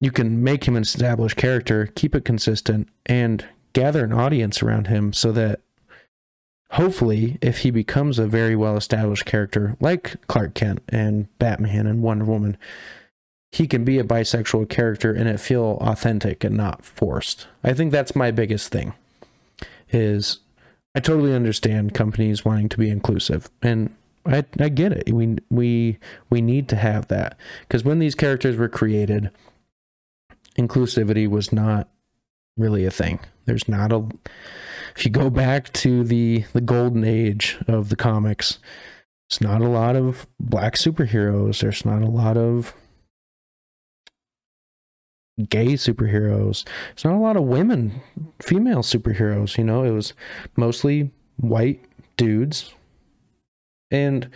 you 0.00 0.10
can 0.10 0.42
make 0.42 0.64
him 0.64 0.76
an 0.76 0.82
established 0.82 1.36
character, 1.36 1.86
keep 1.94 2.14
it 2.14 2.24
consistent, 2.24 2.88
and 3.06 3.46
gather 3.72 4.04
an 4.04 4.12
audience 4.12 4.62
around 4.62 4.86
him, 4.86 5.12
so 5.12 5.32
that 5.32 5.60
hopefully, 6.74 7.38
if 7.40 7.58
he 7.58 7.70
becomes 7.70 8.18
a 8.18 8.26
very 8.26 8.56
well 8.56 8.76
established 8.76 9.24
character 9.24 9.76
like 9.80 10.16
Clark 10.26 10.54
Kent 10.54 10.82
and 10.88 11.26
Batman 11.38 11.86
and 11.86 12.02
Wonder 12.02 12.24
Woman, 12.24 12.56
he 13.52 13.66
can 13.66 13.84
be 13.84 13.98
a 13.98 14.04
bisexual 14.04 14.68
character 14.68 15.12
and 15.12 15.28
it 15.28 15.38
feel 15.38 15.78
authentic 15.80 16.42
and 16.42 16.56
not 16.56 16.84
forced. 16.84 17.46
I 17.62 17.72
think 17.72 17.92
that's 17.92 18.16
my 18.16 18.30
biggest 18.30 18.70
thing. 18.70 18.94
Is 19.90 20.38
I 20.94 21.00
totally 21.00 21.32
understand 21.32 21.94
companies 21.94 22.44
wanting 22.44 22.68
to 22.70 22.78
be 22.78 22.90
inclusive 22.90 23.48
and 23.62 23.94
I 24.26 24.44
I 24.58 24.68
get 24.68 24.92
it. 24.92 25.12
We 25.12 25.38
we 25.50 25.98
we 26.30 26.40
need 26.40 26.68
to 26.70 26.76
have 26.76 27.08
that 27.08 27.36
because 27.60 27.84
when 27.84 28.00
these 28.00 28.14
characters 28.14 28.56
were 28.56 28.68
created, 28.68 29.30
inclusivity 30.58 31.28
was 31.28 31.52
not 31.52 31.88
really 32.56 32.84
a 32.84 32.90
thing. 32.90 33.20
There's 33.44 33.68
not 33.68 33.92
a 33.92 34.08
if 34.96 35.04
you 35.04 35.10
go 35.10 35.30
back 35.30 35.72
to 35.74 36.04
the 36.04 36.44
the 36.52 36.60
golden 36.60 37.04
age 37.04 37.58
of 37.66 37.88
the 37.88 37.96
comics, 37.96 38.58
it's 39.28 39.40
not 39.40 39.60
a 39.60 39.68
lot 39.68 39.96
of 39.96 40.26
black 40.38 40.74
superheroes. 40.74 41.60
There's 41.60 41.84
not 41.84 42.02
a 42.02 42.10
lot 42.10 42.36
of 42.36 42.74
gay 45.48 45.72
superheroes. 45.72 46.64
It's 46.92 47.04
not 47.04 47.14
a 47.14 47.18
lot 47.18 47.36
of 47.36 47.42
women, 47.44 48.00
female 48.40 48.82
superheroes. 48.82 49.58
You 49.58 49.64
know, 49.64 49.82
it 49.82 49.90
was 49.90 50.12
mostly 50.56 51.10
white 51.36 51.84
dudes, 52.16 52.72
and 53.90 54.30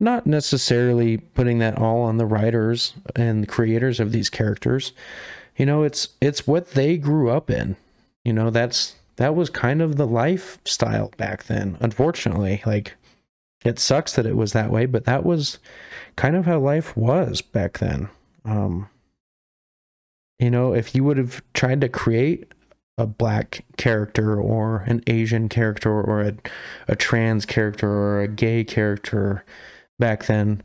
not 0.00 0.26
necessarily 0.26 1.18
putting 1.18 1.58
that 1.58 1.78
all 1.78 2.02
on 2.02 2.16
the 2.16 2.26
writers 2.26 2.94
and 3.14 3.42
the 3.42 3.46
creators 3.46 4.00
of 4.00 4.12
these 4.12 4.30
characters. 4.30 4.92
You 5.56 5.66
know, 5.66 5.82
it's 5.82 6.08
it's 6.20 6.46
what 6.46 6.72
they 6.72 6.96
grew 6.96 7.30
up 7.30 7.50
in. 7.50 7.76
You 8.24 8.32
know, 8.32 8.50
that's 8.50 8.96
that 9.16 9.34
was 9.34 9.50
kind 9.50 9.80
of 9.80 9.96
the 9.96 10.06
lifestyle 10.06 11.12
back 11.16 11.44
then. 11.44 11.76
Unfortunately, 11.80 12.62
like 12.66 12.94
it 13.64 13.78
sucks 13.78 14.14
that 14.14 14.26
it 14.26 14.36
was 14.36 14.52
that 14.52 14.70
way, 14.70 14.86
but 14.86 15.04
that 15.04 15.24
was 15.24 15.58
kind 16.16 16.36
of 16.36 16.46
how 16.46 16.58
life 16.58 16.96
was 16.96 17.40
back 17.40 17.78
then. 17.78 18.08
Um, 18.44 18.88
you 20.38 20.50
know, 20.50 20.74
if 20.74 20.94
you 20.94 21.04
would 21.04 21.16
have 21.16 21.42
tried 21.54 21.80
to 21.80 21.88
create 21.88 22.52
a 22.98 23.06
black 23.06 23.64
character 23.76 24.40
or 24.40 24.78
an 24.86 25.02
Asian 25.06 25.48
character 25.48 25.90
or 25.90 26.20
a, 26.22 26.34
a 26.88 26.94
trans 26.94 27.46
character 27.46 27.88
or 27.88 28.20
a 28.20 28.28
gay 28.28 28.64
character 28.64 29.44
back 29.98 30.26
then, 30.26 30.62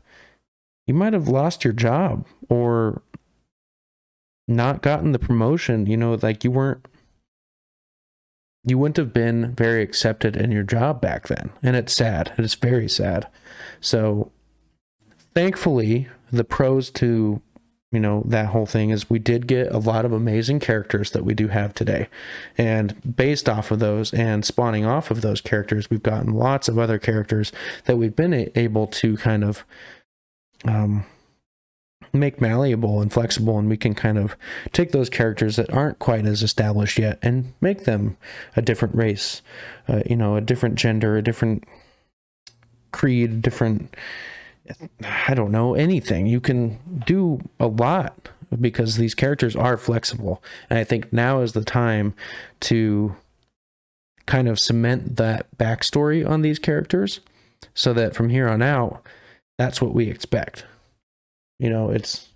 you 0.86 0.94
might 0.94 1.12
have 1.12 1.28
lost 1.28 1.64
your 1.64 1.72
job 1.72 2.26
or 2.48 3.02
not 4.46 4.82
gotten 4.82 5.12
the 5.12 5.18
promotion. 5.18 5.86
You 5.86 5.96
know, 5.96 6.18
like 6.20 6.44
you 6.44 6.50
weren't 6.50 6.86
you 8.64 8.78
wouldn't 8.78 8.96
have 8.98 9.12
been 9.12 9.54
very 9.54 9.82
accepted 9.82 10.36
in 10.36 10.50
your 10.50 10.62
job 10.62 11.00
back 11.00 11.28
then. 11.28 11.50
And 11.62 11.76
it's 11.76 11.92
sad. 11.92 12.32
It 12.36 12.44
is 12.44 12.54
very 12.54 12.88
sad. 12.88 13.26
So 13.80 14.30
thankfully, 15.34 16.08
the 16.30 16.44
pros 16.44 16.90
to 16.90 17.40
you 17.92 17.98
know 17.98 18.22
that 18.26 18.46
whole 18.46 18.66
thing 18.66 18.90
is 18.90 19.10
we 19.10 19.18
did 19.18 19.48
get 19.48 19.72
a 19.72 19.78
lot 19.78 20.04
of 20.04 20.12
amazing 20.12 20.60
characters 20.60 21.10
that 21.10 21.24
we 21.24 21.34
do 21.34 21.48
have 21.48 21.74
today 21.74 22.08
and 22.56 23.16
based 23.16 23.48
off 23.48 23.72
of 23.72 23.80
those 23.80 24.14
and 24.14 24.44
spawning 24.44 24.84
off 24.84 25.10
of 25.10 25.22
those 25.22 25.40
characters 25.40 25.90
we've 25.90 26.02
gotten 26.02 26.32
lots 26.32 26.68
of 26.68 26.78
other 26.78 27.00
characters 27.00 27.50
that 27.86 27.96
we've 27.96 28.14
been 28.14 28.48
able 28.54 28.86
to 28.86 29.16
kind 29.16 29.42
of 29.42 29.64
um 30.64 31.04
make 32.12 32.40
malleable 32.40 33.00
and 33.00 33.12
flexible 33.12 33.58
and 33.58 33.68
we 33.68 33.76
can 33.76 33.94
kind 33.94 34.18
of 34.18 34.36
take 34.72 34.90
those 34.90 35.08
characters 35.08 35.56
that 35.56 35.72
aren't 35.72 35.98
quite 35.98 36.26
as 36.26 36.42
established 36.42 36.98
yet 36.98 37.18
and 37.22 37.52
make 37.60 37.84
them 37.84 38.16
a 38.56 38.62
different 38.62 38.94
race 38.94 39.42
uh, 39.88 40.02
you 40.06 40.16
know 40.16 40.34
a 40.34 40.40
different 40.40 40.74
gender 40.74 41.16
a 41.16 41.22
different 41.22 41.62
creed 42.90 43.30
a 43.30 43.34
different 43.34 43.94
i 45.26 45.34
don't 45.34 45.50
know 45.52 45.74
anything. 45.74 46.26
You 46.26 46.40
can 46.40 46.78
do 47.06 47.40
a 47.58 47.66
lot 47.66 48.28
because 48.60 48.96
these 48.96 49.14
characters 49.14 49.56
are 49.56 49.76
flexible. 49.76 50.42
And 50.68 50.78
i 50.78 50.84
think 50.84 51.12
now 51.12 51.40
is 51.40 51.52
the 51.52 51.64
time 51.64 52.14
to 52.60 53.16
kind 54.26 54.48
of 54.48 54.60
cement 54.60 55.16
that 55.16 55.46
backstory 55.58 56.28
on 56.28 56.42
these 56.42 56.58
characters 56.58 57.20
so 57.74 57.92
that 57.92 58.14
from 58.14 58.28
here 58.28 58.48
on 58.48 58.62
out 58.62 59.02
that's 59.58 59.82
what 59.82 59.92
we 59.92 60.08
expect 60.08 60.64
you 61.60 61.68
know, 61.70 61.90
it's 61.90 62.30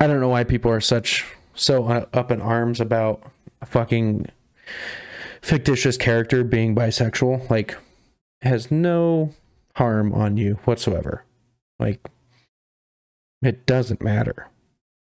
I 0.00 0.06
don't 0.06 0.20
know 0.20 0.28
why 0.28 0.44
people 0.44 0.70
are 0.70 0.80
such 0.80 1.24
so 1.54 1.86
up 1.86 2.30
in 2.30 2.42
arms 2.42 2.80
about 2.80 3.22
a 3.62 3.66
fucking 3.66 4.26
fictitious 5.40 5.96
character 5.96 6.44
being 6.44 6.74
bisexual. 6.74 7.48
Like 7.48 7.76
has 8.42 8.70
no 8.70 9.32
harm 9.76 10.12
on 10.12 10.36
you 10.36 10.54
whatsoever. 10.64 11.24
Like, 11.78 12.00
it 13.42 13.66
doesn't 13.66 14.02
matter. 14.02 14.48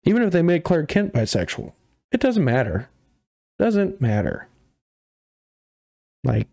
Even 0.04 0.24
if 0.24 0.32
they 0.32 0.42
make 0.42 0.64
Clark 0.64 0.90
Kent 0.90 1.14
bisexual, 1.14 1.72
it 2.12 2.20
doesn't 2.20 2.44
matter. 2.44 2.90
Doesn't 3.60 4.02
matter. 4.02 4.48
Like, 6.24 6.48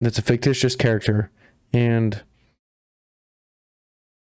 it's 0.00 0.18
a 0.18 0.22
fictitious 0.22 0.76
character, 0.76 1.30
and 1.72 2.22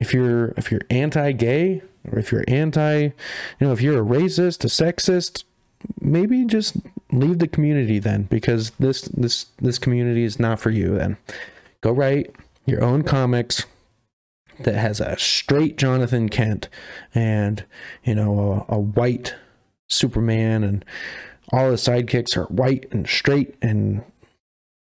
if 0.06 0.14
you're 0.14 0.54
if 0.56 0.72
you're 0.72 0.82
anti-gay 0.92 1.82
or 2.12 2.20
if 2.20 2.32
you're 2.32 2.46
anti, 2.48 3.02
you 3.02 3.12
know, 3.60 3.72
if 3.72 3.82
you're 3.82 4.02
a 4.02 4.06
racist, 4.06 4.64
a 4.64 4.68
sexist, 4.68 5.44
maybe 6.00 6.46
just 6.46 6.78
leave 7.12 7.40
the 7.40 7.48
community 7.48 7.98
then 7.98 8.24
because 8.24 8.72
this 8.72 9.02
this 9.04 9.46
this 9.60 9.80
community 9.80 10.24
is 10.24 10.40
not 10.40 10.60
for 10.60 10.70
you 10.70 10.96
then. 10.98 11.18
Go 11.82 11.92
write 11.92 12.36
your 12.66 12.84
own 12.84 13.02
comics 13.04 13.66
that 14.60 14.76
has 14.76 15.00
a 15.00 15.18
straight 15.18 15.76
Jonathan 15.78 16.30
Kent 16.30 16.70
and 17.14 17.66
you 18.04 18.14
know 18.14 18.66
a, 18.70 18.76
a 18.76 18.80
white 18.80 19.34
Superman 19.90 20.64
and 20.64 20.86
all 21.52 21.70
the 21.72 21.78
sidekicks 21.78 22.38
are 22.38 22.46
white 22.46 22.88
and 22.92 23.08
straight 23.08 23.56
and 23.60 24.04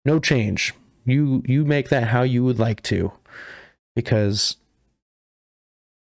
no 0.06 0.20
change. 0.20 0.76
You 1.06 1.42
you 1.46 1.66
make 1.66 1.90
that 1.90 2.10
how 2.10 2.22
you 2.22 2.44
would 2.44 2.60
like 2.60 2.84
to 2.84 3.12
because 3.96 4.58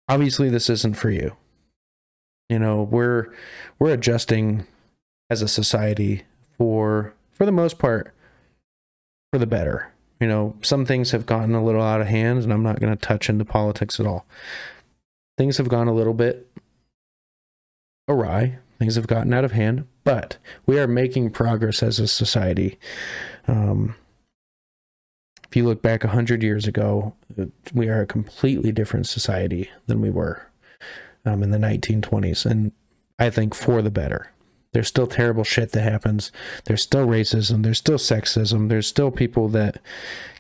obviously 0.09 0.49
this 0.51 0.71
isn't 0.71 0.97
for 0.97 1.11
you. 1.11 1.37
You 2.49 2.59
know, 2.59 2.83
we're 2.83 3.33
we're 3.79 3.93
adjusting 3.93 4.67
as 5.31 5.43
a 5.43 5.49
society 5.49 6.25
for 6.59 7.15
for 7.33 7.47
the 7.47 7.53
most 7.53 7.79
part 7.79 8.13
for 9.33 9.39
the 9.39 9.47
better. 9.47 9.93
You 10.21 10.29
know, 10.29 10.57
some 10.63 10.87
things 10.87 11.11
have 11.11 11.27
gotten 11.27 11.55
a 11.55 11.65
little 11.65 11.83
out 11.83 12.01
of 12.01 12.07
hand 12.07 12.43
and 12.45 12.53
I'm 12.53 12.63
not 12.63 12.81
going 12.81 12.95
to 12.95 13.07
touch 13.07 13.29
into 13.29 13.45
politics 13.45 13.99
at 13.99 14.07
all. 14.07 14.27
Things 15.37 15.57
have 15.59 15.69
gone 15.69 15.89
a 15.89 15.95
little 15.95 16.15
bit 16.15 16.49
awry. 18.09 18.59
Things 18.79 18.97
have 18.97 19.07
gotten 19.07 19.33
out 19.33 19.45
of 19.45 19.53
hand, 19.53 19.87
but 20.03 20.37
we 20.67 20.79
are 20.79 20.87
making 20.87 21.31
progress 21.31 21.83
as 21.83 21.99
a 21.99 22.07
society. 22.07 22.79
Um, 23.49 23.95
if 25.55 25.59
you 25.59 25.65
look 25.65 25.83
back 25.83 26.03
100 26.03 26.43
years 26.43 26.67
ago, 26.67 27.15
we 27.73 27.89
are 27.89 28.01
a 28.01 28.07
completely 28.07 28.73
different 28.73 29.07
society 29.07 29.71
than 29.87 30.01
we 30.01 30.11
were 30.11 30.45
um, 31.25 31.45
in 31.45 31.53
the 31.53 31.59
1920s. 31.59 32.45
And 32.45 32.73
I 33.21 33.31
think 33.31 33.55
for 33.55 33.81
the 33.81 33.89
better. 33.89 34.33
There's 34.73 34.89
still 34.89 35.07
terrible 35.07 35.45
shit 35.45 35.71
that 35.71 35.83
happens. 35.83 36.33
There's 36.65 36.83
still 36.83 37.07
racism. 37.07 37.63
There's 37.63 37.79
still 37.79 37.99
sexism. 37.99 38.69
There's 38.69 38.89
still 38.89 39.13
people 39.13 39.49
that 39.51 39.81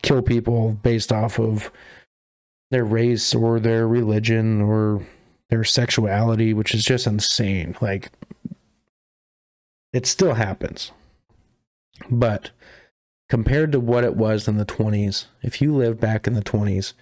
kill 0.02 0.20
people 0.20 0.72
based 0.82 1.12
off 1.12 1.38
of 1.38 1.70
their 2.72 2.84
race 2.84 3.36
or 3.36 3.60
their 3.60 3.86
religion 3.86 4.62
or 4.62 5.06
their 5.48 5.62
sexuality, 5.62 6.52
which 6.52 6.74
is 6.74 6.84
just 6.84 7.06
insane. 7.06 7.76
Like, 7.80 8.10
it 9.92 10.06
still 10.06 10.34
happens. 10.34 10.90
But 12.10 12.50
compared 13.35 13.72
to 13.72 13.80
what 13.80 14.05
it 14.05 14.14
was 14.14 14.47
in 14.47 14.59
the 14.59 14.64
20s, 14.64 15.24
if 15.43 15.61
you 15.61 15.74
lived 15.74 15.99
back 15.99 16.28
in 16.28 16.35
the 16.35 16.41
20s 16.41 16.93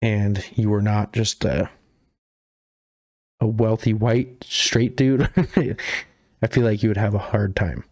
and 0.00 0.42
you 0.56 0.70
were 0.70 0.80
not 0.80 1.12
just 1.12 1.44
a 1.44 1.68
a 3.40 3.46
wealthy 3.46 3.92
white 3.92 4.42
straight 4.42 4.96
dude, 4.96 5.28
I 6.42 6.46
feel 6.46 6.64
like 6.64 6.82
you 6.82 6.88
would 6.88 6.96
have 6.96 7.14
a 7.14 7.18
hard 7.18 7.54
time 7.54 7.84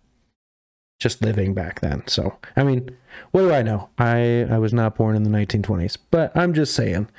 just 0.98 1.20
living 1.20 1.52
back 1.52 1.80
then. 1.80 2.02
So, 2.06 2.38
I 2.56 2.62
mean, 2.64 2.88
what 3.32 3.42
do 3.42 3.52
I 3.52 3.60
know? 3.60 3.90
I 3.98 4.46
I 4.50 4.56
was 4.56 4.72
not 4.72 4.96
born 4.96 5.14
in 5.14 5.22
the 5.22 5.28
1920s, 5.28 5.98
but 6.10 6.34
I'm 6.34 6.54
just 6.54 6.74
saying 6.74 7.10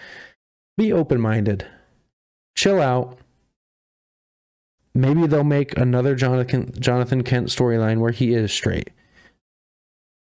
be 0.78 0.92
open-minded. 0.92 1.68
Chill 2.58 2.82
out. 2.82 3.20
Maybe 4.96 5.28
they'll 5.28 5.44
make 5.44 5.78
another 5.78 6.16
Jonathan 6.16 6.74
Jonathan 6.80 7.24
Kent 7.24 7.50
storyline 7.50 8.00
where 8.00 8.12
he 8.12 8.34
is 8.34 8.52
straight 8.52 8.90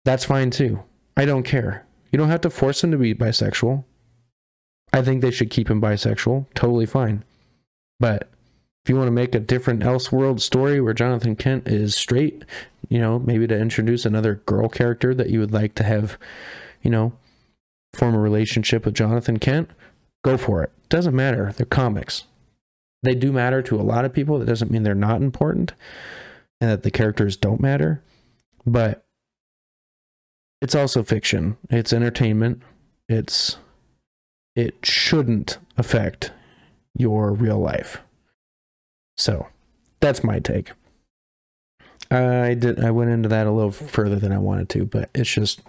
that's 0.04 0.24
fine 0.24 0.50
too. 0.50 0.82
I 1.16 1.24
don't 1.24 1.42
care. 1.42 1.86
You 2.10 2.18
don't 2.18 2.30
have 2.30 2.40
to 2.42 2.50
force 2.50 2.82
him 2.82 2.90
to 2.90 2.98
be 2.98 3.14
bisexual. 3.14 3.84
I 4.92 5.02
think 5.02 5.20
they 5.20 5.30
should 5.30 5.50
keep 5.50 5.70
him 5.70 5.80
bisexual. 5.80 6.46
Totally 6.54 6.86
fine. 6.86 7.24
But 8.00 8.28
if 8.84 8.88
you 8.88 8.96
want 8.96 9.08
to 9.08 9.12
make 9.12 9.34
a 9.34 9.40
different 9.40 9.82
Elseworld 9.82 10.40
story 10.40 10.80
where 10.80 10.94
Jonathan 10.94 11.36
Kent 11.36 11.68
is 11.68 11.94
straight, 11.94 12.44
you 12.88 12.98
know, 12.98 13.18
maybe 13.18 13.46
to 13.46 13.58
introduce 13.58 14.04
another 14.04 14.36
girl 14.46 14.68
character 14.68 15.14
that 15.14 15.30
you 15.30 15.38
would 15.38 15.52
like 15.52 15.74
to 15.76 15.84
have, 15.84 16.18
you 16.82 16.90
know, 16.90 17.12
form 17.92 18.14
a 18.14 18.18
relationship 18.18 18.84
with 18.84 18.94
Jonathan 18.94 19.38
Kent, 19.38 19.70
go 20.24 20.36
for 20.36 20.62
it. 20.62 20.72
Doesn't 20.88 21.14
matter. 21.14 21.52
They're 21.56 21.66
comics. 21.66 22.24
They 23.02 23.14
do 23.14 23.32
matter 23.32 23.62
to 23.62 23.76
a 23.76 23.82
lot 23.82 24.04
of 24.04 24.12
people. 24.12 24.38
That 24.38 24.46
doesn't 24.46 24.70
mean 24.70 24.82
they're 24.82 24.94
not 24.94 25.22
important 25.22 25.74
and 26.60 26.70
that 26.70 26.82
the 26.82 26.90
characters 26.90 27.36
don't 27.36 27.60
matter. 27.60 28.02
But 28.66 29.04
it's 30.60 30.74
also 30.74 31.02
fiction. 31.02 31.56
It's 31.70 31.92
entertainment. 31.92 32.62
It's 33.08 33.56
it 34.54 34.74
shouldn't 34.84 35.58
affect 35.76 36.32
your 36.96 37.32
real 37.32 37.58
life. 37.58 37.98
So, 39.16 39.48
that's 40.00 40.24
my 40.24 40.38
take. 40.38 40.72
I 42.10 42.54
did 42.54 42.82
I 42.82 42.90
went 42.90 43.10
into 43.10 43.28
that 43.28 43.46
a 43.46 43.52
little 43.52 43.70
further 43.70 44.16
than 44.16 44.32
I 44.32 44.38
wanted 44.38 44.68
to, 44.70 44.84
but 44.84 45.10
it's 45.14 45.30
just 45.30 45.60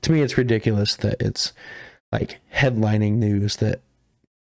to 0.00 0.12
me 0.12 0.22
it's 0.22 0.38
ridiculous 0.38 0.96
that 0.96 1.20
it's 1.20 1.52
like 2.10 2.40
headlining 2.54 3.14
news 3.14 3.56
that 3.56 3.80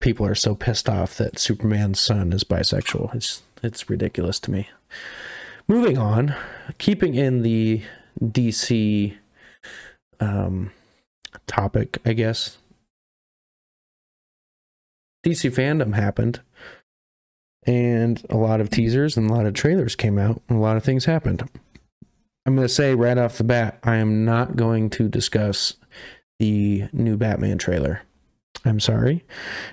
people 0.01 0.27
are 0.27 0.35
so 0.35 0.55
pissed 0.55 0.89
off 0.89 1.17
that 1.17 1.39
Superman's 1.39 2.01
son 2.01 2.33
is 2.33 2.45
bisexual. 2.45 3.15
It's 3.15 3.43
it's 3.63 3.91
ridiculous 3.91 4.39
to 4.41 4.51
me. 4.51 4.69
Moving 5.69 5.99
on, 5.99 6.35
keeping 6.79 7.15
in 7.15 7.43
the 7.43 7.83
DC 8.21 9.17
um, 10.21 10.71
topic, 11.47 11.99
I 12.05 12.13
guess. 12.13 12.59
DC 15.25 15.53
fandom 15.55 15.95
happened, 15.95 16.41
and 17.67 18.25
a 18.31 18.37
lot 18.37 18.61
of 18.61 18.71
teasers 18.71 19.17
and 19.17 19.31
a 19.31 19.35
lot 19.35 19.47
of 19.47 19.55
trailers 19.55 19.95
came 19.95 20.19
out, 20.19 20.41
and 20.49 20.59
a 20.59 20.63
lot 20.63 20.77
of 20.77 20.85
things 20.85 21.05
happened. 21.05 21.49
I'm 22.47 22.57
going 22.57 22.67
to 22.67 22.73
say 22.73 22.95
right 22.95 23.19
off 23.19 23.37
the 23.37 23.45
bat, 23.45 23.79
I 23.85 23.97
am 23.97 24.25
not 24.25 24.57
going 24.57 24.89
to 24.91 25.09
discuss 25.09 25.75
the 26.39 26.89
new 26.93 27.17
Batman 27.19 27.59
trailer. 27.59 28.03
I'm 28.65 28.81
sorry. 28.81 29.25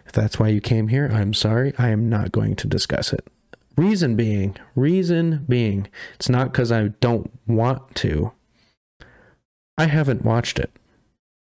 If 0.06 0.12
that's 0.12 0.38
why 0.38 0.50
you 0.50 0.62
came 0.62 0.90
here, 0.90 1.10
I'm 1.12 1.34
sorry. 1.34 1.74
I 1.78 1.90
am 1.90 2.10
not 2.10 2.32
going 2.32 2.56
to 2.58 2.68
discuss 2.68 3.14
it. 3.14 3.26
Reason 3.78 4.16
being, 4.16 4.58
reason 4.76 5.46
being, 5.48 5.88
it's 6.16 6.30
not 6.30 6.52
because 6.52 6.72
I 6.72 6.90
don't 7.00 7.32
want 7.48 7.96
to. 7.96 8.32
I 9.78 9.86
haven't 9.86 10.26
watched 10.26 10.60
it, 10.60 10.72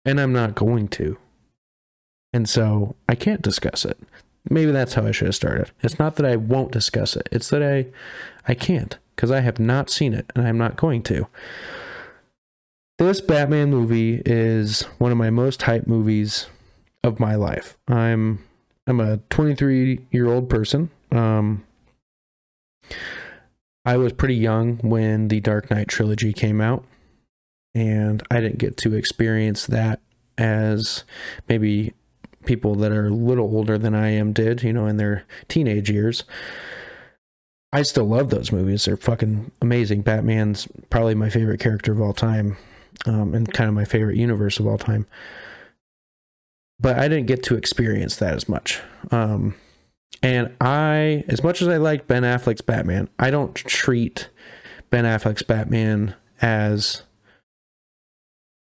and 0.06 0.20
I'm 0.20 0.34
not 0.34 0.56
going 0.56 0.88
to. 0.90 1.18
And 2.34 2.48
so 2.48 2.96
I 3.10 3.16
can't 3.16 3.42
discuss 3.42 3.84
it. 3.86 3.98
Maybe 4.50 4.72
that's 4.72 4.94
how 4.94 5.06
I 5.06 5.12
should 5.12 5.28
have 5.28 5.36
started. 5.36 5.72
It's 5.82 6.00
not 6.00 6.16
that 6.16 6.26
I 6.26 6.36
won't 6.36 6.72
discuss 6.72 7.16
it. 7.16 7.28
It's 7.32 7.50
that 7.50 7.62
I 7.62 7.88
I 8.48 8.56
can't 8.56 8.98
because 9.16 9.32
I 9.32 9.42
have 9.42 9.60
not 9.60 9.90
seen 9.90 10.14
it 10.14 10.32
and 10.36 10.48
I'm 10.48 10.58
not 10.58 10.78
going 10.78 11.04
to. 11.04 11.28
This 12.98 13.22
Batman 13.22 13.70
movie 13.70 14.22
is 14.26 14.84
one 14.98 15.12
of 15.12 15.18
my 15.18 15.30
most 15.30 15.62
hyped 15.62 15.88
movies 15.88 16.48
of 17.04 17.20
my 17.20 17.36
life. 17.36 17.78
I'm 17.88 18.44
I'm 18.88 19.00
a 19.00 19.18
23 19.30 20.08
year 20.12 20.28
old 20.28 20.50
person. 20.50 20.90
Um, 21.12 21.64
I 23.86 23.98
was 23.98 24.14
pretty 24.14 24.36
young 24.36 24.78
when 24.78 25.28
the 25.28 25.40
Dark 25.40 25.70
Knight 25.70 25.88
trilogy 25.88 26.34
came 26.34 26.62
out 26.62 26.84
and 27.74 28.22
I 28.30 28.40
didn't 28.40 28.58
get 28.58 28.78
to 28.78 28.94
experience 28.94 29.66
that 29.68 30.02
as 30.38 31.04
maybe 31.48 31.94
people 32.46 32.76
that 32.76 32.92
are 32.92 33.08
a 33.08 33.14
little 33.14 33.46
older 33.46 33.78
than 33.78 33.94
I 33.94 34.10
am 34.10 34.34
did, 34.34 34.64
you 34.64 34.74
know, 34.74 34.88
in 34.88 34.98
their 34.98 35.26
teenage 35.48 35.90
years. 35.90 36.24
I 37.74 37.84
still 37.84 38.06
love 38.06 38.30
those 38.30 38.52
movies. 38.52 38.86
They're 38.86 38.98
fucking 38.98 39.52
amazing. 39.62 40.02
Batman's 40.02 40.68
probably 40.90 41.16
my 41.16 41.30
favorite 41.30 41.60
character 41.60 41.94
of 41.94 42.02
all 42.02 42.14
time, 42.14 42.58
um, 43.06 43.34
and 43.34 43.52
kind 43.54 43.70
of 43.70 43.74
my 43.74 43.86
favorite 43.86 44.18
universe 44.18 44.60
of 44.60 44.68
all 44.68 44.78
time. 44.78 45.06
But 46.80 47.00
I 47.00 47.08
didn't 47.08 47.28
get 47.28 47.44
to 47.44 47.56
experience 47.56 48.18
that 48.18 48.34
as 48.34 48.50
much. 48.50 48.82
Um, 49.12 49.56
and 50.22 50.54
I, 50.60 51.24
as 51.28 51.44
much 51.44 51.62
as 51.62 51.68
I 51.68 51.78
like 51.78 52.08
Ben 52.08 52.24
Affleck's 52.24 52.62
Batman, 52.62 53.08
I 53.18 53.32
don't 53.32 53.56
treat 53.56 54.30
Ben 54.90 55.06
Affleck's 55.06 55.44
Batman 55.44 56.16
as 56.42 57.04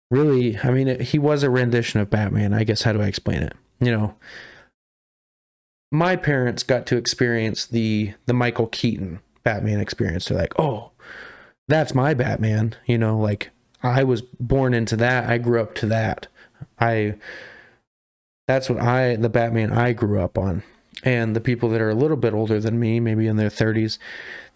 really, 0.09 0.57
I 0.59 0.71
mean, 0.71 0.99
he 0.99 1.19
was 1.19 1.43
a 1.43 1.49
rendition 1.49 1.99
of 1.99 2.09
Batman. 2.09 2.53
I 2.53 2.63
guess 2.63 2.83
how 2.83 2.93
do 2.93 3.01
I 3.01 3.07
explain 3.07 3.43
it? 3.43 3.53
You 3.79 3.91
know, 3.91 4.15
my 5.91 6.15
parents 6.15 6.63
got 6.63 6.85
to 6.87 6.97
experience 6.97 7.65
the 7.65 8.13
the 8.25 8.33
Michael 8.33 8.67
Keaton 8.67 9.19
Batman 9.43 9.79
experience. 9.79 10.27
They're 10.27 10.37
like, 10.37 10.59
oh, 10.59 10.91
that's 11.67 11.93
my 11.93 12.13
Batman. 12.13 12.75
You 12.85 12.97
know, 12.97 13.17
like 13.17 13.51
I 13.83 14.03
was 14.03 14.21
born 14.21 14.73
into 14.73 14.95
that. 14.97 15.29
I 15.29 15.37
grew 15.37 15.61
up 15.61 15.75
to 15.75 15.85
that. 15.87 16.27
I 16.79 17.15
that's 18.47 18.69
what 18.69 18.81
I 18.81 19.15
the 19.15 19.29
Batman 19.29 19.71
I 19.71 19.93
grew 19.93 20.21
up 20.21 20.37
on. 20.37 20.63
And 21.03 21.35
the 21.35 21.41
people 21.41 21.69
that 21.69 21.81
are 21.81 21.89
a 21.89 21.95
little 21.95 22.17
bit 22.17 22.33
older 22.33 22.59
than 22.59 22.79
me, 22.79 22.99
maybe 22.99 23.27
in 23.27 23.35
their 23.35 23.49
30s, 23.49 23.99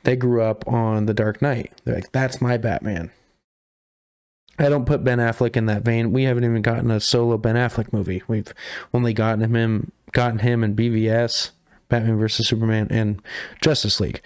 they 0.03 0.15
grew 0.15 0.41
up 0.41 0.67
on 0.67 1.05
The 1.05 1.13
Dark 1.13 1.39
Knight. 1.39 1.71
They're 1.83 1.93
like, 1.95 2.11
that's 2.11 2.41
my 2.41 2.57
Batman. 2.57 3.11
I 4.59 4.69
don't 4.69 4.85
put 4.85 5.03
Ben 5.03 5.19
Affleck 5.19 5.55
in 5.55 5.65
that 5.67 5.83
vein. 5.83 6.11
We 6.11 6.23
haven't 6.23 6.43
even 6.43 6.61
gotten 6.61 6.91
a 6.91 6.99
solo 6.99 7.37
Ben 7.37 7.55
Affleck 7.55 7.91
movie. 7.93 8.21
We've 8.27 8.53
only 8.93 9.13
gotten 9.13 9.53
him 9.53 9.91
gotten 10.11 10.39
him 10.39 10.63
in 10.63 10.75
BVS, 10.75 11.51
Batman 11.89 12.17
versus 12.17 12.47
Superman, 12.47 12.87
and 12.89 13.21
Justice 13.61 13.99
League. 13.99 14.21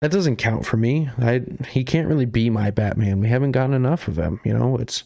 That 0.00 0.10
doesn't 0.10 0.36
count 0.36 0.64
for 0.64 0.76
me. 0.76 1.10
I 1.18 1.42
he 1.68 1.84
can't 1.84 2.08
really 2.08 2.26
be 2.26 2.50
my 2.50 2.70
Batman. 2.70 3.20
We 3.20 3.28
haven't 3.28 3.52
gotten 3.52 3.74
enough 3.74 4.08
of 4.08 4.18
him. 4.18 4.40
You 4.44 4.54
know, 4.54 4.76
it's 4.76 5.04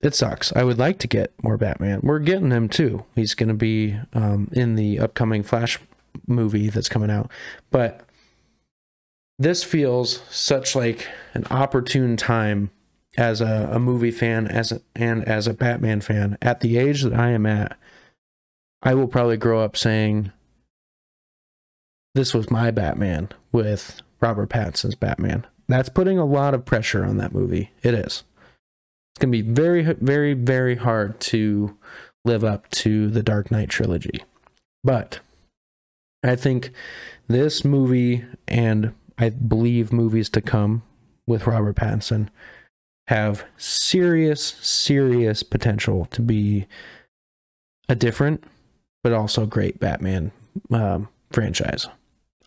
it 0.00 0.14
sucks. 0.14 0.52
I 0.54 0.64
would 0.64 0.78
like 0.78 0.98
to 1.00 1.06
get 1.06 1.32
more 1.42 1.58
Batman. 1.58 2.00
We're 2.02 2.20
getting 2.20 2.50
him 2.50 2.68
too. 2.68 3.04
He's 3.14 3.34
going 3.34 3.48
to 3.48 3.54
be 3.54 3.98
um, 4.14 4.48
in 4.52 4.74
the 4.74 4.98
upcoming 4.98 5.42
Flash 5.42 5.78
movie 6.26 6.70
that's 6.70 6.88
coming 6.88 7.10
out. 7.10 7.30
But 7.70 8.00
this 9.40 9.64
feels 9.64 10.22
such 10.30 10.76
like 10.76 11.08
an 11.32 11.44
opportune 11.50 12.16
time 12.16 12.70
as 13.16 13.40
a, 13.40 13.70
a 13.72 13.78
movie 13.80 14.10
fan 14.10 14.46
as 14.46 14.70
a, 14.70 14.82
and 14.94 15.24
as 15.24 15.46
a 15.46 15.54
Batman 15.54 16.02
fan 16.02 16.36
at 16.42 16.60
the 16.60 16.76
age 16.76 17.02
that 17.02 17.14
I 17.14 17.30
am 17.30 17.46
at. 17.46 17.76
I 18.82 18.94
will 18.94 19.08
probably 19.08 19.36
grow 19.36 19.62
up 19.64 19.76
saying, 19.76 20.30
"This 22.14 22.32
was 22.32 22.50
my 22.50 22.70
Batman" 22.70 23.30
with 23.50 24.00
Robert 24.20 24.50
Pattinson's 24.50 24.94
Batman. 24.94 25.46
That's 25.68 25.88
putting 25.88 26.18
a 26.18 26.24
lot 26.24 26.54
of 26.54 26.64
pressure 26.64 27.04
on 27.04 27.16
that 27.16 27.34
movie. 27.34 27.70
It 27.82 27.94
is 27.94 28.24
it's 29.12 29.20
going 29.20 29.32
to 29.32 29.42
be 29.42 29.52
very, 29.52 29.82
very, 29.82 30.34
very 30.34 30.76
hard 30.76 31.18
to 31.20 31.76
live 32.24 32.44
up 32.44 32.70
to 32.70 33.08
the 33.08 33.22
Dark 33.22 33.50
Knight 33.50 33.70
trilogy. 33.70 34.22
But 34.84 35.20
I 36.22 36.36
think 36.36 36.72
this 37.28 37.64
movie 37.64 38.24
and 38.46 38.92
I 39.20 39.28
believe 39.28 39.92
movies 39.92 40.30
to 40.30 40.40
come 40.40 40.82
with 41.26 41.46
Robert 41.46 41.76
Pattinson 41.76 42.28
have 43.08 43.44
serious, 43.58 44.42
serious 44.42 45.42
potential 45.42 46.06
to 46.06 46.22
be 46.22 46.66
a 47.88 47.94
different 47.94 48.42
but 49.02 49.12
also 49.12 49.46
great 49.46 49.78
Batman 49.78 50.32
um, 50.72 51.08
franchise. 51.30 51.86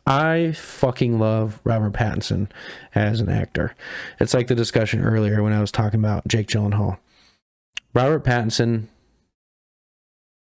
I 0.06 0.52
fucking 0.54 1.20
love 1.20 1.60
Robert 1.64 1.94
Pattinson 1.94 2.50
as 2.94 3.22
an 3.22 3.30
actor. 3.30 3.76
It's 4.20 4.34
like 4.34 4.48
the 4.48 4.56
discussion 4.56 5.04
earlier 5.04 5.42
when 5.42 5.54
I 5.54 5.62
was 5.62 5.72
talking 5.72 6.00
about 6.00 6.28
Jake 6.28 6.48
Gyllenhaal. 6.48 6.98
Robert 7.94 8.24
Pattinson, 8.24 8.88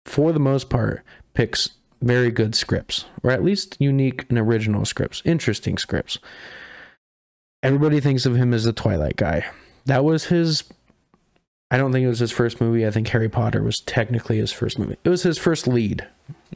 for 0.05 0.33
the 0.33 0.39
most 0.39 0.70
part, 0.70 1.03
picks 1.35 1.70
very 2.01 2.31
good 2.31 2.55
scripts, 2.55 3.05
or 3.23 3.31
at 3.31 3.45
least 3.45 3.77
unique 3.79 4.27
and 4.29 4.39
original 4.39 4.85
scripts, 4.85 5.23
interesting 5.25 5.79
scripts. 5.79 6.19
Everybody 7.63 8.01
thinks 8.01 8.25
of 8.25 8.37
him 8.37 8.55
as 8.55 8.65
the 8.65 8.73
Twilight 8.73 9.17
guy. 9.17 9.47
That 9.87 10.05
was 10.05 10.27
his. 10.27 10.65
I 11.71 11.77
don't 11.77 11.93
think 11.93 12.05
it 12.05 12.09
was 12.09 12.21
his 12.21 12.31
first 12.31 12.61
movie. 12.61 12.87
I 12.87 12.91
think 12.91 13.09
Harry 13.09 13.29
Potter 13.29 13.63
was 13.63 13.81
technically 13.81 14.39
his 14.39 14.53
first 14.53 14.79
movie. 14.79 14.97
It 15.05 15.09
was 15.09 15.25
his 15.25 15.39
first 15.39 15.67
lead, 15.67 16.07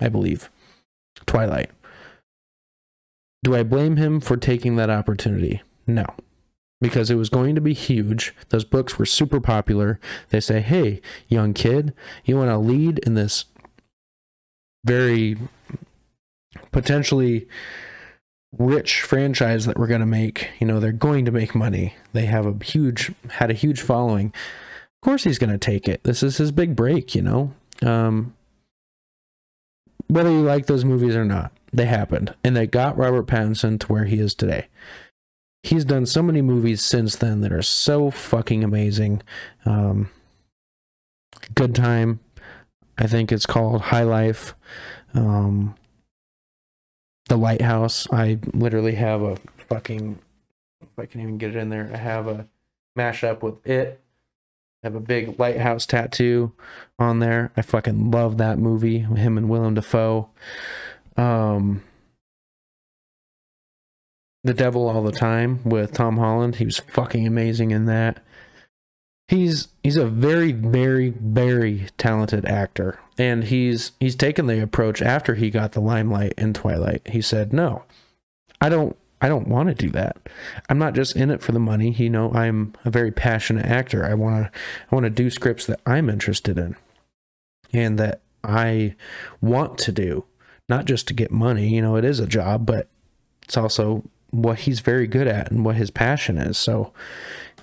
I 0.01 0.09
believe. 0.09 0.49
Twilight. 1.27 1.71
Do 3.43 3.55
I 3.57 3.63
blame 3.63 3.97
him 3.97 4.21
for 4.21 4.37
taking 4.37 4.77
that 4.77 4.91
opportunity? 4.91 5.63
No. 5.87 6.07
Because 6.81 7.11
it 7.11 7.17
was 7.17 7.29
going 7.29 7.55
to 7.55 7.61
be 7.61 7.75
huge. 7.75 8.35
Those 8.49 8.65
books 8.65 8.99
were 8.99 9.07
super 9.07 9.41
popular. 9.41 10.01
They 10.31 10.41
say, 10.41 10.61
hey, 10.61 11.01
young 11.29 11.53
kid, 11.53 11.93
you 12.25 12.37
want 12.37 12.51
to 12.51 12.59
lead 12.59 13.01
in 13.01 13.15
this 13.15 13.45
very 14.85 15.37
potentially 16.71 17.47
rich 18.59 19.01
franchise 19.03 19.67
that 19.67 19.79
we're 19.79 19.87
going 19.87 20.01
to 20.01 20.07
make. 20.07 20.49
You 20.59 20.67
know, 20.67 20.81
they're 20.81 20.93
going 20.93 21.25
to 21.25 21.31
make 21.31 21.55
money. 21.55 21.95
They 22.13 22.27
have 22.27 22.47
a 22.47 22.65
huge, 22.65 23.13
had 23.31 23.51
a 23.51 23.55
huge 23.55 23.81
following. 23.81 24.27
Of 24.27 25.07
course, 25.07 25.25
he's 25.25 25.39
going 25.39 25.51
to 25.51 25.59
take 25.59 25.89
it. 25.89 26.03
This 26.05 26.23
is 26.23 26.37
his 26.37 26.53
big 26.53 26.77
break, 26.77 27.15
you 27.15 27.23
know? 27.23 27.53
Um, 27.83 28.35
whether 30.09 30.31
you 30.31 30.43
like 30.43 30.67
those 30.67 30.85
movies 30.85 31.17
or 31.17 31.25
not, 31.25 31.53
they 31.73 31.87
happened. 31.87 32.35
And 32.45 32.55
they 32.55 32.67
got 32.67 32.99
Robert 32.99 33.27
Pattinson 33.27 33.81
to 33.81 33.87
where 33.87 34.05
he 34.05 34.19
is 34.19 34.35
today. 34.35 34.67
He's 35.63 35.85
done 35.85 36.07
so 36.07 36.23
many 36.23 36.43
movies 36.43 36.83
since 36.83 37.17
then 37.17 37.41
that 37.41 37.53
are 37.53 37.63
so 37.63 38.11
fucking 38.11 38.63
amazing. 38.63 39.23
Um, 39.65 40.11
Good 41.55 41.75
Time, 41.75 42.21
I 42.99 43.07
think 43.07 43.33
it's 43.33 43.47
called 43.47 43.81
High 43.81 44.03
Life. 44.03 44.55
Um, 45.15 45.75
the 47.29 47.37
Lighthouse. 47.37 48.07
I 48.13 48.39
literally 48.53 48.95
have 48.97 49.23
a 49.23 49.37
fucking, 49.69 50.19
if 50.81 50.99
I 50.99 51.07
can 51.07 51.21
even 51.21 51.39
get 51.39 51.51
it 51.51 51.57
in 51.57 51.69
there, 51.69 51.91
I 51.93 51.97
have 51.97 52.27
a 52.27 52.47
mashup 52.97 53.43
with 53.43 53.67
it 53.67 54.03
I 54.83 54.89
have 54.89 54.97
a 54.97 55.01
big 55.01 55.39
lighthouse 55.39 55.87
tattoo 55.87 56.53
on 56.99 57.21
there. 57.21 57.53
I 57.57 57.63
fucking 57.63 58.11
love 58.11 58.39
that 58.39 58.59
movie. 58.59 58.99
Him 58.99 59.39
and 59.39 59.49
Willem 59.49 59.75
Dafoe. 59.75 60.29
Um, 61.17 61.85
the 64.43 64.55
Devil 64.55 64.89
All 64.89 65.05
the 65.05 65.13
Time 65.13 65.63
with 65.63 65.93
Tom 65.93 66.17
Holland. 66.17 66.57
He 66.57 66.65
was 66.65 66.79
fucking 66.79 67.29
amazing 67.29 67.71
in 67.71 67.87
that. 67.87 68.25
He's 69.33 69.69
he's 69.83 69.97
a 69.97 70.05
very 70.05 70.53
very 70.53 71.09
very 71.09 71.89
talented 71.97 72.45
actor, 72.45 73.01
and 73.17 73.45
he's 73.45 73.93
he's 73.99 74.15
taken 74.15 74.47
the 74.47 74.63
approach 74.63 75.01
after 75.01 75.37
he 75.37 75.49
got 75.49 75.73
the 75.73 75.81
limelight 75.81 76.35
in 76.37 76.53
Twilight. 76.53 77.01
He 77.07 77.23
said, 77.23 77.51
"No, 77.51 77.85
I 78.61 78.69
don't 78.69 78.95
I 79.23 79.29
don't 79.29 79.49
want 79.49 79.71
to 79.71 79.75
do 79.75 79.89
that. 79.93 80.19
I'm 80.69 80.77
not 80.77 80.93
just 80.93 81.17
in 81.17 81.31
it 81.31 81.41
for 81.41 81.53
the 81.53 81.59
money. 81.59 81.93
You 81.93 82.11
know, 82.11 82.31
I'm 82.35 82.75
a 82.85 82.91
very 82.91 83.11
passionate 83.11 83.65
actor. 83.65 84.05
I 84.05 84.13
want 84.13 84.45
to 84.45 84.61
I 84.91 84.95
want 84.95 85.05
to 85.05 85.11
do 85.11 85.31
scripts 85.31 85.65
that 85.65 85.81
I'm 85.87 86.11
interested 86.11 86.59
in 86.59 86.77
and 87.73 87.99
that 87.99 88.21
I 88.45 88.97
want 89.41 89.79
to 89.79 89.93
do, 89.93 90.27
not 90.69 90.85
just 90.85 91.09
to 91.09 91.15
get 91.15 91.31
money. 91.31 91.69
You 91.69 91.81
know, 91.81 91.97
it 91.97 92.05
is 92.05 92.21
a 92.21 92.27
job, 92.27 92.67
but 92.67 92.87
it's 93.45 93.57
also 93.57 94.05
what 94.31 94.59
he's 94.59 94.81
very 94.81 95.07
good 95.07 95.27
at 95.27 95.51
and 95.51 95.65
what 95.65 95.77
his 95.77 95.91
passion 95.91 96.37
is. 96.37 96.59
So 96.59 96.93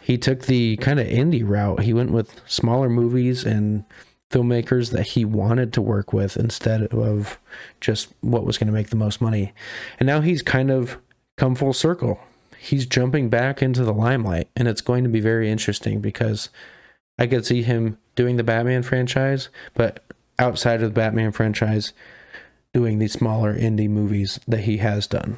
he 0.10 0.18
took 0.18 0.48
the 0.48 0.76
kind 0.78 1.00
of 1.00 1.06
indie 1.06 1.48
route. 1.48 1.84
He 1.84 1.94
went 1.94 2.10
with 2.10 2.42
smaller 2.50 2.90
movies 2.90 3.46
and 3.46 3.86
filmmakers 4.32 4.90
that 4.90 5.10
he 5.10 5.24
wanted 5.24 5.72
to 5.74 5.84
work 5.84 6.12
with 6.12 6.36
instead 6.36 6.82
of 6.88 7.38
just 7.80 8.12
what 8.22 8.44
was 8.44 8.58
going 8.58 8.66
to 8.66 8.74
make 8.74 8.90
the 8.90 8.96
most 8.96 9.22
money. 9.22 9.54
And 10.00 10.08
now 10.08 10.22
he's 10.22 10.42
kind 10.42 10.72
of 10.72 10.98
come 11.38 11.54
full 11.54 11.74
circle. 11.74 12.20
He's 12.58 12.88
jumping 12.88 13.30
back 13.30 13.62
into 13.62 13.84
the 13.84 13.94
limelight, 13.94 14.50
and 14.56 14.68
it's 14.68 14.82
going 14.82 15.04
to 15.04 15.12
be 15.12 15.20
very 15.20 15.52
interesting 15.52 16.02
because 16.02 16.50
I 17.20 17.28
could 17.28 17.46
see 17.46 17.62
him 17.62 18.00
doing 18.16 18.38
the 18.38 18.44
Batman 18.44 18.82
franchise, 18.82 19.50
but 19.76 20.04
outside 20.40 20.82
of 20.82 20.90
the 20.90 21.00
Batman 21.00 21.34
franchise, 21.34 21.94
doing 22.74 22.98
these 22.98 23.14
smaller 23.14 23.56
indie 23.56 23.88
movies 23.88 24.40
that 24.48 24.62
he 24.62 24.78
has 24.78 25.06
done. 25.06 25.38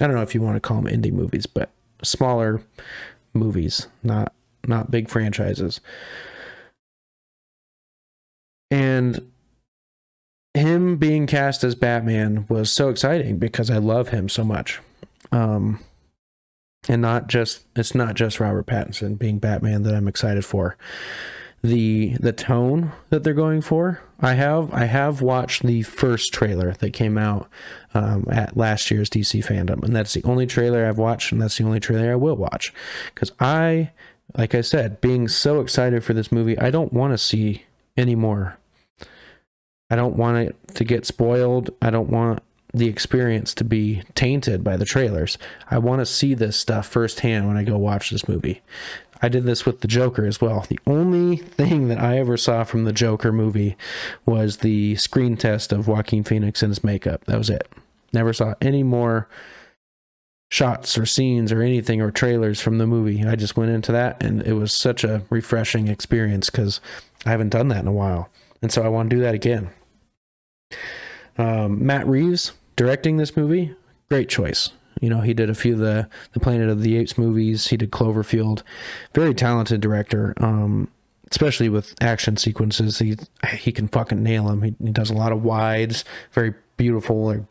I 0.00 0.08
don't 0.08 0.16
know 0.16 0.22
if 0.22 0.34
you 0.34 0.42
want 0.42 0.56
to 0.56 0.60
call 0.60 0.82
them 0.82 0.92
indie 0.92 1.12
movies, 1.12 1.46
but 1.46 1.70
smaller 2.02 2.62
movies, 3.38 3.88
not 4.02 4.32
not 4.66 4.90
big 4.90 5.08
franchises. 5.08 5.80
And 8.70 9.30
him 10.52 10.96
being 10.96 11.26
cast 11.26 11.64
as 11.64 11.74
Batman 11.74 12.44
was 12.48 12.70
so 12.70 12.88
exciting 12.90 13.38
because 13.38 13.70
I 13.70 13.78
love 13.78 14.08
him 14.10 14.28
so 14.28 14.44
much 14.44 14.80
um, 15.32 15.80
and 16.88 17.02
not 17.02 17.28
just 17.28 17.64
it's 17.76 17.94
not 17.94 18.14
just 18.14 18.40
Robert 18.40 18.66
Pattinson 18.66 19.18
being 19.18 19.38
Batman 19.38 19.82
that 19.82 19.94
I'm 19.94 20.08
excited 20.08 20.44
for. 20.44 20.76
The 21.62 22.16
the 22.20 22.32
tone 22.32 22.92
that 23.10 23.24
they're 23.24 23.34
going 23.34 23.62
for. 23.62 24.00
I 24.20 24.34
have 24.34 24.72
I 24.72 24.84
have 24.84 25.20
watched 25.22 25.64
the 25.64 25.82
first 25.82 26.32
trailer 26.32 26.72
that 26.74 26.92
came 26.92 27.18
out 27.18 27.48
um, 27.94 28.26
at 28.30 28.56
last 28.56 28.90
year's 28.90 29.10
DC 29.10 29.44
fandom, 29.44 29.82
and 29.82 29.94
that's 29.94 30.14
the 30.14 30.22
only 30.24 30.46
trailer 30.46 30.86
I've 30.86 30.98
watched, 30.98 31.32
and 31.32 31.42
that's 31.42 31.58
the 31.58 31.64
only 31.64 31.80
trailer 31.80 32.12
I 32.12 32.16
will 32.16 32.36
watch 32.36 32.72
because 33.12 33.32
I, 33.40 33.90
like 34.36 34.54
I 34.54 34.60
said, 34.60 35.00
being 35.00 35.26
so 35.28 35.60
excited 35.60 36.04
for 36.04 36.14
this 36.14 36.30
movie, 36.30 36.58
I 36.58 36.70
don't 36.70 36.92
want 36.92 37.12
to 37.12 37.18
see 37.18 37.64
any 37.96 38.14
more. 38.14 38.56
I 39.90 39.96
don't 39.96 40.16
want 40.16 40.36
it 40.38 40.56
to 40.74 40.84
get 40.84 41.06
spoiled. 41.06 41.70
I 41.80 41.90
don't 41.90 42.10
want 42.10 42.42
the 42.74 42.88
experience 42.88 43.54
to 43.54 43.64
be 43.64 44.02
tainted 44.14 44.62
by 44.62 44.76
the 44.76 44.84
trailers. 44.84 45.38
I 45.70 45.78
want 45.78 46.00
to 46.00 46.06
see 46.06 46.34
this 46.34 46.56
stuff 46.56 46.86
firsthand 46.86 47.48
when 47.48 47.56
I 47.56 47.64
go 47.64 47.78
watch 47.78 48.10
this 48.10 48.28
movie. 48.28 48.60
I 49.20 49.28
did 49.28 49.44
this 49.44 49.66
with 49.66 49.80
the 49.80 49.88
Joker 49.88 50.26
as 50.26 50.40
well. 50.40 50.64
The 50.68 50.78
only 50.86 51.36
thing 51.36 51.88
that 51.88 51.98
I 51.98 52.18
ever 52.18 52.36
saw 52.36 52.64
from 52.64 52.84
the 52.84 52.92
Joker 52.92 53.32
movie 53.32 53.76
was 54.24 54.58
the 54.58 54.96
screen 54.96 55.36
test 55.36 55.72
of 55.72 55.88
Joaquin 55.88 56.24
Phoenix 56.24 56.62
and 56.62 56.70
his 56.70 56.84
makeup. 56.84 57.24
That 57.24 57.38
was 57.38 57.50
it. 57.50 57.68
Never 58.12 58.32
saw 58.32 58.54
any 58.60 58.82
more 58.82 59.28
shots 60.50 60.96
or 60.96 61.04
scenes 61.04 61.52
or 61.52 61.62
anything 61.62 62.00
or 62.00 62.10
trailers 62.10 62.60
from 62.60 62.78
the 62.78 62.86
movie. 62.86 63.24
I 63.24 63.36
just 63.36 63.56
went 63.56 63.70
into 63.70 63.92
that 63.92 64.22
and 64.22 64.42
it 64.42 64.54
was 64.54 64.72
such 64.72 65.04
a 65.04 65.22
refreshing 65.30 65.88
experience 65.88 66.48
because 66.48 66.80
I 67.26 67.30
haven't 67.30 67.50
done 67.50 67.68
that 67.68 67.80
in 67.80 67.88
a 67.88 67.92
while. 67.92 68.30
And 68.62 68.72
so 68.72 68.82
I 68.82 68.88
want 68.88 69.10
to 69.10 69.16
do 69.16 69.22
that 69.22 69.34
again. 69.34 69.70
Um, 71.36 71.84
Matt 71.84 72.06
Reeves 72.06 72.52
directing 72.76 73.16
this 73.16 73.36
movie, 73.36 73.74
great 74.08 74.28
choice. 74.28 74.70
You 75.00 75.10
know, 75.10 75.20
he 75.20 75.34
did 75.34 75.50
a 75.50 75.54
few 75.54 75.74
of 75.74 75.78
the 75.78 76.08
the 76.32 76.40
Planet 76.40 76.68
of 76.68 76.82
the 76.82 76.96
Apes 76.96 77.18
movies. 77.18 77.68
He 77.68 77.76
did 77.76 77.90
Cloverfield. 77.90 78.62
Very 79.14 79.34
talented 79.34 79.80
director. 79.80 80.34
Um, 80.38 80.88
especially 81.30 81.68
with 81.68 81.94
action 82.00 82.36
sequences, 82.36 82.98
he 82.98 83.16
he 83.52 83.72
can 83.72 83.88
fucking 83.88 84.22
nail 84.22 84.44
them. 84.46 84.62
He, 84.62 84.74
he 84.82 84.90
does 84.90 85.10
a 85.10 85.14
lot 85.14 85.32
of 85.32 85.42
wides, 85.42 86.04
very 86.32 86.54
beautiful, 86.76 87.46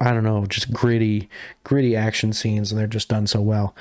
I 0.00 0.12
don't 0.12 0.24
know, 0.24 0.46
just 0.46 0.72
gritty, 0.72 1.28
gritty 1.64 1.96
action 1.96 2.32
scenes, 2.32 2.70
and 2.70 2.78
they're 2.80 2.86
just 2.86 3.08
done 3.08 3.26
so 3.26 3.40
well. 3.40 3.74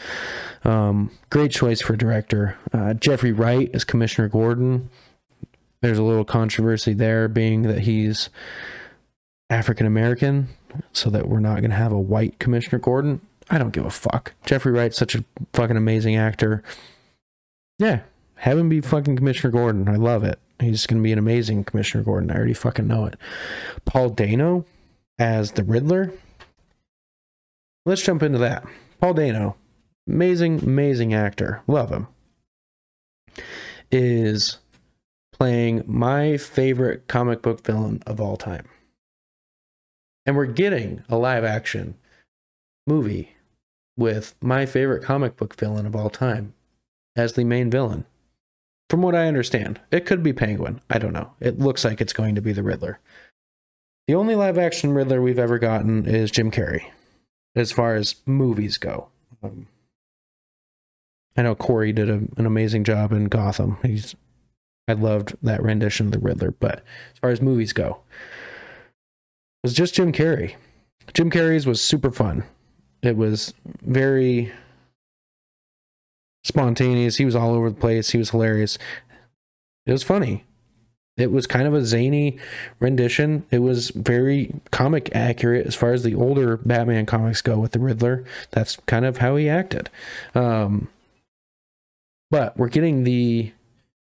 Um, 0.63 1.11
great 1.29 1.51
choice 1.51 1.81
for 1.81 1.95
director. 1.95 2.57
Uh, 2.73 2.93
Jeffrey 2.93 3.31
Wright 3.31 3.69
is 3.73 3.83
Commissioner 3.83 4.27
Gordon. 4.27 4.89
There's 5.81 5.99
a 5.99 6.03
little 6.03 6.25
controversy 6.25 6.93
there, 6.93 7.27
being 7.27 7.63
that 7.63 7.81
he's 7.81 8.29
African 9.49 9.85
American, 9.85 10.47
so 10.91 11.09
that 11.09 11.27
we're 11.27 11.39
not 11.39 11.59
going 11.59 11.71
to 11.71 11.77
have 11.77 11.91
a 11.91 11.99
white 11.99 12.39
Commissioner 12.39 12.79
Gordon. 12.79 13.21
I 13.49 13.57
don't 13.57 13.71
give 13.71 13.85
a 13.85 13.89
fuck. 13.89 14.33
Jeffrey 14.45 14.71
Wright's 14.71 14.97
such 14.97 15.15
a 15.15 15.23
fucking 15.53 15.77
amazing 15.77 16.15
actor. 16.15 16.63
Yeah, 17.79 18.01
have 18.35 18.57
him 18.57 18.69
be 18.69 18.81
fucking 18.81 19.15
Commissioner 19.15 19.51
Gordon. 19.51 19.87
I 19.87 19.95
love 19.95 20.23
it. 20.23 20.39
He's 20.59 20.85
going 20.85 21.01
to 21.01 21.03
be 21.03 21.11
an 21.11 21.19
amazing 21.19 21.63
Commissioner 21.63 22.03
Gordon. 22.03 22.31
I 22.31 22.35
already 22.35 22.53
fucking 22.53 22.87
know 22.87 23.05
it. 23.05 23.15
Paul 23.85 24.09
Dano 24.09 24.65
as 25.19 25.53
the 25.53 25.63
Riddler. 25.63 26.11
Let's 27.85 28.01
jump 28.01 28.23
into 28.23 28.39
that. 28.39 28.65
Paul 28.99 29.13
Dano, 29.13 29.55
amazing, 30.07 30.63
amazing 30.63 31.13
actor. 31.13 31.61
Love 31.67 31.89
him. 31.89 32.07
Is 33.91 34.57
playing 35.31 35.83
my 35.85 36.37
favorite 36.37 37.07
comic 37.07 37.41
book 37.41 37.63
villain 37.63 38.01
of 38.05 38.19
all 38.19 38.35
time. 38.35 38.67
And 40.27 40.35
we're 40.35 40.45
getting 40.45 41.03
a 41.07 41.17
live 41.17 41.45
action 41.45 41.95
movie 42.85 43.31
with 43.97 44.35
my 44.41 44.65
favorite 44.65 45.01
comic 45.01 45.37
book 45.37 45.55
villain 45.55 45.85
of 45.85 45.95
all 45.95 46.09
time 46.09 46.53
as 47.15 47.33
the 47.33 47.45
main 47.45 47.71
villain. 47.71 48.05
From 48.89 49.01
what 49.01 49.15
I 49.15 49.27
understand, 49.27 49.79
it 49.89 50.05
could 50.05 50.21
be 50.21 50.33
Penguin. 50.33 50.81
I 50.89 50.99
don't 50.99 51.13
know. 51.13 51.31
It 51.39 51.59
looks 51.59 51.83
like 51.83 52.01
it's 52.01 52.13
going 52.13 52.35
to 52.35 52.41
be 52.41 52.53
the 52.53 52.61
Riddler. 52.61 52.99
The 54.07 54.15
only 54.15 54.35
live 54.35 54.57
action 54.57 54.93
Riddler 54.93 55.21
we've 55.21 55.39
ever 55.39 55.59
gotten 55.59 56.05
is 56.05 56.31
Jim 56.31 56.51
Carrey, 56.51 56.85
as 57.55 57.71
far 57.71 57.95
as 57.95 58.15
movies 58.25 58.77
go. 58.77 59.09
Um, 59.41 59.67
I 61.35 61.41
know 61.41 61.55
Cory 61.55 61.91
did 61.91 62.09
a, 62.09 62.21
an 62.37 62.45
amazing 62.45 62.83
job 62.83 63.11
in 63.11 63.25
Gotham. 63.25 63.77
He's, 63.81 64.15
I 64.87 64.93
loved 64.93 65.35
that 65.41 65.63
rendition 65.63 66.07
of 66.07 66.11
the 66.13 66.19
Riddler, 66.19 66.51
but 66.51 66.79
as 67.13 67.19
far 67.19 67.29
as 67.29 67.41
movies 67.41 67.73
go, 67.73 67.99
was 69.67 69.73
just 69.73 69.95
Jim 69.95 70.13
Carrey. 70.13 70.55
Jim 71.13 71.29
Carrey's 71.29 71.67
was 71.67 71.81
super 71.81 72.09
fun. 72.09 72.45
It 73.01 73.17
was 73.17 73.53
very 73.81 74.53
spontaneous. 76.45 77.17
He 77.17 77.25
was 77.25 77.35
all 77.35 77.53
over 77.53 77.69
the 77.69 77.75
place. 77.75 78.11
He 78.11 78.17
was 78.17 78.29
hilarious. 78.29 78.77
It 79.85 79.91
was 79.91 80.03
funny. 80.03 80.45
It 81.17 81.33
was 81.33 81.47
kind 81.47 81.67
of 81.67 81.73
a 81.73 81.83
zany 81.83 82.37
rendition. 82.79 83.45
It 83.51 83.59
was 83.59 83.89
very 83.89 84.55
comic 84.71 85.13
accurate 85.13 85.67
as 85.67 85.75
far 85.75 85.91
as 85.91 86.03
the 86.03 86.15
older 86.15 86.55
Batman 86.55 87.05
comics 87.05 87.41
go 87.41 87.59
with 87.59 87.73
the 87.73 87.79
Riddler. 87.79 88.23
That's 88.51 88.77
kind 88.85 89.03
of 89.03 89.17
how 89.17 89.35
he 89.35 89.49
acted. 89.49 89.89
Um, 90.33 90.87
but 92.31 92.55
we're 92.55 92.69
getting 92.69 93.03
the 93.03 93.51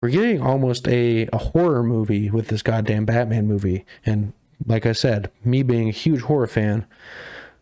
we're 0.01 0.09
getting 0.09 0.41
almost 0.41 0.89
a, 0.89 1.29
a 1.31 1.37
horror 1.37 1.83
movie 1.83 2.29
with 2.29 2.49
this 2.49 2.61
goddamn 2.61 3.05
Batman 3.05 3.47
movie. 3.47 3.85
And 4.05 4.33
like 4.66 4.86
I 4.86 4.91
said, 4.91 5.32
me 5.43 5.64
being 5.64 5.89
a 5.89 5.93
huge 5.93 6.22
horror 6.22 6.47
fan, 6.47 6.86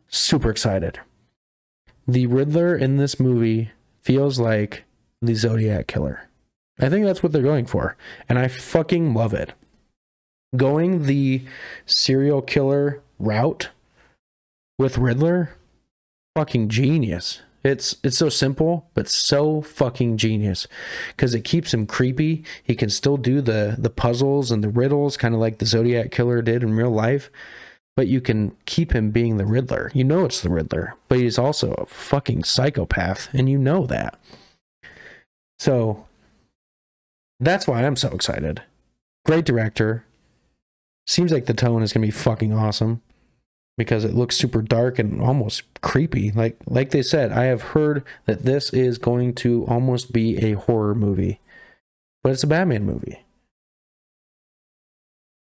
super 0.08 0.50
excited. 0.50 1.00
The 2.08 2.28
Riddler 2.28 2.76
in 2.76 2.98
this 2.98 3.20
movie 3.20 3.72
feels 4.02 4.40
like 4.40 4.84
the 5.22 5.34
Zodiac 5.34 5.88
Killer. 5.88 6.30
I 6.80 6.90
think 6.90 7.06
that's 7.06 7.24
what 7.24 7.32
they're 7.32 7.42
going 7.42 7.66
for. 7.66 7.96
And 8.30 8.38
I 8.38 8.48
fucking 8.48 9.14
love 9.14 9.34
it. 9.34 9.54
Going 10.56 11.04
the 11.04 11.44
serial 11.86 12.42
killer 12.42 13.02
route 13.18 13.70
with 14.78 14.98
Riddler, 14.98 15.56
fucking 16.36 16.70
genius. 16.70 17.42
It's 17.66 17.96
it's 18.04 18.20
so 18.20 18.30
simple, 18.30 18.88
but 18.94 19.10
so 19.10 19.60
fucking 19.62 20.18
genius 20.18 20.68
because 21.08 21.34
it 21.34 21.44
keeps 21.44 21.74
him 21.74 21.88
creepy. 21.88 22.44
He 22.64 22.76
can 22.76 22.92
still 22.92 23.18
do 23.18 23.42
the 23.42 23.76
the 23.80 23.90
puzzles 23.90 24.52
and 24.52 24.64
the 24.64 24.70
riddles, 24.70 25.18
kind 25.18 25.34
of 25.34 25.42
like 25.42 25.58
the 25.58 25.66
Zodiac 25.66 26.12
killer 26.12 26.44
did 26.44 26.62
in 26.62 26.76
real 26.76 26.92
life. 26.92 27.32
But 27.96 28.08
you 28.08 28.22
can 28.22 28.56
keep 28.68 28.94
him 28.94 29.10
being 29.10 29.38
the 29.38 29.46
Riddler. 29.46 29.90
You 29.96 30.04
know 30.04 30.26
it's 30.26 30.42
the 30.42 30.50
Riddler, 30.50 30.96
but 31.08 31.18
he's 31.18 31.40
also 31.40 31.72
a 31.74 31.86
fucking 31.88 32.44
psychopath, 32.44 33.30
and 33.34 33.50
you 33.50 33.58
know 33.58 33.88
that. 33.88 34.20
So 35.58 36.06
that's 37.40 37.66
why 37.66 37.84
I'm 37.84 37.96
so 37.96 38.10
excited. 38.10 38.62
Great 39.26 39.46
director. 39.46 40.06
Seems 41.08 41.32
like 41.32 41.46
the 41.46 41.54
tone 41.56 41.82
is 41.82 41.94
gonna 41.94 42.06
be 42.06 42.12
fucking 42.12 42.54
awesome 42.54 43.02
because 43.78 44.06
it 44.06 44.14
looks 44.14 44.38
super 44.38 44.62
dark 44.62 45.00
and 45.00 45.22
almost 45.22 45.64
creepy. 45.82 46.32
Like 46.32 46.58
like 46.66 46.92
they 46.92 47.02
said, 47.02 47.32
I 47.32 47.46
have 47.46 47.62
heard 47.62 48.04
that 48.26 48.44
this 48.44 48.72
is 48.72 48.98
going 48.98 49.34
to 49.36 49.66
almost 49.68 50.14
be 50.14 50.38
a 50.38 50.54
horror 50.54 50.96
movie, 50.96 51.40
but 52.24 52.32
it's 52.32 52.44
a 52.44 52.48
Batman 52.48 52.86
movie. 52.86 53.24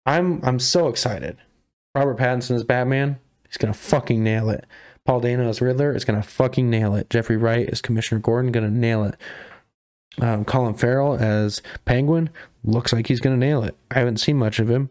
I'm 0.07 0.41
I'm 0.45 0.59
so 0.59 0.89
excited. 0.89 1.37
Robert 1.95 2.19
Pattinson 2.19 2.53
is 2.53 2.65
Batman. 2.65 3.19
He's 3.47 3.57
gonna 3.57 3.75
fucking 3.75 4.23
nail 4.23 4.51
it. 4.51 4.67
Paul 5.05 5.21
Dano 5.21 5.49
as 5.49 5.61
Riddler 5.61 5.95
is 5.95 6.05
gonna 6.05 6.23
fucking 6.23 6.69
nail 6.69 6.95
it. 6.95 7.11
Jeffrey 7.11 7.37
Wright 7.37 7.69
as 7.69 7.83
Commissioner 7.83 8.21
Gordon 8.21 8.53
gonna 8.53 8.71
nail 8.71 9.05
it. 9.05 9.17
Um, 10.21 10.45
Colin 10.45 10.75
Farrell 10.75 11.17
as 11.17 11.61
Penguin 11.85 12.31
looks 12.63 12.93
like 12.93 13.09
he's 13.09 13.21
gonna 13.21 13.37
nail 13.37 13.63
it. 13.63 13.77
I 13.91 13.99
haven't 13.99 14.19
seen 14.19 14.39
much 14.39 14.59
of 14.59 14.71
him. 14.71 14.91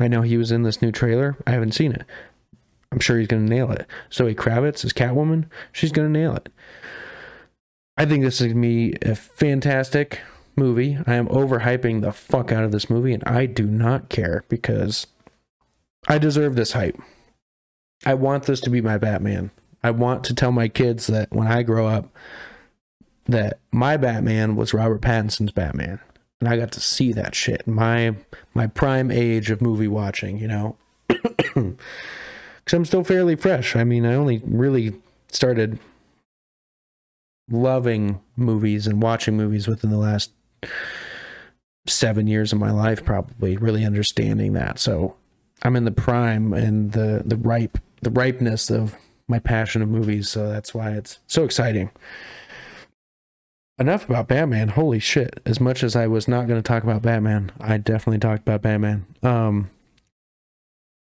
I 0.00 0.08
know 0.08 0.22
he 0.22 0.36
was 0.36 0.50
in 0.50 0.62
this 0.62 0.82
new 0.82 0.90
trailer. 0.90 1.36
I 1.46 1.50
haven't 1.50 1.72
seen 1.72 1.92
it. 1.92 2.04
I'm 2.92 3.00
sure 3.00 3.18
he's 3.18 3.26
going 3.26 3.46
to 3.46 3.52
nail 3.52 3.70
it. 3.72 3.86
Zoe 4.12 4.34
Kravitz 4.34 4.84
as 4.84 4.92
Catwoman, 4.92 5.46
she's 5.72 5.92
going 5.92 6.12
to 6.12 6.20
nail 6.20 6.36
it. 6.36 6.50
I 7.96 8.04
think 8.04 8.22
this 8.22 8.40
is 8.40 8.52
going 8.52 8.62
to 8.62 8.68
be 8.68 8.96
a 9.02 9.14
fantastic 9.14 10.20
movie. 10.56 10.98
I 11.06 11.14
am 11.14 11.26
overhyping 11.28 12.02
the 12.02 12.12
fuck 12.12 12.52
out 12.52 12.64
of 12.64 12.70
this 12.70 12.90
movie, 12.90 13.14
and 13.14 13.24
I 13.24 13.46
do 13.46 13.66
not 13.66 14.10
care 14.10 14.44
because 14.48 15.06
I 16.06 16.18
deserve 16.18 16.54
this 16.54 16.72
hype. 16.72 17.00
I 18.04 18.14
want 18.14 18.44
this 18.44 18.60
to 18.60 18.70
be 18.70 18.82
my 18.82 18.98
Batman. 18.98 19.50
I 19.82 19.90
want 19.90 20.22
to 20.24 20.34
tell 20.34 20.52
my 20.52 20.68
kids 20.68 21.06
that 21.06 21.32
when 21.32 21.46
I 21.46 21.62
grow 21.62 21.86
up, 21.86 22.14
that 23.26 23.58
my 23.70 23.96
Batman 23.96 24.54
was 24.54 24.74
Robert 24.74 25.00
Pattinson's 25.00 25.52
Batman, 25.52 25.98
and 26.40 26.48
I 26.48 26.58
got 26.58 26.72
to 26.72 26.80
see 26.80 27.12
that 27.14 27.34
shit. 27.34 27.66
My 27.66 28.16
my 28.52 28.66
prime 28.66 29.10
age 29.10 29.50
of 29.50 29.62
movie 29.62 29.88
watching, 29.88 30.38
you 30.38 30.48
know. 30.48 30.76
because 32.72 32.78
I'm 32.78 32.84
still 32.86 33.04
fairly 33.04 33.36
fresh. 33.36 33.76
I 33.76 33.84
mean, 33.84 34.06
I 34.06 34.14
only 34.14 34.40
really 34.46 34.94
started 35.30 35.78
loving 37.50 38.18
movies 38.34 38.86
and 38.86 39.02
watching 39.02 39.36
movies 39.36 39.68
within 39.68 39.90
the 39.90 39.98
last 39.98 40.32
seven 41.86 42.26
years 42.26 42.50
of 42.50 42.58
my 42.58 42.70
life, 42.70 43.04
probably 43.04 43.58
really 43.58 43.84
understanding 43.84 44.54
that. 44.54 44.78
So 44.78 45.16
I'm 45.62 45.76
in 45.76 45.84
the 45.84 45.90
prime 45.90 46.54
and 46.54 46.92
the 46.92 47.22
the 47.26 47.36
ripe 47.36 47.76
the 48.00 48.10
ripeness 48.10 48.70
of 48.70 48.96
my 49.28 49.38
passion 49.38 49.82
of 49.82 49.90
movies. 49.90 50.30
So 50.30 50.48
that's 50.48 50.72
why 50.72 50.92
it's 50.92 51.18
so 51.26 51.44
exciting. 51.44 51.90
Enough 53.78 54.08
about 54.08 54.28
Batman. 54.28 54.68
Holy 54.68 54.98
shit! 54.98 55.40
As 55.44 55.60
much 55.60 55.82
as 55.82 55.94
I 55.94 56.06
was 56.06 56.26
not 56.26 56.46
going 56.46 56.58
to 56.58 56.66
talk 56.66 56.84
about 56.84 57.02
Batman, 57.02 57.52
I 57.60 57.76
definitely 57.76 58.20
talked 58.20 58.42
about 58.48 58.62
Batman. 58.62 59.04
Um, 59.22 59.68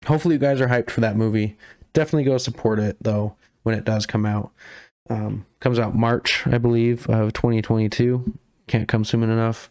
hopefully 0.05 0.35
you 0.35 0.39
guys 0.39 0.61
are 0.61 0.67
hyped 0.67 0.89
for 0.89 1.01
that 1.01 1.15
movie. 1.15 1.57
Definitely 1.93 2.23
go 2.23 2.37
support 2.37 2.79
it 2.79 2.97
though 3.01 3.35
when 3.63 3.75
it 3.75 3.85
does 3.85 4.05
come 4.05 4.25
out. 4.25 4.51
Um, 5.09 5.45
comes 5.59 5.77
out 5.77 5.95
March, 5.95 6.45
I 6.47 6.57
believe, 6.57 7.07
of 7.07 7.33
2022. 7.33 8.37
Can't 8.67 8.87
come 8.87 9.03
soon 9.03 9.23
enough. 9.23 9.69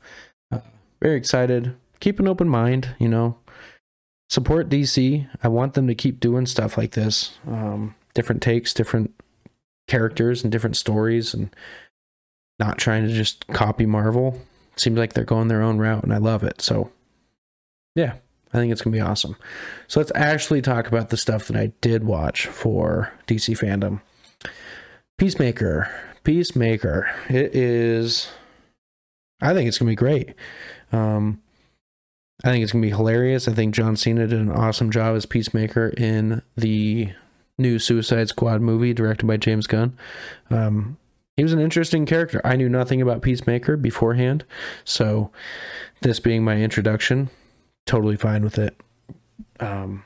Uh, 0.53 0.61
very 1.01 1.17
excited. 1.17 1.75
Keep 2.01 2.21
an 2.21 2.29
open 2.29 2.49
mind, 2.49 2.95
you 2.99 3.09
know. 3.09 3.39
Support 4.29 4.69
DC. 4.69 5.29
I 5.43 5.49
want 5.49 5.75
them 5.75 5.87
to 5.87 5.95
keep 5.95 6.21
doing 6.21 6.47
stuff 6.47 6.77
like 6.77 6.93
this. 6.93 7.39
Um, 7.47 7.95
different 8.15 8.43
takes, 8.43 8.75
different 8.75 9.15
characters, 9.89 10.43
and 10.43 10.53
different 10.53 10.77
stories, 10.77 11.35
and 11.35 11.55
not 12.59 12.79
trying 12.79 13.07
to 13.07 13.13
just 13.13 13.47
copy 13.49 13.87
Marvel. 13.87 14.41
Seems 14.77 14.99
like 14.99 15.15
they're 15.15 15.25
going 15.25 15.49
their 15.49 15.63
own 15.63 15.79
route, 15.79 16.05
and 16.05 16.13
I 16.13 16.19
love 16.19 16.43
it. 16.43 16.61
So, 16.61 16.91
yeah, 17.95 18.15
I 18.53 18.59
think 18.59 18.73
it's 18.73 18.83
going 18.83 18.93
to 18.93 18.99
be 18.99 19.03
awesome. 19.03 19.37
So 19.87 20.01
let's 20.01 20.13
actually 20.15 20.63
talk 20.63 20.89
about 20.89 21.11
the 21.11 21.17
stuff 21.17 21.47
that 21.47 21.57
I 21.57 21.73
did 21.81 22.05
watch 22.05 22.47
for 22.47 23.13
DC 23.27 23.57
fandom. 23.59 24.01
Peacemaker. 25.19 25.91
Peacemaker. 26.25 27.11
It 27.29 27.55
is. 27.55 28.29
I 29.43 29.53
think 29.53 29.69
it's 29.69 29.77
gonna 29.77 29.91
be 29.91 29.95
great. 29.95 30.35
Um, 30.93 31.43
I 32.43 32.51
think 32.51 32.63
it's 32.63 32.73
gonna 32.73 32.81
be 32.81 32.89
hilarious. 32.89 33.47
I 33.47 33.53
think 33.53 33.75
John 33.75 33.97
Cena 33.97 34.27
did 34.27 34.41
an 34.41 34.51
awesome 34.51 34.91
job 34.91 35.17
as 35.17 35.27
Peacemaker 35.27 35.89
in 35.89 36.41
the 36.57 37.13
new 37.59 37.79
Suicide 37.79 38.29
Squad 38.31 38.63
movie 38.63 38.95
directed 38.95 39.27
by 39.27 39.37
James 39.37 39.67
Gunn. 39.67 39.95
Um, 40.49 40.97
he 41.37 41.43
was 41.43 41.53
an 41.53 41.61
interesting 41.61 42.07
character. 42.07 42.41
I 42.43 42.57
knew 42.57 42.71
nothing 42.71 43.03
about 43.03 43.21
Peacemaker 43.21 43.77
beforehand, 43.77 44.45
so 44.85 45.31
this 46.01 46.19
being 46.19 46.43
my 46.43 46.57
introduction, 46.57 47.29
totally 47.87 48.17
fine 48.17 48.43
with 48.43 48.59
it. 48.59 48.81
Um, 49.59 50.05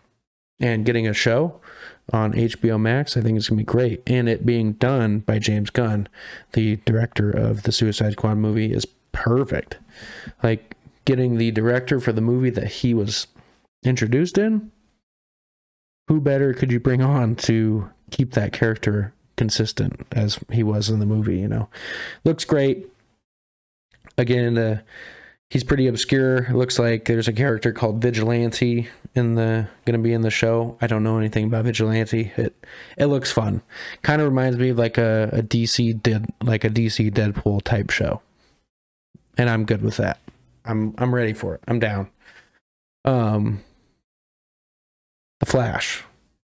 and 0.61 0.85
getting 0.85 1.07
a 1.07 1.15
show 1.15 1.61
on 2.13 2.33
HBO 2.33 2.81
Max, 2.81 3.17
I 3.17 3.21
think 3.21 3.37
it's 3.37 3.49
gonna 3.49 3.59
be 3.59 3.65
great. 3.65 4.03
And 4.07 4.29
it 4.29 4.47
being 4.47 4.75
done 4.75 5.21
by 5.21 5.39
James 5.39 5.71
Gunn, 5.71 6.09
the 6.53 6.77
director 6.85 7.31
of 7.31 7.63
the 7.63 7.73
Suicide 7.73 8.13
Squad 8.13 8.37
movie, 8.37 8.73
is 8.73 8.87
perfect. 9.13 9.79
Like 10.43 10.77
getting 11.05 11.37
the 11.37 11.51
director 11.51 12.01
for 12.01 12.13
the 12.13 12.21
movie 12.21 12.51
that 12.51 12.67
he 12.67 12.95
was 12.95 13.27
introduced 13.85 14.39
in. 14.39 14.71
Who 16.09 16.21
better 16.21 16.53
could 16.53 16.71
you 16.71 16.81
bring 16.81 17.01
on 17.01 17.35
to 17.37 17.91
keep 18.11 18.33
that 18.33 18.53
character 18.53 19.15
consistent 19.37 20.07
as 20.13 20.39
he 20.51 20.63
was 20.63 20.91
in 20.91 21.01
the 21.01 21.07
movie? 21.07 21.39
You 21.39 21.49
know, 21.49 21.69
looks 22.25 22.45
great. 22.45 22.91
Again, 24.19 24.59
uh, 24.59 24.81
he's 25.55 25.65
pretty 25.65 25.87
obscure. 25.87 26.39
It 26.39 26.57
looks 26.57 26.81
like 26.81 27.05
there's 27.05 27.29
a 27.29 27.33
character 27.33 27.71
called 27.71 28.03
Vigilante 28.03 28.89
in 29.15 29.37
the 29.37 29.69
going 29.85 29.97
to 29.97 30.03
be 30.03 30.13
in 30.13 30.23
the 30.23 30.31
show. 30.31 30.77
I 30.81 30.89
don't 30.89 31.05
know 31.05 31.17
anything 31.17 31.45
about 31.45 31.65
Vigilante. 31.65 32.33
It 32.37 32.67
it 32.99 33.07
looks 33.07 33.31
fun. 33.31 33.63
Kind 34.03 34.21
of 34.21 34.27
reminds 34.29 34.59
me 34.59 34.71
of 34.71 34.79
like 34.79 34.99
a, 34.99 35.31
a 35.33 35.43
DC 35.43 36.03
did 36.03 36.27
like 36.43 36.65
a 36.65 36.69
DC 36.69 37.13
Deadpool 37.13 37.63
type 37.63 37.91
show. 37.91 38.21
And 39.39 39.49
I'm 39.49 39.65
good 39.65 39.81
with 39.81 39.97
that. 39.99 40.19
I'm 40.65 40.93
I'm 40.99 41.15
ready 41.15 41.33
for 41.33 41.55
it. 41.55 41.61
I'm 41.69 41.79
down. 41.79 42.11
Um 43.05 43.63
The 45.39 45.47
Flash. 45.47 46.03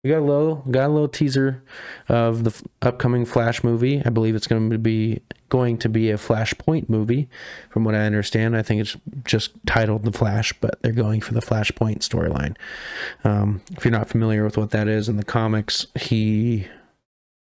We 0.06 0.12
got 0.12 0.20
a 0.20 0.24
little 0.24 0.54
got 0.70 0.86
a 0.86 0.92
little 0.92 1.08
teaser 1.08 1.64
of 2.08 2.44
the 2.44 2.50
f- 2.50 2.62
upcoming 2.80 3.24
Flash 3.24 3.64
movie. 3.64 4.00
I 4.04 4.10
believe 4.10 4.36
it's 4.36 4.46
going 4.46 4.70
to 4.70 4.78
be 4.78 5.20
going 5.48 5.78
to 5.78 5.88
be 5.88 6.12
a 6.12 6.16
Flashpoint 6.16 6.88
movie, 6.88 7.28
from 7.70 7.82
what 7.82 7.96
I 7.96 8.06
understand. 8.06 8.56
I 8.56 8.62
think 8.62 8.82
it's 8.82 8.96
just 9.24 9.50
titled 9.66 10.04
The 10.04 10.12
Flash, 10.12 10.52
but 10.60 10.80
they're 10.80 10.92
going 10.92 11.22
for 11.22 11.34
the 11.34 11.40
Flashpoint 11.40 12.08
storyline. 12.08 12.54
Um, 13.24 13.62
if 13.72 13.84
you're 13.84 13.90
not 13.90 14.08
familiar 14.08 14.44
with 14.44 14.56
what 14.56 14.70
that 14.70 14.86
is 14.86 15.08
in 15.08 15.16
the 15.16 15.24
comics, 15.24 15.88
he 15.98 16.68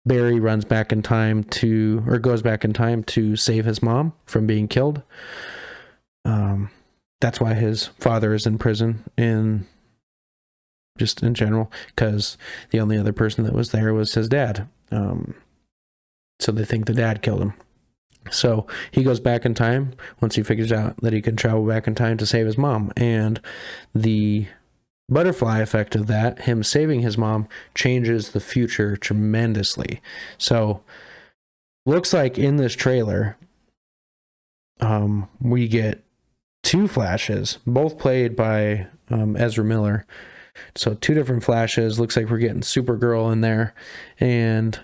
Barry 0.06 0.40
runs 0.40 0.64
back 0.64 0.90
in 0.90 1.02
time 1.02 1.44
to, 1.44 2.02
or 2.06 2.18
goes 2.18 2.40
back 2.40 2.64
in 2.64 2.72
time 2.72 3.04
to 3.04 3.36
save 3.36 3.66
his 3.66 3.82
mom 3.82 4.14
from 4.24 4.46
being 4.46 4.68
killed. 4.68 5.02
Um, 6.24 6.70
that's 7.20 7.42
why 7.42 7.52
his 7.52 7.88
father 7.98 8.32
is 8.32 8.46
in 8.46 8.56
prison 8.56 9.04
in 9.18 9.66
just 10.98 11.22
in 11.22 11.34
general, 11.34 11.70
because 11.86 12.36
the 12.70 12.80
only 12.80 12.98
other 12.98 13.12
person 13.12 13.44
that 13.44 13.54
was 13.54 13.70
there 13.70 13.94
was 13.94 14.14
his 14.14 14.28
dad. 14.28 14.68
Um, 14.90 15.34
so 16.40 16.52
they 16.52 16.64
think 16.64 16.86
the 16.86 16.94
dad 16.94 17.22
killed 17.22 17.40
him. 17.40 17.54
So 18.30 18.66
he 18.90 19.02
goes 19.02 19.20
back 19.20 19.44
in 19.44 19.54
time 19.54 19.94
once 20.20 20.36
he 20.36 20.42
figures 20.42 20.72
out 20.72 20.96
that 21.00 21.12
he 21.12 21.22
can 21.22 21.36
travel 21.36 21.66
back 21.66 21.86
in 21.86 21.94
time 21.94 22.16
to 22.18 22.26
save 22.26 22.46
his 22.46 22.58
mom. 22.58 22.92
And 22.96 23.40
the 23.94 24.46
butterfly 25.08 25.60
effect 25.60 25.94
of 25.94 26.06
that, 26.08 26.42
him 26.42 26.62
saving 26.62 27.00
his 27.00 27.16
mom, 27.16 27.48
changes 27.74 28.30
the 28.30 28.40
future 28.40 28.96
tremendously. 28.96 30.00
So 30.36 30.82
looks 31.86 32.12
like 32.12 32.38
in 32.38 32.56
this 32.56 32.74
trailer, 32.74 33.36
um, 34.80 35.28
we 35.40 35.66
get 35.66 36.04
two 36.62 36.86
flashes, 36.86 37.58
both 37.66 37.98
played 37.98 38.36
by 38.36 38.86
um, 39.10 39.36
Ezra 39.36 39.64
Miller. 39.64 40.04
So 40.74 40.94
two 40.94 41.14
different 41.14 41.44
flashes. 41.44 41.98
Looks 41.98 42.16
like 42.16 42.28
we're 42.28 42.38
getting 42.38 42.60
Supergirl 42.60 43.32
in 43.32 43.40
there, 43.40 43.74
and 44.20 44.78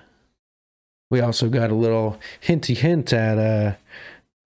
we 1.11 1.21
also 1.21 1.49
got 1.49 1.71
a 1.71 1.75
little 1.75 2.19
hinty 2.41 2.75
hint 2.75 3.13
at 3.13 3.39
uh, 3.39 3.77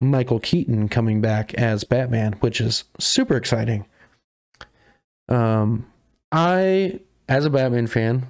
Michael 0.01 0.39
Keaton 0.39 0.89
coming 0.89 1.21
back 1.21 1.53
as 1.55 1.83
Batman, 1.83 2.33
which 2.33 2.61
is 2.61 2.85
super 2.99 3.35
exciting. 3.35 3.85
Um, 5.27 5.85
I, 6.31 6.99
as 7.27 7.45
a 7.45 7.49
Batman 7.49 7.87
fan, 7.87 8.27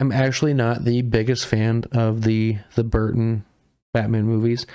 am 0.00 0.12
actually 0.12 0.54
not 0.54 0.84
the 0.84 1.02
biggest 1.02 1.46
fan 1.46 1.84
of 1.92 2.22
the 2.22 2.58
the 2.74 2.84
Burton 2.84 3.44
Batman 3.92 4.24
movies. 4.24 4.66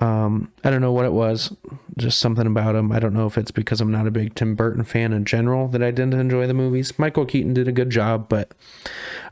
Um, 0.00 0.52
I 0.64 0.70
don't 0.70 0.80
know 0.80 0.92
what 0.92 1.04
it 1.04 1.12
was, 1.12 1.54
just 1.96 2.18
something 2.18 2.46
about 2.46 2.74
him. 2.74 2.90
I 2.90 2.98
don't 2.98 3.14
know 3.14 3.26
if 3.26 3.38
it's 3.38 3.52
because 3.52 3.80
I'm 3.80 3.92
not 3.92 4.06
a 4.08 4.10
big 4.10 4.34
Tim 4.34 4.54
Burton 4.56 4.84
fan 4.84 5.12
in 5.12 5.24
general 5.24 5.68
that 5.68 5.82
I 5.82 5.92
didn't 5.92 6.14
enjoy 6.14 6.46
the 6.46 6.54
movies. 6.54 6.98
Michael 6.98 7.24
Keaton 7.24 7.54
did 7.54 7.68
a 7.68 7.72
good 7.72 7.90
job, 7.90 8.28
but 8.28 8.50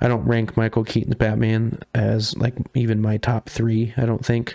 I 0.00 0.06
don't 0.06 0.24
rank 0.24 0.56
Michael 0.56 0.84
Keaton's 0.84 1.16
Batman 1.16 1.80
as 1.94 2.36
like 2.36 2.54
even 2.74 3.02
my 3.02 3.16
top 3.16 3.48
three. 3.48 3.92
I 3.96 4.06
don't 4.06 4.24
think 4.24 4.54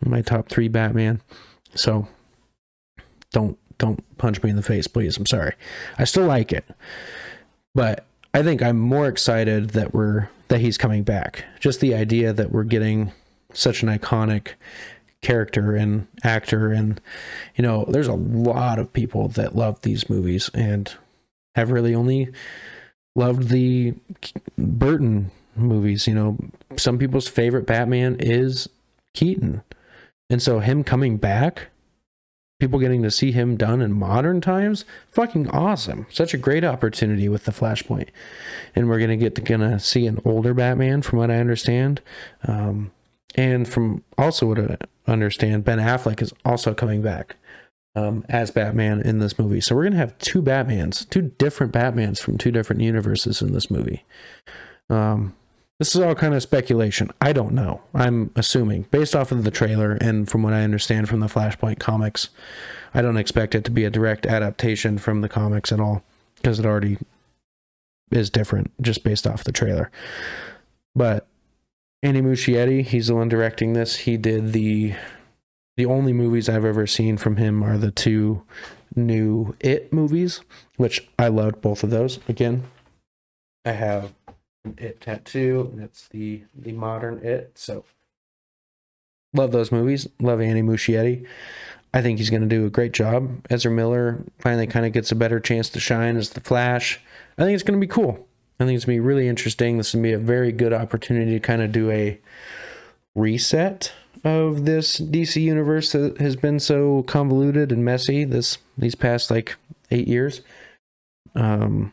my 0.00 0.22
top 0.22 0.48
three 0.48 0.68
Batman. 0.68 1.20
So 1.74 2.06
don't 3.32 3.58
don't 3.78 4.18
punch 4.18 4.42
me 4.42 4.50
in 4.50 4.56
the 4.56 4.62
face, 4.62 4.86
please. 4.86 5.16
I'm 5.16 5.26
sorry. 5.26 5.54
I 5.98 6.04
still 6.04 6.24
like 6.24 6.52
it, 6.52 6.64
but 7.74 8.06
I 8.32 8.42
think 8.42 8.62
I'm 8.62 8.78
more 8.78 9.08
excited 9.08 9.70
that 9.70 9.92
we're 9.92 10.28
that 10.48 10.60
he's 10.60 10.78
coming 10.78 11.02
back. 11.02 11.44
Just 11.60 11.80
the 11.80 11.94
idea 11.94 12.32
that 12.32 12.52
we're 12.52 12.64
getting 12.64 13.12
such 13.52 13.82
an 13.82 13.88
iconic 13.88 14.52
character 15.20 15.74
and 15.74 16.06
actor 16.22 16.70
and 16.70 17.00
you 17.56 17.62
know 17.62 17.84
there's 17.88 18.06
a 18.06 18.12
lot 18.14 18.78
of 18.78 18.92
people 18.92 19.26
that 19.28 19.56
love 19.56 19.80
these 19.82 20.08
movies 20.08 20.48
and 20.54 20.94
have 21.56 21.72
really 21.72 21.94
only 21.94 22.28
loved 23.16 23.48
the 23.48 23.94
Burton 24.56 25.30
movies 25.56 26.06
you 26.06 26.14
know. 26.14 26.38
Some 26.76 26.98
people's 26.98 27.28
favorite 27.28 27.66
Batman 27.66 28.16
is 28.20 28.68
Keaton. 29.14 29.62
And 30.30 30.40
so 30.40 30.60
him 30.60 30.84
coming 30.84 31.16
back 31.16 31.68
people 32.60 32.80
getting 32.80 33.02
to 33.04 33.10
see 33.10 33.30
him 33.30 33.56
done 33.56 33.80
in 33.80 33.92
modern 33.92 34.40
times 34.40 34.84
fucking 35.12 35.48
awesome. 35.50 36.06
Such 36.10 36.34
a 36.34 36.38
great 36.38 36.64
opportunity 36.64 37.28
with 37.28 37.44
the 37.44 37.52
flashpoint. 37.52 38.08
And 38.74 38.88
we're 38.88 38.98
gonna 38.98 39.16
get 39.16 39.34
to 39.36 39.40
gonna 39.40 39.78
see 39.78 40.06
an 40.06 40.20
older 40.24 40.54
batman 40.54 41.02
from 41.02 41.20
what 41.20 41.30
i 41.30 41.36
understand. 41.36 42.00
Um, 42.46 42.90
and 43.34 43.68
from 43.68 44.02
also 44.16 44.46
what 44.46 44.58
i 44.58 44.76
understand 45.06 45.64
ben 45.64 45.78
affleck 45.78 46.20
is 46.22 46.32
also 46.44 46.74
coming 46.74 47.02
back 47.02 47.36
um, 47.96 48.24
as 48.28 48.50
batman 48.50 49.00
in 49.00 49.18
this 49.18 49.38
movie 49.38 49.60
so 49.60 49.74
we're 49.74 49.84
gonna 49.84 49.96
have 49.96 50.16
two 50.18 50.42
batmans 50.42 51.08
two 51.10 51.22
different 51.22 51.72
batmans 51.72 52.20
from 52.20 52.38
two 52.38 52.52
different 52.52 52.82
universes 52.82 53.42
in 53.42 53.52
this 53.52 53.70
movie 53.70 54.04
um, 54.90 55.34
this 55.78 55.94
is 55.94 56.00
all 56.00 56.14
kind 56.16 56.34
of 56.34 56.42
speculation. 56.42 57.10
I 57.20 57.32
don't 57.32 57.52
know. 57.52 57.82
I'm 57.94 58.32
assuming 58.34 58.86
based 58.90 59.14
off 59.14 59.30
of 59.30 59.44
the 59.44 59.50
trailer 59.50 59.92
and 59.92 60.28
from 60.28 60.42
what 60.42 60.52
I 60.52 60.64
understand 60.64 61.08
from 61.08 61.20
the 61.20 61.28
Flashpoint 61.28 61.78
comics. 61.78 62.30
I 62.92 63.02
don't 63.02 63.16
expect 63.16 63.54
it 63.54 63.64
to 63.64 63.70
be 63.70 63.84
a 63.84 63.90
direct 63.90 64.26
adaptation 64.26 64.98
from 64.98 65.20
the 65.20 65.28
comics 65.28 65.70
at 65.70 65.78
all 65.78 66.02
because 66.36 66.58
it 66.58 66.66
already 66.66 66.98
is 68.10 68.28
different 68.28 68.72
just 68.82 69.04
based 69.04 69.26
off 69.26 69.44
the 69.44 69.52
trailer. 69.52 69.90
But 70.96 71.27
Andy 72.02 72.20
Muschietti, 72.20 72.84
he's 72.84 73.08
the 73.08 73.14
one 73.16 73.28
directing 73.28 73.72
this. 73.72 73.96
He 73.96 74.16
did 74.16 74.52
the 74.52 74.94
the 75.76 75.86
only 75.86 76.12
movies 76.12 76.48
I've 76.48 76.64
ever 76.64 76.86
seen 76.86 77.16
from 77.16 77.36
him 77.36 77.62
are 77.62 77.78
the 77.78 77.90
two 77.90 78.42
new 78.94 79.56
It 79.60 79.92
movies, 79.92 80.40
which 80.76 81.08
I 81.18 81.28
loved 81.28 81.60
both 81.60 81.82
of 81.82 81.90
those. 81.90 82.20
Again, 82.28 82.64
I 83.64 83.72
have 83.72 84.14
an 84.64 84.76
it 84.78 85.00
tattoo 85.00 85.70
and 85.72 85.82
it's 85.82 86.06
the 86.08 86.44
the 86.54 86.72
modern 86.72 87.18
it 87.24 87.52
so. 87.56 87.84
Love 89.34 89.50
those 89.50 89.72
movies. 89.72 90.08
Love 90.20 90.40
andy 90.40 90.62
muschietti. 90.62 91.26
I 91.92 92.00
think 92.00 92.18
he's 92.18 92.30
going 92.30 92.42
to 92.42 92.48
do 92.48 92.64
a 92.64 92.70
great 92.70 92.92
job. 92.92 93.44
Ezra 93.50 93.72
miller 93.72 94.22
finally 94.38 94.66
kind 94.66 94.86
of 94.86 94.92
gets 94.92 95.10
a 95.10 95.16
better 95.16 95.40
chance 95.40 95.68
to 95.70 95.80
shine 95.80 96.16
as 96.16 96.30
the 96.30 96.40
flash. 96.40 97.00
I 97.36 97.42
think 97.42 97.54
it's 97.54 97.62
going 97.64 97.80
to 97.80 97.84
be 97.84 97.90
cool 97.90 98.27
i 98.60 98.64
think 98.64 98.76
it's 98.76 98.84
to 98.84 98.88
be 98.88 99.00
really 99.00 99.28
interesting 99.28 99.78
this 99.78 99.94
will 99.94 100.02
be 100.02 100.12
a 100.12 100.18
very 100.18 100.52
good 100.52 100.72
opportunity 100.72 101.32
to 101.32 101.40
kind 101.40 101.62
of 101.62 101.72
do 101.72 101.90
a 101.90 102.18
reset 103.14 103.92
of 104.24 104.64
this 104.64 105.00
dc 105.00 105.40
universe 105.40 105.92
that 105.92 106.18
has 106.18 106.36
been 106.36 106.58
so 106.58 107.02
convoluted 107.04 107.72
and 107.72 107.84
messy 107.84 108.24
this 108.24 108.58
these 108.76 108.94
past 108.94 109.30
like 109.30 109.56
eight 109.90 110.08
years 110.08 110.42
um 111.34 111.92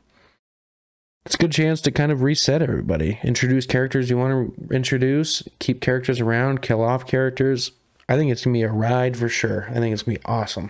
it's 1.25 1.35
a 1.35 1.39
good 1.39 1.51
chance 1.51 1.81
to 1.81 1.91
kind 1.91 2.11
of 2.11 2.21
reset 2.21 2.61
everybody. 2.61 3.19
Introduce 3.23 3.65
characters 3.65 4.11
you 4.11 4.17
want 4.17 4.55
to 4.55 4.75
introduce, 4.75 5.41
keep 5.57 5.81
characters 5.81 6.19
around, 6.19 6.61
kill 6.61 6.83
off 6.83 7.07
characters. 7.07 7.71
I 8.07 8.15
think 8.15 8.31
it's 8.31 8.45
gonna 8.45 8.53
be 8.53 8.61
a 8.61 8.71
ride 8.71 9.17
for 9.17 9.27
sure. 9.27 9.67
I 9.71 9.75
think 9.75 9.91
it's 9.91 10.03
gonna 10.03 10.19
be 10.19 10.25
awesome. 10.25 10.69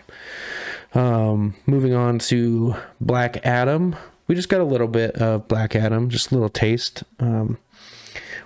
Um, 0.94 1.56
moving 1.66 1.94
on 1.94 2.20
to 2.20 2.76
Black 3.02 3.46
Adam. 3.46 3.98
We 4.28 4.36
just 4.36 4.50
got 4.50 4.62
a 4.62 4.66
little 4.66 4.88
bit 4.88 5.16
of 5.18 5.48
Black 5.48 5.76
Adam, 5.76 6.10
just 6.10 6.32
a 6.32 6.34
little 6.34 6.50
taste. 6.50 7.04
Um, 7.20 7.58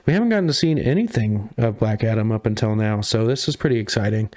we 0.06 0.14
haven't 0.14 0.30
gotten 0.30 0.48
to 0.48 0.54
see 0.54 0.72
anything 0.72 1.54
of 1.58 1.80
Black 1.80 2.04
Adam 2.04 2.32
up 2.32 2.46
until 2.46 2.76
now, 2.76 3.02
so 3.02 3.26
this 3.26 3.48
is 3.48 3.56
pretty 3.56 3.78
exciting. 3.78 4.30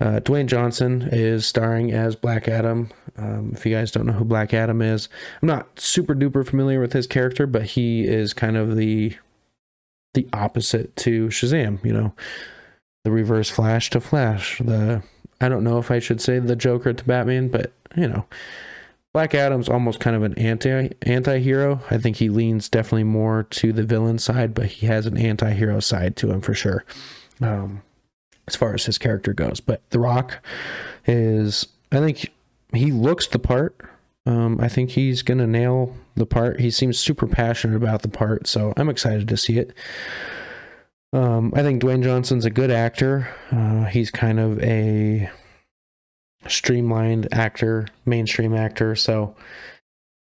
Uh, 0.00 0.18
Dwayne 0.20 0.46
Johnson 0.46 1.08
is 1.12 1.46
starring 1.46 1.92
as 1.92 2.16
Black 2.16 2.48
Adam. 2.48 2.88
Um, 3.18 3.52
if 3.54 3.66
you 3.66 3.74
guys 3.74 3.90
don't 3.90 4.06
know 4.06 4.14
who 4.14 4.24
Black 4.24 4.54
Adam 4.54 4.80
is, 4.80 5.10
I'm 5.42 5.48
not 5.48 5.78
super 5.78 6.14
duper 6.14 6.46
familiar 6.46 6.80
with 6.80 6.94
his 6.94 7.06
character, 7.06 7.46
but 7.46 7.62
he 7.62 8.04
is 8.04 8.32
kind 8.32 8.56
of 8.56 8.76
the 8.76 9.16
the 10.14 10.26
opposite 10.32 10.96
to 10.96 11.28
Shazam. 11.28 11.84
You 11.84 11.92
know, 11.92 12.14
the 13.04 13.10
reverse 13.10 13.50
Flash 13.50 13.90
to 13.90 14.00
Flash. 14.00 14.58
The 14.58 15.02
I 15.38 15.48
don't 15.50 15.64
know 15.64 15.78
if 15.78 15.90
I 15.90 15.98
should 15.98 16.22
say 16.22 16.38
the 16.38 16.56
Joker 16.56 16.94
to 16.94 17.04
Batman, 17.04 17.48
but 17.48 17.72
you 17.94 18.08
know, 18.08 18.24
Black 19.12 19.34
Adam's 19.34 19.68
almost 19.68 19.98
kind 19.98 20.14
of 20.14 20.22
an 20.22 20.34
anti 20.38 20.90
anti-hero. 21.02 21.80
I 21.90 21.98
think 21.98 22.16
he 22.16 22.28
leans 22.28 22.68
definitely 22.68 23.04
more 23.04 23.42
to 23.44 23.72
the 23.72 23.82
villain 23.82 24.18
side, 24.18 24.54
but 24.54 24.66
he 24.66 24.86
has 24.86 25.06
an 25.06 25.16
anti-hero 25.16 25.80
side 25.80 26.16
to 26.16 26.30
him 26.30 26.40
for 26.40 26.54
sure. 26.54 26.84
Um, 27.40 27.82
as 28.46 28.56
far 28.56 28.74
as 28.74 28.86
his 28.86 28.98
character 28.98 29.32
goes. 29.32 29.60
But 29.60 29.80
The 29.90 30.00
Rock 30.00 30.44
is, 31.06 31.68
I 31.92 31.98
think 31.98 32.30
he 32.72 32.90
looks 32.90 33.26
the 33.26 33.38
part. 33.38 33.80
Um, 34.26 34.60
I 34.60 34.68
think 34.68 34.90
he's 34.90 35.22
to 35.22 35.34
nail 35.34 35.96
the 36.14 36.26
part. 36.26 36.60
He 36.60 36.70
seems 36.70 36.98
super 36.98 37.26
passionate 37.26 37.76
about 37.76 38.02
the 38.02 38.08
part, 38.08 38.46
so 38.46 38.72
I'm 38.76 38.88
excited 38.88 39.28
to 39.28 39.36
see 39.36 39.58
it. 39.58 39.72
Um, 41.12 41.52
I 41.56 41.62
think 41.62 41.82
Dwayne 41.82 42.02
Johnson's 42.02 42.44
a 42.44 42.50
good 42.50 42.70
actor. 42.70 43.28
Uh, 43.50 43.84
he's 43.84 44.10
kind 44.10 44.38
of 44.38 44.62
a 44.62 45.30
streamlined 46.48 47.28
actor, 47.32 47.86
mainstream 48.04 48.54
actor, 48.54 48.94
so 48.96 49.34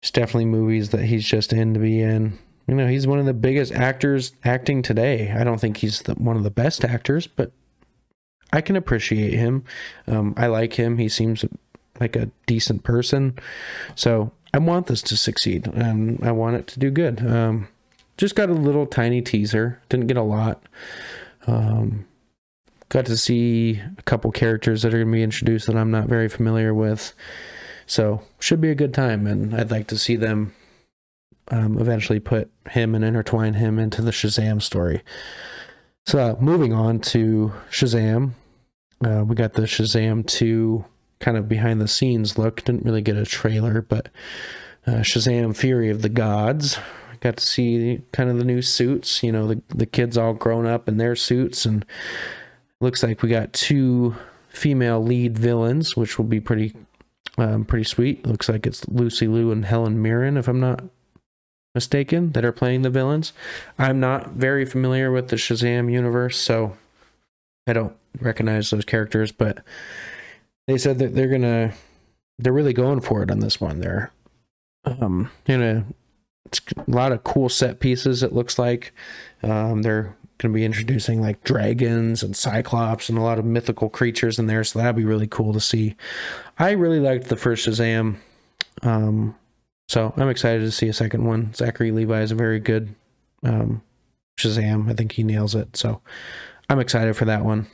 it's 0.02 0.12
definitely 0.12 0.46
movies 0.46 0.90
that 0.90 1.06
he's 1.06 1.28
just 1.28 1.54
in 1.54 1.74
to 1.74 1.80
be 1.80 2.02
in. 2.02 2.38
You 2.68 2.76
know, 2.76 2.88
he's 2.88 3.08
one 3.08 3.20
of 3.20 3.26
the 3.26 3.34
biggest 3.34 3.74
actors 3.74 4.34
acting 4.44 4.82
today. 4.82 5.32
I 5.32 5.44
don't 5.44 5.60
think 5.60 5.78
he's 5.78 6.04
the, 6.04 6.14
one 6.14 6.38
of 6.38 6.44
the 6.44 6.50
best 6.50 6.86
actors, 6.86 7.28
but 7.28 7.52
I 8.54 8.62
can 8.62 8.76
appreciate 8.76 9.34
him. 9.34 9.64
Um, 10.08 10.34
I 10.38 10.48
like 10.48 10.74
him. 10.74 10.98
He 10.98 11.10
seems 11.10 11.46
like 12.00 12.16
a 12.16 12.32
decent 12.46 12.84
person. 12.84 13.38
So 13.96 14.32
I 14.54 14.60
want 14.60 14.88
this 14.88 15.02
to 15.04 15.18
succeed 15.18 15.68
and 15.68 16.20
I 16.24 16.32
want 16.32 16.56
it 16.58 16.68
to 16.68 16.80
do 16.80 16.92
good. 16.92 17.26
Um, 17.26 17.68
just 18.18 18.36
got 18.36 18.50
a 18.50 18.54
little 18.54 18.86
tiny 18.86 19.22
teaser. 19.22 19.82
Didn't 19.90 20.08
get 20.08 20.18
a 20.18 20.24
lot. 20.24 20.62
Um, 21.48 22.06
got 22.92 23.06
to 23.06 23.16
see 23.16 23.82
a 23.98 24.02
couple 24.04 24.32
characters 24.34 24.82
that 24.82 24.94
are 24.94 24.98
going 24.98 25.08
to 25.08 25.14
be 25.14 25.24
introduced 25.24 25.66
that 25.66 25.78
I'm 25.78 25.92
not 25.92 26.10
very 26.10 26.28
familiar 26.28 26.74
with. 26.74 27.14
So 27.86 28.22
should 28.38 28.60
be 28.60 28.70
a 28.70 28.76
good 28.76 28.94
time, 28.94 29.26
and 29.26 29.56
I'd 29.56 29.72
like 29.72 29.88
to 29.88 29.98
see 29.98 30.18
them 30.18 30.54
um, 31.48 31.80
eventually 31.80 32.20
put 32.20 32.52
him 32.70 32.94
and 32.94 33.04
intertwine 33.04 33.54
him 33.54 33.80
into 33.80 34.02
the 34.02 34.12
Shazam 34.12 34.62
story. 34.62 35.04
So 36.06 36.38
moving 36.42 36.74
on 36.74 37.00
to 37.00 37.54
Shazam, 37.72 38.32
uh, 39.06 39.24
we 39.26 39.36
got 39.36 39.54
the 39.54 39.64
Shazam 39.64 40.28
2 40.28 40.84
kind 41.20 41.38
of 41.38 41.48
behind 41.48 41.80
the 41.80 41.88
scenes 41.88 42.38
look. 42.38 42.62
Didn't 42.66 42.84
really 42.86 43.02
get 43.02 43.16
a 43.16 43.26
trailer, 43.26 43.82
but 43.82 44.10
uh, 44.86 45.00
Shazam 45.00 45.56
Fury 45.56 45.90
of 45.90 46.02
the 46.02 46.10
Gods. 46.10 46.78
Got 47.22 47.38
to 47.38 47.46
see 47.46 48.02
kind 48.12 48.30
of 48.30 48.38
the 48.38 48.44
new 48.44 48.62
suits, 48.62 49.24
you 49.24 49.32
know, 49.32 49.48
the, 49.48 49.62
the 49.70 49.86
kids 49.86 50.18
all 50.18 50.34
grown 50.34 50.66
up 50.66 50.90
in 50.90 50.98
their 50.98 51.16
suits. 51.16 51.66
And 51.66 51.86
looks 52.82 53.04
like 53.04 53.22
we 53.22 53.30
got 53.30 53.54
two 53.54 54.16
female 54.50 55.02
lead 55.02 55.38
villains, 55.38 55.96
which 55.96 56.18
will 56.18 56.26
be 56.26 56.40
pretty 56.40 56.74
um, 57.38 57.64
pretty 57.66 57.86
sweet. 57.86 58.26
Looks 58.26 58.50
like 58.50 58.68
it's 58.68 58.88
Lucy 58.88 59.28
Liu 59.28 59.52
and 59.52 59.66
Helen 59.66 60.02
Mirren, 60.02 60.38
if 60.38 60.48
I'm 60.48 60.60
not 60.60 60.84
mistaken, 61.74 62.34
that 62.34 62.44
are 62.44 62.52
playing 62.52 62.82
the 62.82 62.90
villains. 62.90 63.32
I'm 63.80 64.00
not 64.00 64.32
very 64.32 64.66
familiar 64.66 65.12
with 65.12 65.30
the 65.30 65.38
Shazam 65.38 65.92
universe, 65.92 66.38
so 66.38 66.76
I 67.66 67.74
don't 67.74 67.96
recognize 68.20 68.70
those 68.70 68.86
characters, 68.86 69.32
but 69.32 69.64
they 70.68 70.78
said 70.78 71.00
that 71.00 71.16
they're 71.16 71.30
gonna 71.30 71.74
they're 72.38 72.54
really 72.54 72.74
going 72.74 73.02
for 73.02 73.24
it 73.24 73.32
on 73.32 73.40
this 73.40 73.62
one. 73.62 73.80
They're 73.80 74.12
um 74.84 75.30
in 75.46 75.62
a 75.62 75.86
it's 76.46 76.62
a 76.76 76.92
lot 76.92 77.12
of 77.12 77.24
cool 77.24 77.50
set 77.50 77.80
pieces. 77.80 78.24
It 78.24 78.34
looks 78.34 78.60
like 78.60 78.94
um, 79.42 79.84
they're 79.84 80.18
going 80.42 80.52
to 80.52 80.58
be 80.58 80.66
introducing 80.66 81.22
like 81.22 81.44
dragons 81.44 82.24
and 82.24 82.36
cyclops 82.36 83.10
and 83.10 83.18
a 83.18 83.22
lot 83.22 83.40
of 83.40 83.46
mythical 83.46 83.90
creatures 83.90 84.40
in 84.40 84.48
there. 84.48 84.64
So 84.64 84.80
that'd 84.80 84.96
be 84.96 85.06
really 85.06 85.28
cool 85.28 85.54
to 85.54 85.60
see. 85.60 85.96
I 86.58 86.72
really 86.72 87.00
liked 87.00 87.28
the 87.28 87.36
first 87.36 87.68
Shazam. 87.68 88.18
Um, 88.82 89.36
so 89.88 90.14
I'm 90.18 90.30
excited 90.30 90.62
to 90.62 90.72
see 90.72 90.88
a 90.88 90.94
second 90.94 91.26
one. 91.26 91.54
Zachary 91.54 91.92
Levi 91.92 92.22
is 92.22 92.32
a 92.32 92.36
very 92.36 92.60
good 92.60 92.96
um, 93.44 93.82
Shazam. 94.40 94.90
I 94.90 94.94
think 94.94 95.14
he 95.14 95.24
nails 95.24 95.54
it. 95.54 95.78
So 95.78 96.02
I'm 96.70 96.80
excited 96.80 97.16
for 97.16 97.26
that 97.26 97.46
one. 97.46 97.68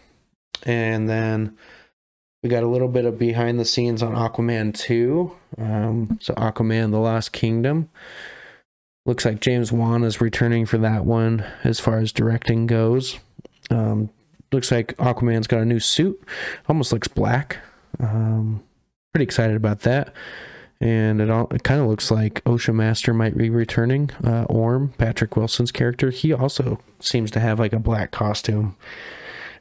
And 0.63 1.09
then 1.09 1.55
we 2.43 2.49
got 2.49 2.63
a 2.63 2.67
little 2.67 2.87
bit 2.87 3.05
of 3.05 3.17
behind 3.17 3.59
the 3.59 3.65
scenes 3.65 4.03
on 4.03 4.13
Aquaman 4.13 4.73
2. 4.73 5.31
Um, 5.57 6.17
so, 6.21 6.33
Aquaman 6.33 6.91
The 6.91 6.99
Lost 6.99 7.31
Kingdom. 7.31 7.89
Looks 9.07 9.23
like 9.23 9.39
James 9.39 9.71
Wan 9.71 10.03
is 10.03 10.19
returning 10.19 10.65
for 10.65 10.77
that 10.79 11.05
one 11.05 11.45
as 11.63 11.79
far 11.79 11.97
as 11.99 12.11
directing 12.11 12.67
goes. 12.67 13.17
Um, 13.71 14.09
looks 14.51 14.69
like 14.69 14.97
Aquaman's 14.97 15.47
got 15.47 15.61
a 15.61 15.65
new 15.65 15.79
suit. 15.79 16.21
Almost 16.67 16.91
looks 16.91 17.07
black. 17.07 17.57
Um, 18.01 18.61
pretty 19.13 19.23
excited 19.23 19.55
about 19.55 19.79
that. 19.81 20.13
And 20.81 21.21
it 21.21 21.29
all 21.29 21.47
it 21.51 21.63
kind 21.63 21.79
of 21.79 21.87
looks 21.87 22.11
like 22.11 22.41
Ocean 22.45 22.75
Master 22.75 23.13
might 23.13 23.37
be 23.37 23.49
returning. 23.49 24.11
Uh, 24.21 24.43
Orm, 24.43 24.89
Patrick 24.97 25.37
Wilson's 25.37 25.71
character, 25.71 26.11
he 26.11 26.33
also 26.33 26.81
seems 26.99 27.31
to 27.31 27.39
have 27.39 27.59
like 27.59 27.71
a 27.71 27.79
black 27.79 28.11
costume. 28.11 28.75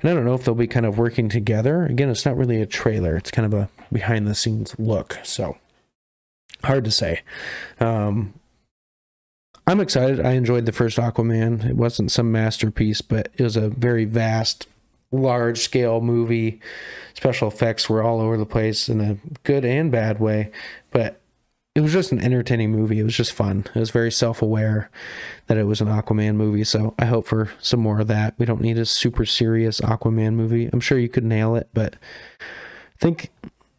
And 0.03 0.11
I 0.11 0.15
don't 0.15 0.25
know 0.25 0.35
if 0.35 0.45
they'll 0.45 0.57
be 0.57 0.67
kind 0.67 0.85
of 0.85 0.99
working 0.99 1.29
together. 1.29 1.87
Again, 1.87 2.11
it's 2.11 2.27
not 2.27 2.37
really 2.37 2.61
a 2.61 2.67
trailer, 2.67 3.17
it's 3.17 3.31
kind 3.31 3.47
of 3.47 3.55
a 3.55 3.71
behind 3.93 4.27
the 4.27 4.35
scenes 4.35 4.75
look. 4.77 5.21
So 5.23 5.57
hard 6.65 6.85
to 6.85 6.91
say. 6.91 7.23
Um, 7.79 8.35
I'm 9.67 9.81
excited. 9.81 10.25
I 10.25 10.33
enjoyed 10.33 10.65
the 10.65 10.73
first 10.73 10.97
Aquaman. 10.97 11.69
It 11.69 11.77
wasn't 11.77 12.13
some 12.13 12.31
masterpiece, 12.31 13.01
but 13.01 13.29
it 13.37 13.43
was 13.43 13.57
a 13.57 13.69
very 13.69 14.05
vast, 14.05 14.69
large 15.11 15.59
scale 15.59 16.01
movie. 16.01 16.61
Special 17.15 17.49
effects 17.49 17.89
were 17.89 18.03
all 18.03 18.21
over 18.21 18.37
the 18.37 18.47
place 18.47 18.89
in 18.89 19.01
a 19.01 19.17
good 19.43 19.65
and 19.65 19.91
bad 19.91 20.21
way, 20.21 20.53
but 20.93 21.21
it 21.75 21.81
was 21.81 21.93
just 21.93 22.13
an 22.13 22.23
entertaining 22.23 22.71
movie. 22.71 23.01
It 23.01 23.05
was 23.05 23.17
just 23.17 23.33
fun. 23.33 23.67
It 23.75 23.79
was 23.79 23.91
very 23.91 24.13
self 24.13 24.41
aware 24.41 24.89
that 25.49 25.59
it 25.59 25.65
was 25.65 25.81
an 25.81 25.89
Aquaman 25.89 26.37
movie. 26.37 26.65
So 26.65 26.95
I 26.99 27.07
hope 27.07 27.27
for 27.27 27.51
some 27.61 27.81
more 27.81 28.01
of 28.01 28.07
that. 28.07 28.35
We 28.39 28.47
don't 28.47 28.63
need 28.63 28.79
a 28.79 28.87
super 28.87 29.27
serious 29.27 29.81
Aquaman 29.81 30.35
movie. 30.35 30.71
I'm 30.73 30.81
sure 30.81 30.99
you 30.99 31.09
could 31.09 31.25
nail 31.25 31.57
it, 31.57 31.69
but 31.75 31.95
I 31.95 32.99
think 32.99 33.31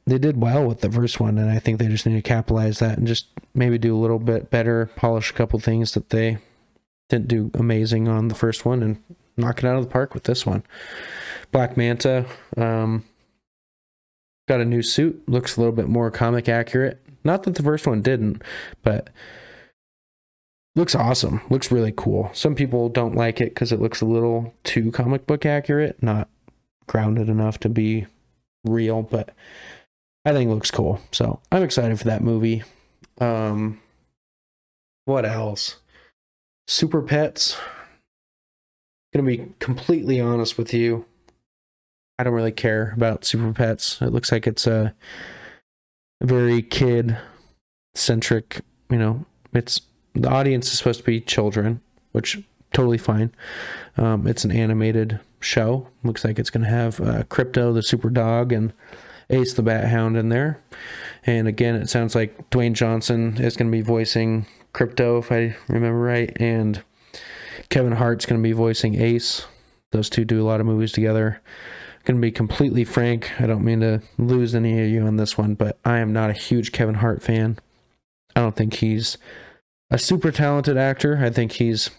they 0.08 0.18
did 0.18 0.42
well 0.42 0.66
with 0.66 0.80
the 0.80 0.90
first 0.90 1.20
one, 1.20 1.38
and 1.38 1.52
I 1.52 1.60
think 1.60 1.78
they 1.78 1.88
just 1.88 2.06
need 2.06 2.16
to 2.16 2.22
capitalize 2.22 2.80
that 2.80 2.98
and 2.98 3.06
just 3.06 3.28
maybe 3.54 3.78
do 3.78 3.96
a 3.96 4.00
little 4.00 4.20
bit 4.20 4.50
better, 4.50 4.90
polish 4.96 5.30
a 5.30 5.34
couple 5.34 5.60
things 5.60 5.92
that 5.92 6.10
they 6.10 6.38
didn't 7.10 7.28
do 7.28 7.52
amazing 7.54 8.08
on 8.08 8.30
the 8.30 8.36
first 8.36 8.66
one, 8.66 8.82
and 8.82 9.04
knock 9.36 9.60
it 9.60 9.66
out 9.66 9.76
of 9.76 9.84
the 9.84 9.92
park 9.92 10.14
with 10.14 10.24
this 10.24 10.46
one. 10.46 10.64
Black 11.52 11.76
Manta 11.76 12.26
um, 12.56 13.04
got 14.48 14.62
a 14.62 14.66
new 14.66 14.82
suit, 14.82 15.28
looks 15.28 15.58
a 15.58 15.60
little 15.60 15.76
bit 15.76 15.90
more 15.90 16.10
comic 16.10 16.48
accurate. 16.48 17.02
Not 17.26 17.44
that 17.44 17.56
the 17.56 17.64
first 17.64 17.86
one 17.86 18.02
didn't, 18.02 18.42
but 18.84 19.10
looks 20.78 20.96
awesome. 20.96 21.42
Looks 21.50 21.70
really 21.70 21.94
cool. 21.96 22.30
Some 22.34 22.56
people 22.56 22.88
don't 22.88 23.16
like 23.16 23.42
it 23.42 23.50
because 23.50 23.74
it 23.74 23.82
looks 23.82 24.00
a 24.00 24.06
little 24.06 24.54
too 24.64 24.90
comic 24.92 25.28
book 25.28 25.46
accurate, 25.46 26.02
not 26.02 26.30
grounded 26.88 27.28
enough 27.28 27.60
to 27.60 27.70
be 27.70 28.06
real, 28.64 29.02
but 29.02 29.34
I 30.28 30.34
think 30.34 30.50
looks 30.50 30.72
cool. 30.72 31.00
So 31.14 31.40
I'm 31.54 31.64
excited 31.64 31.98
for 31.98 32.04
that 32.04 32.22
movie. 32.22 32.64
Um, 33.22 33.80
what 35.06 35.26
else? 35.26 35.78
Super 36.68 37.02
Pets. 37.02 37.58
Gonna 39.14 39.26
be 39.26 39.54
completely 39.60 40.20
honest 40.20 40.58
with 40.58 40.74
you. 40.74 41.06
I 42.20 42.26
don't 42.26 42.34
really 42.34 42.52
care 42.52 42.94
about 42.98 43.24
Super 43.24 43.54
Pets. 43.54 44.02
It 44.02 44.12
looks 44.12 44.30
like 44.30 44.46
it's 44.46 44.68
a 44.68 44.94
very 46.22 46.62
kid 46.62 47.18
centric, 47.96 48.60
you 48.90 48.98
know, 48.98 49.26
it's 49.54 49.80
the 50.14 50.28
audience 50.28 50.68
is 50.74 50.80
supposed 50.80 51.00
to 51.00 51.06
be 51.06 51.22
children, 51.22 51.80
which 52.12 52.44
totally 52.74 52.98
fine. 52.98 53.34
Um, 53.96 54.28
it's 54.28 54.44
an 54.44 54.52
animated 54.52 55.22
show. 55.40 55.88
Looks 56.04 56.26
like 56.26 56.38
it's 56.38 56.50
going 56.50 56.66
to 56.66 56.70
have 56.70 57.00
uh, 57.00 57.24
Krypto, 57.24 57.74
the 57.74 57.82
super 57.82 58.10
dog, 58.10 58.52
and 58.52 58.74
Ace 59.30 59.54
the 59.54 59.64
Bat 59.64 59.90
Hound 59.90 60.18
in 60.18 60.30
there. 60.30 60.62
And 61.26 61.48
again, 61.48 61.76
it 61.76 61.90
sounds 61.90 62.16
like 62.16 62.50
Dwayne 62.50 62.74
Johnson 62.74 63.38
is 63.42 63.58
going 63.58 63.72
to 63.72 63.78
be 63.78 63.82
voicing 63.82 64.46
Krypto, 64.74 65.20
if 65.20 65.32
I 65.32 65.56
remember 65.68 66.00
right, 66.00 66.36
and 66.40 66.84
Kevin 67.70 67.94
Hart's 67.94 68.26
going 68.26 68.42
to 68.42 68.48
be 68.48 68.54
voicing 68.54 69.02
Ace. 69.02 69.46
Those 69.92 70.10
two 70.10 70.26
do 70.26 70.42
a 70.42 70.48
lot 70.48 70.60
of 70.60 70.66
movies 70.66 70.92
together 70.92 71.42
going 72.08 72.16
to 72.16 72.22
be 72.22 72.32
completely 72.32 72.86
frank. 72.86 73.30
I 73.40 73.48
don't 73.48 73.66
mean 73.66 73.82
to 73.82 74.02
lose 74.18 74.56
any 74.56 74.82
of 74.82 74.90
you 74.90 75.02
on 75.02 75.18
this 75.18 75.38
one, 75.38 75.56
but 75.56 75.78
I 75.84 76.00
am 76.00 76.14
not 76.14 76.30
a 76.30 76.34
huge 76.34 76.72
Kevin 76.72 76.96
Hart 76.96 77.22
fan. 77.22 77.60
I 78.34 78.40
don't 78.40 78.56
think 78.56 78.76
he's 78.76 79.18
a 79.92 80.00
super 80.00 80.32
talented 80.32 80.78
actor. 80.78 81.20
I 81.22 81.30
think 81.30 81.54
he's 81.54 81.90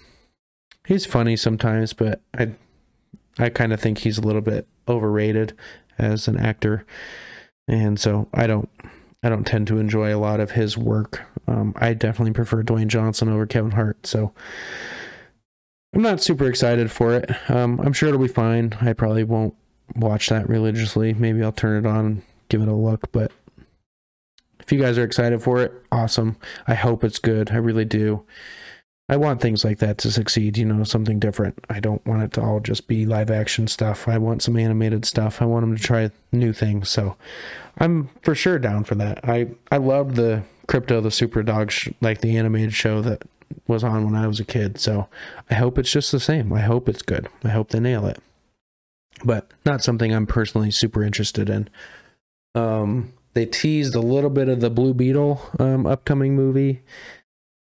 he's 0.86 1.04
funny 1.04 1.36
sometimes, 1.36 1.92
but 1.92 2.22
I 2.36 2.52
I 3.38 3.50
kind 3.50 3.72
of 3.72 3.80
think 3.80 3.98
he's 3.98 4.16
a 4.16 4.22
little 4.22 4.40
bit 4.40 4.66
overrated 4.88 5.54
as 5.98 6.28
an 6.28 6.38
actor, 6.38 6.86
and 7.66 7.98
so 7.98 8.28
I 8.32 8.46
don't 8.46 8.68
I 9.22 9.28
don't 9.28 9.46
tend 9.46 9.66
to 9.68 9.78
enjoy 9.78 10.14
a 10.14 10.18
lot 10.18 10.40
of 10.40 10.52
his 10.52 10.76
work. 10.76 11.22
Um, 11.46 11.74
I 11.76 11.94
definitely 11.94 12.32
prefer 12.32 12.62
Dwayne 12.62 12.88
Johnson 12.88 13.28
over 13.28 13.46
Kevin 13.46 13.72
Hart, 13.72 14.06
so 14.06 14.32
I'm 15.94 16.02
not 16.02 16.22
super 16.22 16.48
excited 16.48 16.90
for 16.90 17.14
it. 17.14 17.30
Um, 17.50 17.80
I'm 17.80 17.92
sure 17.92 18.08
it'll 18.08 18.20
be 18.20 18.28
fine. 18.28 18.74
I 18.80 18.92
probably 18.92 19.24
won't 19.24 19.54
watch 19.96 20.28
that 20.28 20.48
religiously. 20.48 21.14
Maybe 21.14 21.42
I'll 21.42 21.52
turn 21.52 21.84
it 21.84 21.88
on, 21.88 22.22
give 22.48 22.62
it 22.62 22.68
a 22.68 22.74
look, 22.74 23.10
but 23.10 23.32
if 24.60 24.70
you 24.70 24.78
guys 24.78 24.98
are 24.98 25.04
excited 25.04 25.42
for 25.42 25.62
it, 25.62 25.72
awesome. 25.90 26.36
I 26.66 26.74
hope 26.74 27.02
it's 27.02 27.18
good. 27.18 27.50
I 27.50 27.56
really 27.56 27.86
do. 27.86 28.24
I 29.08 29.16
want 29.16 29.40
things 29.40 29.64
like 29.64 29.78
that 29.78 29.96
to 29.98 30.10
succeed, 30.10 30.58
you 30.58 30.66
know, 30.66 30.84
something 30.84 31.18
different. 31.18 31.64
I 31.70 31.80
don't 31.80 32.04
want 32.06 32.22
it 32.22 32.32
to 32.34 32.42
all 32.42 32.60
just 32.60 32.86
be 32.86 33.06
live 33.06 33.30
action 33.30 33.66
stuff. 33.66 34.06
I 34.06 34.18
want 34.18 34.42
some 34.42 34.56
animated 34.56 35.06
stuff. 35.06 35.40
I 35.40 35.46
want 35.46 35.62
them 35.62 35.76
to 35.76 35.82
try 35.82 36.10
new 36.30 36.52
things. 36.52 36.90
So 36.90 37.16
I'm 37.78 38.10
for 38.22 38.34
sure 38.34 38.58
down 38.58 38.84
for 38.84 38.96
that. 38.96 39.20
I, 39.26 39.48
I 39.72 39.78
loved 39.78 40.16
the 40.16 40.42
Krypto 40.66 41.02
the 41.02 41.10
Super 41.10 41.42
Dog, 41.42 41.70
sh- 41.70 41.88
like 42.02 42.20
the 42.20 42.36
animated 42.36 42.74
show 42.74 43.00
that 43.00 43.22
was 43.66 43.82
on 43.82 44.04
when 44.04 44.14
I 44.14 44.26
was 44.26 44.40
a 44.40 44.44
kid. 44.44 44.78
So 44.78 45.08
I 45.50 45.54
hope 45.54 45.78
it's 45.78 45.90
just 45.90 46.12
the 46.12 46.20
same. 46.20 46.52
I 46.52 46.60
hope 46.60 46.86
it's 46.86 47.02
good. 47.02 47.28
I 47.42 47.48
hope 47.48 47.70
they 47.70 47.80
nail 47.80 48.06
it. 48.06 48.20
But 49.24 49.50
not 49.64 49.82
something 49.82 50.12
I'm 50.12 50.26
personally 50.26 50.70
super 50.70 51.02
interested 51.02 51.48
in. 51.48 51.70
Um, 52.54 53.14
they 53.34 53.46
teased 53.46 53.94
a 53.94 54.00
little 54.00 54.30
bit 54.30 54.48
of 54.48 54.60
the 54.60 54.70
Blue 54.70 54.92
Beetle 54.92 55.40
um, 55.58 55.86
upcoming 55.86 56.36
movie. 56.36 56.82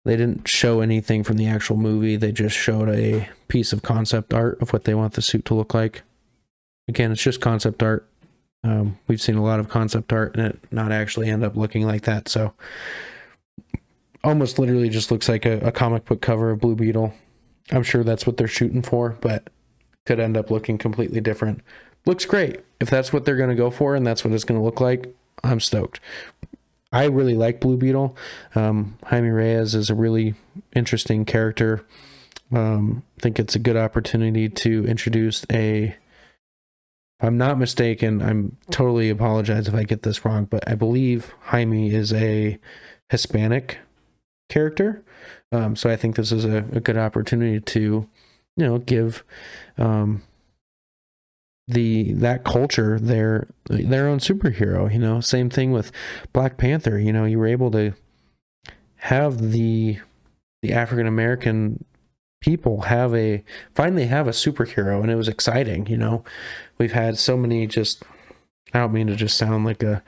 They 0.08 0.16
didn't 0.16 0.48
show 0.48 0.80
anything 0.80 1.22
from 1.22 1.36
the 1.36 1.48
actual 1.48 1.76
movie. 1.76 2.16
They 2.16 2.32
just 2.32 2.56
showed 2.56 2.88
a 2.88 3.28
piece 3.48 3.74
of 3.74 3.82
concept 3.82 4.32
art 4.32 4.56
of 4.62 4.72
what 4.72 4.84
they 4.84 4.94
want 4.94 5.12
the 5.12 5.20
suit 5.20 5.44
to 5.44 5.54
look 5.54 5.74
like. 5.74 6.00
Again, 6.88 7.12
it's 7.12 7.22
just 7.22 7.42
concept 7.42 7.82
art. 7.82 8.08
Um, 8.64 8.98
we've 9.06 9.20
seen 9.20 9.34
a 9.34 9.44
lot 9.44 9.60
of 9.60 9.68
concept 9.68 10.10
art 10.14 10.34
and 10.34 10.46
it 10.46 10.58
not 10.70 10.92
actually 10.92 11.28
end 11.28 11.44
up 11.44 11.58
looking 11.58 11.86
like 11.86 12.04
that. 12.04 12.26
So, 12.26 12.54
almost 14.24 14.58
literally 14.58 14.88
just 14.88 15.10
looks 15.10 15.28
like 15.28 15.44
a, 15.44 15.58
a 15.58 15.72
comic 15.72 16.06
book 16.06 16.22
cover 16.22 16.52
of 16.52 16.60
Blue 16.60 16.74
Beetle. 16.74 17.12
I'm 17.70 17.82
sure 17.82 18.02
that's 18.02 18.26
what 18.26 18.38
they're 18.38 18.48
shooting 18.48 18.80
for, 18.80 19.18
but 19.20 19.50
could 20.06 20.20
end 20.20 20.38
up 20.38 20.50
looking 20.50 20.78
completely 20.78 21.20
different. 21.20 21.60
Looks 22.06 22.24
great. 22.24 22.60
If 22.80 22.88
that's 22.88 23.12
what 23.12 23.26
they're 23.26 23.36
going 23.36 23.50
to 23.50 23.54
go 23.54 23.70
for 23.70 23.94
and 23.94 24.06
that's 24.06 24.24
what 24.24 24.32
it's 24.32 24.44
going 24.44 24.58
to 24.58 24.64
look 24.64 24.80
like, 24.80 25.14
I'm 25.44 25.60
stoked. 25.60 26.00
I 26.90 27.04
really 27.04 27.34
like 27.34 27.60
Blue 27.60 27.76
Beetle. 27.76 28.16
Um, 28.54 28.98
Jaime 29.04 29.28
Reyes 29.28 29.74
is 29.74 29.90
a 29.90 29.94
really 29.94 30.34
interesting 30.74 31.24
character. 31.24 31.84
Um, 32.50 33.02
I 33.18 33.22
think 33.22 33.38
it's 33.38 33.54
a 33.54 33.60
good 33.60 33.76
opportunity 33.76 34.48
to 34.48 34.86
introduce 34.86 35.44
a. 35.52 35.96
If 37.20 37.26
I'm 37.26 37.36
not 37.36 37.58
mistaken, 37.58 38.22
I'm 38.22 38.56
totally 38.70 39.10
apologize 39.10 39.66
if 39.66 39.74
I 39.74 39.82
get 39.82 40.02
this 40.02 40.24
wrong, 40.24 40.44
but 40.44 40.66
I 40.68 40.76
believe 40.76 41.34
Jaime 41.40 41.92
is 41.92 42.12
a 42.12 42.58
Hispanic 43.10 43.78
character. 44.48 45.02
Um, 45.50 45.74
so 45.74 45.90
I 45.90 45.96
think 45.96 46.14
this 46.16 46.30
is 46.30 46.44
a, 46.44 46.58
a, 46.72 46.80
good 46.80 46.96
opportunity 46.96 47.58
to, 47.58 47.80
you 48.56 48.64
know, 48.64 48.78
give 48.78 49.24
um, 49.78 50.22
the 51.68 52.12
that 52.14 52.44
culture 52.44 52.98
their 52.98 53.46
their 53.66 54.08
own 54.08 54.18
superhero 54.18 54.92
you 54.92 54.98
know? 54.98 55.20
Same 55.20 55.50
thing 55.50 55.72
with 55.72 55.92
black 56.32 56.56
panther 56.56 56.98
you 56.98 57.12
know? 57.12 57.24
You 57.24 57.38
were 57.38 57.46
able 57.46 57.70
to 57.72 57.92
have 58.96 59.52
the 59.52 59.98
the 60.62 60.72
african 60.72 61.06
american 61.06 61.84
people 62.40 62.82
have 62.82 63.14
a 63.14 63.44
finally 63.74 64.06
have 64.06 64.26
a 64.26 64.32
superhero 64.32 65.02
and 65.02 65.10
it 65.10 65.16
was 65.16 65.28
exciting 65.28 65.86
you 65.86 65.96
know? 65.96 66.24
We've 66.78 66.92
had 66.92 67.18
so 67.18 67.36
many 67.36 67.66
just 67.66 68.02
i 68.72 68.80
don't 68.80 68.92
mean 68.92 69.06
to 69.08 69.16
just 69.16 69.36
sound 69.36 69.64
like 69.64 69.82
a 69.82 70.02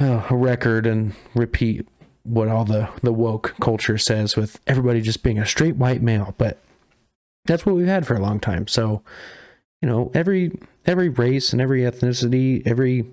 oh, 0.00 0.26
a 0.28 0.36
record 0.36 0.86
and 0.86 1.14
repeat 1.34 1.86
what 2.24 2.48
all 2.48 2.64
the 2.64 2.88
the 3.02 3.12
woke 3.12 3.54
culture 3.60 3.96
says 3.96 4.36
with 4.36 4.58
everybody 4.66 5.00
just 5.00 5.22
being 5.22 5.38
a 5.38 5.46
straight 5.46 5.76
white 5.76 6.02
male 6.02 6.34
but 6.36 6.58
that's 7.46 7.64
what 7.64 7.74
we've 7.74 7.86
had 7.86 8.06
for 8.06 8.14
a 8.14 8.20
long 8.20 8.40
time. 8.40 8.66
So 8.66 9.02
you 9.86 9.92
know 9.92 10.10
every 10.14 10.58
every 10.84 11.08
race 11.08 11.52
and 11.52 11.62
every 11.62 11.82
ethnicity 11.82 12.60
every 12.66 13.06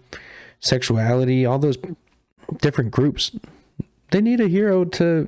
sexuality 0.60 1.46
all 1.46 1.60
those 1.60 1.78
different 2.62 2.90
groups 2.90 3.32
they 4.10 4.20
need 4.20 4.42
a 4.42 4.48
hero 4.48 4.84
to 4.84 5.28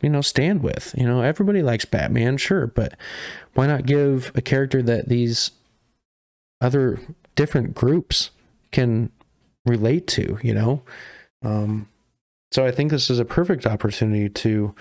you 0.00 0.08
know 0.08 0.20
stand 0.20 0.62
with. 0.62 0.92
You 0.98 1.06
know 1.06 1.22
everybody 1.22 1.62
likes 1.62 1.84
batman 1.84 2.36
sure 2.36 2.66
but 2.66 2.94
why 3.54 3.68
not 3.68 3.86
give 3.86 4.32
a 4.34 4.42
character 4.42 4.82
that 4.82 5.08
these 5.08 5.52
other 6.60 6.98
different 7.36 7.76
groups 7.76 8.30
can 8.72 9.12
relate 9.64 10.08
to 10.08 10.36
you 10.42 10.52
know? 10.52 10.82
Um 11.44 11.88
so 12.50 12.66
i 12.66 12.72
think 12.72 12.90
this 12.90 13.08
is 13.08 13.20
a 13.20 13.24
perfect 13.24 13.66
opportunity 13.66 14.28
to 14.28 14.74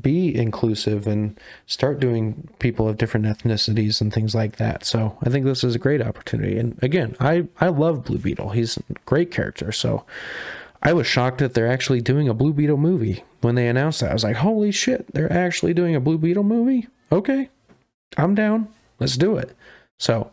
be 0.00 0.34
inclusive 0.34 1.06
and 1.06 1.38
start 1.66 2.00
doing 2.00 2.48
people 2.58 2.88
of 2.88 2.96
different 2.96 3.26
ethnicities 3.26 4.00
and 4.00 4.12
things 4.12 4.34
like 4.34 4.56
that. 4.56 4.84
So 4.84 5.18
I 5.22 5.28
think 5.28 5.44
this 5.44 5.62
is 5.62 5.74
a 5.74 5.78
great 5.78 6.00
opportunity. 6.00 6.58
And 6.58 6.78
again, 6.82 7.16
I 7.20 7.46
I 7.60 7.68
love 7.68 8.04
Blue 8.04 8.18
Beetle. 8.18 8.50
He's 8.50 8.78
a 8.78 8.82
great 9.04 9.30
character. 9.30 9.72
So 9.72 10.04
I 10.82 10.92
was 10.92 11.06
shocked 11.06 11.38
that 11.38 11.54
they're 11.54 11.70
actually 11.70 12.00
doing 12.00 12.28
a 12.28 12.34
Blue 12.34 12.52
Beetle 12.52 12.76
movie 12.76 13.24
when 13.40 13.54
they 13.54 13.68
announced 13.68 14.00
that. 14.00 14.10
I 14.10 14.14
was 14.14 14.24
like, 14.24 14.36
holy 14.36 14.70
shit, 14.70 15.12
they're 15.12 15.32
actually 15.32 15.74
doing 15.74 15.94
a 15.94 16.00
Blue 16.00 16.18
Beetle 16.18 16.44
movie? 16.44 16.88
Okay, 17.12 17.50
I'm 18.16 18.34
down. 18.34 18.68
Let's 18.98 19.16
do 19.16 19.36
it. 19.36 19.54
So 19.98 20.30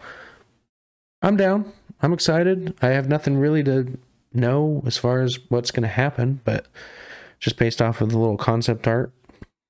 I'm 1.22 1.36
down. 1.36 1.72
I'm 2.02 2.14
excited. 2.14 2.76
I 2.82 2.88
have 2.88 3.08
nothing 3.08 3.38
really 3.38 3.64
to 3.64 3.98
know 4.34 4.82
as 4.86 4.98
far 4.98 5.22
as 5.22 5.40
what's 5.50 5.72
going 5.72 5.84
to 5.84 5.90
happen, 5.90 6.42
but 6.44 6.68
just 7.40 7.58
based 7.58 7.82
off 7.82 8.02
of 8.02 8.10
the 8.10 8.18
little 8.18 8.38
concept 8.38 8.88
art, 8.88 9.12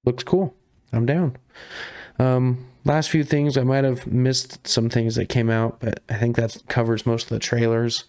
looks 0.06 0.24
cool. 0.24 0.56
I'm 0.94 1.06
down. 1.06 1.38
Um, 2.20 2.68
last 2.86 3.10
few 3.10 3.24
things, 3.24 3.58
I 3.58 3.64
might 3.64 3.84
have 3.84 4.08
missed 4.08 4.68
some 4.68 4.90
things 4.90 5.16
that 5.16 5.30
came 5.30 5.50
out, 5.50 5.80
but 5.80 6.02
I 6.10 6.16
think 6.16 6.36
that 6.36 6.62
covers 6.68 7.06
most 7.06 7.24
of 7.24 7.30
the 7.30 7.40
trailers. 7.40 8.04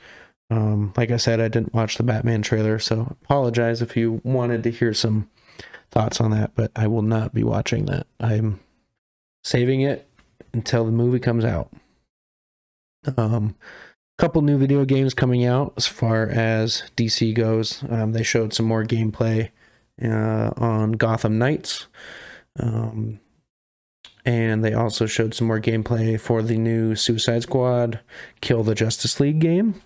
Um, 0.51 0.93
like 0.97 1.11
I 1.11 1.17
said, 1.17 1.41
I 1.41 1.49
didn't 1.49 1.75
watch 1.75 1.97
the 1.97 2.03
Batman 2.03 2.43
trailer, 2.43 2.79
so 2.79 3.17
apologize 3.23 3.81
if 3.81 3.97
you 3.97 4.21
wanted 4.25 4.63
to 4.65 4.71
hear 4.71 4.93
some 4.93 5.31
thoughts 5.91 6.21
on 6.21 6.31
that, 6.33 6.53
but 6.55 6.71
I 6.77 6.87
will 6.87 7.03
not 7.03 7.33
be 7.33 7.43
watching 7.43 7.87
that. 7.87 8.07
I'm 8.21 8.61
saving 9.45 9.81
it 9.81 10.09
until 10.53 10.85
the 10.85 10.93
movie 10.93 11.21
comes 11.21 11.45
out. 11.45 11.71
Um, 13.17 13.57
couple 14.19 14.43
new 14.43 14.57
video 14.57 14.85
games 14.85 15.15
coming 15.15 15.45
out 15.45 15.73
as 15.77 15.87
far 15.87 16.29
as 16.29 16.85
DC 16.97 17.35
goes. 17.35 17.83
Um, 17.89 18.13
they 18.13 18.23
showed 18.23 18.55
some 18.55 18.67
more 18.67 18.85
gameplay 18.85 19.51
uh, 20.05 20.53
on 20.57 20.93
Gotham 20.93 21.39
Knights. 21.39 21.87
Um, 22.59 23.21
and 24.25 24.65
they 24.65 24.73
also 24.73 25.07
showed 25.07 25.35
some 25.35 25.49
more 25.49 25.61
gameplay 25.61 26.21
for 26.21 26.43
the 26.43 26.57
new 26.57 26.95
Suicide 26.95 27.43
Squad 27.43 28.01
Kill 28.41 28.63
the 28.63 28.75
Justice 28.75 29.19
League 29.19 29.41
game. 29.41 29.83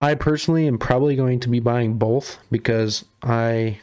I 0.00 0.14
personally 0.14 0.66
am 0.66 0.78
probably 0.78 1.16
going 1.16 1.38
to 1.40 1.48
be 1.48 1.60
buying 1.60 1.94
both 1.94 2.38
because 2.50 3.04
I 3.22 3.80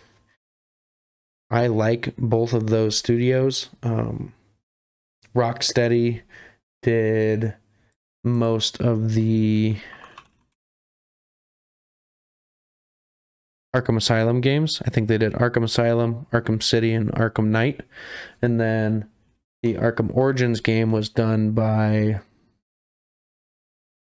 I 1.50 1.68
like 1.68 2.14
both 2.18 2.54
of 2.54 2.68
those 2.68 2.98
studios. 2.98 3.70
Um, 3.82 4.34
Rocksteady 5.36 6.22
did 6.82 7.56
most 8.24 8.82
of 8.82 9.14
the 9.14 9.78
Arkham 13.76 13.98
Asylum 13.98 14.42
games. 14.42 14.82
I 14.86 14.90
think 14.90 15.08
they 15.08 15.18
did 15.18 15.34
Arkham 15.34 15.64
Asylum, 15.64 16.26
Arkham 16.32 16.62
City, 16.62 16.94
and 16.94 17.12
Arkham 17.12 17.48
Knight. 17.48 17.82
And 18.42 18.60
then 18.60 19.08
the 19.62 19.76
Arkham 19.76 20.16
Origins 20.16 20.60
game 20.60 20.92
was 20.92 21.10
done 21.10 21.52
by, 21.52 22.22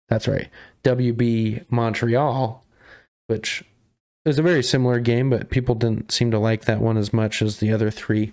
that's 0.08 0.28
right, 0.28 0.48
WB 0.84 1.66
Montreal, 1.70 2.64
which 3.26 3.64
is 4.24 4.38
a 4.38 4.42
very 4.42 4.62
similar 4.62 4.98
game, 5.00 5.28
but 5.28 5.50
people 5.50 5.74
didn't 5.74 6.12
seem 6.12 6.30
to 6.30 6.38
like 6.38 6.64
that 6.64 6.80
one 6.80 6.96
as 6.96 7.12
much 7.12 7.42
as 7.42 7.58
the 7.58 7.72
other 7.72 7.90
three. 7.90 8.32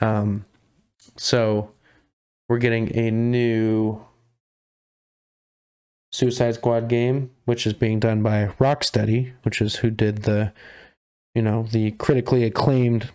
Um, 0.00 0.44
so 1.16 1.70
we're 2.48 2.58
getting 2.58 2.96
a 2.96 3.10
new 3.10 4.04
Suicide 6.12 6.54
Squad 6.54 6.88
game, 6.88 7.30
which 7.46 7.66
is 7.66 7.72
being 7.72 7.98
done 7.98 8.22
by 8.22 8.46
Rocksteady, 8.60 9.32
which 9.42 9.60
is 9.60 9.76
who 9.76 9.90
did 9.90 10.22
the, 10.22 10.52
you 11.34 11.42
know, 11.42 11.64
the 11.70 11.92
critically 11.92 12.44
acclaimed 12.44 13.10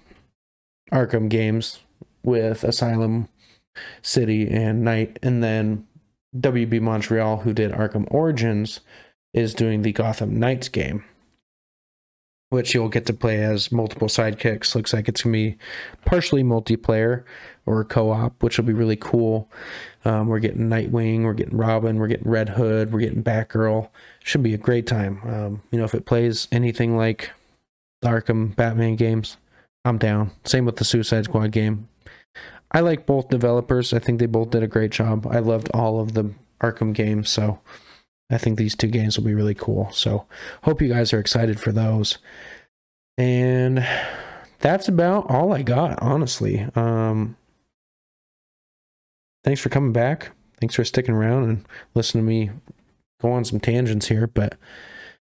Arkham 0.91 1.29
games 1.29 1.79
with 2.23 2.63
Asylum 2.63 3.29
City 4.01 4.49
and 4.49 4.83
Knight, 4.83 5.19
and 5.21 5.43
then 5.43 5.85
WB 6.35 6.81
Montreal, 6.81 7.37
who 7.37 7.53
did 7.53 7.71
Arkham 7.71 8.07
Origins, 8.09 8.79
is 9.33 9.53
doing 9.53 9.83
the 9.83 9.91
Gotham 9.91 10.39
Knights 10.39 10.67
game. 10.67 11.03
Which 12.49 12.73
you'll 12.73 12.89
get 12.89 13.05
to 13.05 13.13
play 13.13 13.41
as 13.43 13.71
multiple 13.71 14.07
sidekicks. 14.07 14.73
Looks 14.73 14.93
like 14.93 15.07
it's 15.07 15.23
gonna 15.23 15.33
be 15.33 15.57
partially 16.05 16.43
multiplayer 16.43 17.23
or 17.65 17.83
co-op, 17.83 18.41
which 18.41 18.57
will 18.57 18.65
be 18.65 18.73
really 18.73 18.95
cool. 18.95 19.49
Um, 20.05 20.27
we're 20.27 20.39
getting 20.39 20.69
Nightwing, 20.69 21.23
we're 21.23 21.33
getting 21.33 21.57
Robin, 21.57 21.97
we're 21.97 22.07
getting 22.07 22.31
Red 22.31 22.49
Hood, 22.49 22.93
we're 22.93 23.01
getting 23.01 23.23
Batgirl. 23.23 23.89
Should 24.23 24.43
be 24.43 24.53
a 24.53 24.57
great 24.57 24.87
time. 24.87 25.21
Um, 25.25 25.61
you 25.71 25.77
know, 25.77 25.85
if 25.85 25.93
it 25.93 26.05
plays 26.05 26.47
anything 26.51 26.95
like 26.95 27.31
the 28.01 28.07
Arkham 28.09 28.55
Batman 28.55 28.95
games, 28.95 29.37
I'm 29.83 29.97
down. 29.97 30.31
Same 30.45 30.65
with 30.65 30.77
the 30.77 30.85
Suicide 30.85 31.25
Squad 31.25 31.51
game. 31.51 31.89
I 32.71 32.81
like 32.81 33.05
both 33.05 33.29
developers. 33.29 33.93
I 33.93 33.99
think 33.99 34.19
they 34.19 34.25
both 34.25 34.51
did 34.51 34.63
a 34.63 34.67
great 34.67 34.91
job. 34.91 35.27
I 35.27 35.39
loved 35.39 35.69
all 35.73 35.99
of 35.99 36.13
the 36.13 36.33
Arkham 36.61 36.93
games, 36.93 37.29
so 37.29 37.59
I 38.29 38.37
think 38.37 38.57
these 38.57 38.75
two 38.75 38.87
games 38.87 39.17
will 39.17 39.25
be 39.25 39.33
really 39.33 39.55
cool. 39.55 39.89
So, 39.91 40.25
hope 40.63 40.81
you 40.81 40.89
guys 40.89 41.13
are 41.13 41.19
excited 41.19 41.59
for 41.59 41.71
those. 41.71 42.17
And 43.17 43.87
that's 44.59 44.87
about 44.87 45.29
all 45.29 45.53
I 45.53 45.61
got, 45.63 46.01
honestly. 46.01 46.67
Um, 46.75 47.37
thanks 49.43 49.61
for 49.61 49.69
coming 49.69 49.93
back. 49.93 50.31
Thanks 50.59 50.75
for 50.75 50.83
sticking 50.83 51.15
around 51.15 51.43
and 51.43 51.65
listening 51.93 52.25
to 52.25 52.29
me 52.29 52.49
go 53.21 53.31
on 53.31 53.45
some 53.45 53.59
tangents 53.59 54.07
here. 54.07 54.27
But 54.27 54.55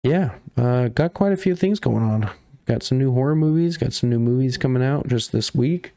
yeah, 0.03 0.35
uh, 0.57 0.89
got 0.89 1.15
quite 1.15 1.33
a 1.33 1.39
few 1.39 1.55
things 1.57 1.81
going 1.81 2.03
on. 2.03 2.31
Got 2.66 2.83
some 2.83 2.99
new 2.99 3.12
horror 3.12 3.37
movies, 3.37 3.77
got 3.77 3.93
some 3.93 4.09
new 4.09 4.19
movies 4.19 4.57
coming 4.57 4.83
out 4.83 5.07
just 5.07 5.33
this 5.33 5.55
week. 5.55 5.93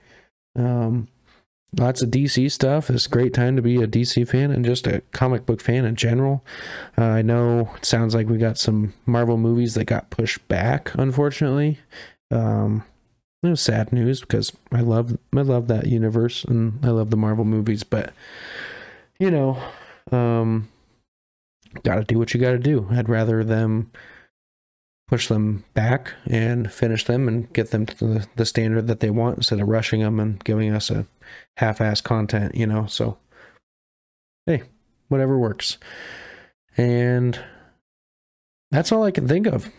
Um, 0.57 1.07
lots 1.75 2.01
of 2.01 2.09
DC 2.09 2.51
stuff. 2.51 2.89
It's 2.89 3.05
a 3.05 3.09
great 3.09 3.33
time 3.33 3.55
to 3.55 3.61
be 3.61 3.81
a 3.81 3.87
DC 3.87 4.27
fan 4.27 4.51
and 4.51 4.65
just 4.65 4.87
a 4.87 5.01
comic 5.11 5.45
book 5.45 5.61
fan 5.61 5.85
in 5.85 5.95
general. 5.95 6.43
Uh, 6.97 7.03
I 7.03 7.21
know 7.21 7.71
it 7.75 7.85
sounds 7.85 8.15
like 8.15 8.27
we 8.27 8.37
got 8.37 8.57
some 8.57 8.93
Marvel 9.05 9.37
movies 9.37 9.73
that 9.73 9.85
got 9.85 10.09
pushed 10.09 10.47
back, 10.47 10.91
unfortunately. 10.95 11.79
Um, 12.31 12.83
it 13.43 13.49
was 13.49 13.61
sad 13.61 13.93
news 13.93 14.21
because 14.21 14.51
I 14.71 14.81
love 14.81 15.17
I 15.35 15.41
love 15.41 15.67
that 15.67 15.87
universe 15.87 16.43
and 16.43 16.83
I 16.83 16.89
love 16.89 17.11
the 17.11 17.17
Marvel 17.17 17.45
movies, 17.45 17.83
but 17.83 18.13
you 19.19 19.31
know, 19.31 19.61
um, 20.11 20.69
got 21.83 21.95
to 21.95 22.03
do 22.03 22.17
what 22.17 22.33
you 22.33 22.39
got 22.39 22.51
to 22.51 22.59
do. 22.59 22.87
I'd 22.91 23.09
rather 23.09 23.43
them 23.43 23.91
push 25.07 25.27
them 25.27 25.63
back 25.73 26.13
and 26.25 26.71
finish 26.71 27.05
them 27.05 27.27
and 27.27 27.51
get 27.53 27.71
them 27.71 27.85
to 27.85 27.95
the, 28.05 28.27
the 28.35 28.45
standard 28.45 28.87
that 28.87 28.99
they 28.99 29.09
want 29.09 29.37
instead 29.37 29.59
of 29.59 29.67
rushing 29.67 30.01
them 30.01 30.19
and 30.19 30.43
giving 30.43 30.73
us 30.73 30.89
a 30.89 31.07
half-ass 31.57 32.01
content, 32.01 32.53
you 32.55 32.67
know. 32.67 32.85
So, 32.87 33.17
hey, 34.45 34.63
whatever 35.07 35.37
works. 35.37 35.77
And 36.75 37.39
that's 38.69 38.91
all 38.91 39.03
I 39.03 39.11
can 39.11 39.27
think 39.27 39.47
of. 39.47 39.71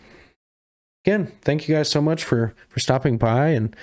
Again, 1.05 1.31
thank 1.43 1.67
you 1.67 1.75
guys 1.75 1.89
so 1.89 2.01
much 2.01 2.23
for 2.23 2.53
for 2.67 2.79
stopping 2.79 3.17
by 3.17 3.49
and 3.49 3.75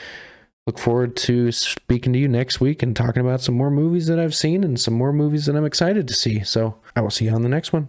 look 0.66 0.78
forward 0.78 1.16
to 1.16 1.52
speaking 1.52 2.12
to 2.12 2.18
you 2.18 2.28
next 2.28 2.60
week 2.60 2.82
and 2.82 2.94
talking 2.94 3.20
about 3.20 3.40
some 3.40 3.54
more 3.54 3.70
movies 3.70 4.08
that 4.08 4.18
I've 4.18 4.34
seen 4.34 4.64
and 4.64 4.78
some 4.78 4.94
more 4.94 5.12
movies 5.12 5.46
that 5.46 5.56
I'm 5.56 5.64
excited 5.64 6.08
to 6.08 6.14
see. 6.14 6.42
So, 6.42 6.76
I 6.96 7.00
will 7.00 7.10
see 7.10 7.26
you 7.26 7.30
on 7.30 7.42
the 7.42 7.48
next 7.48 7.72
one. 7.72 7.88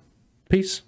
Peace. 0.50 0.84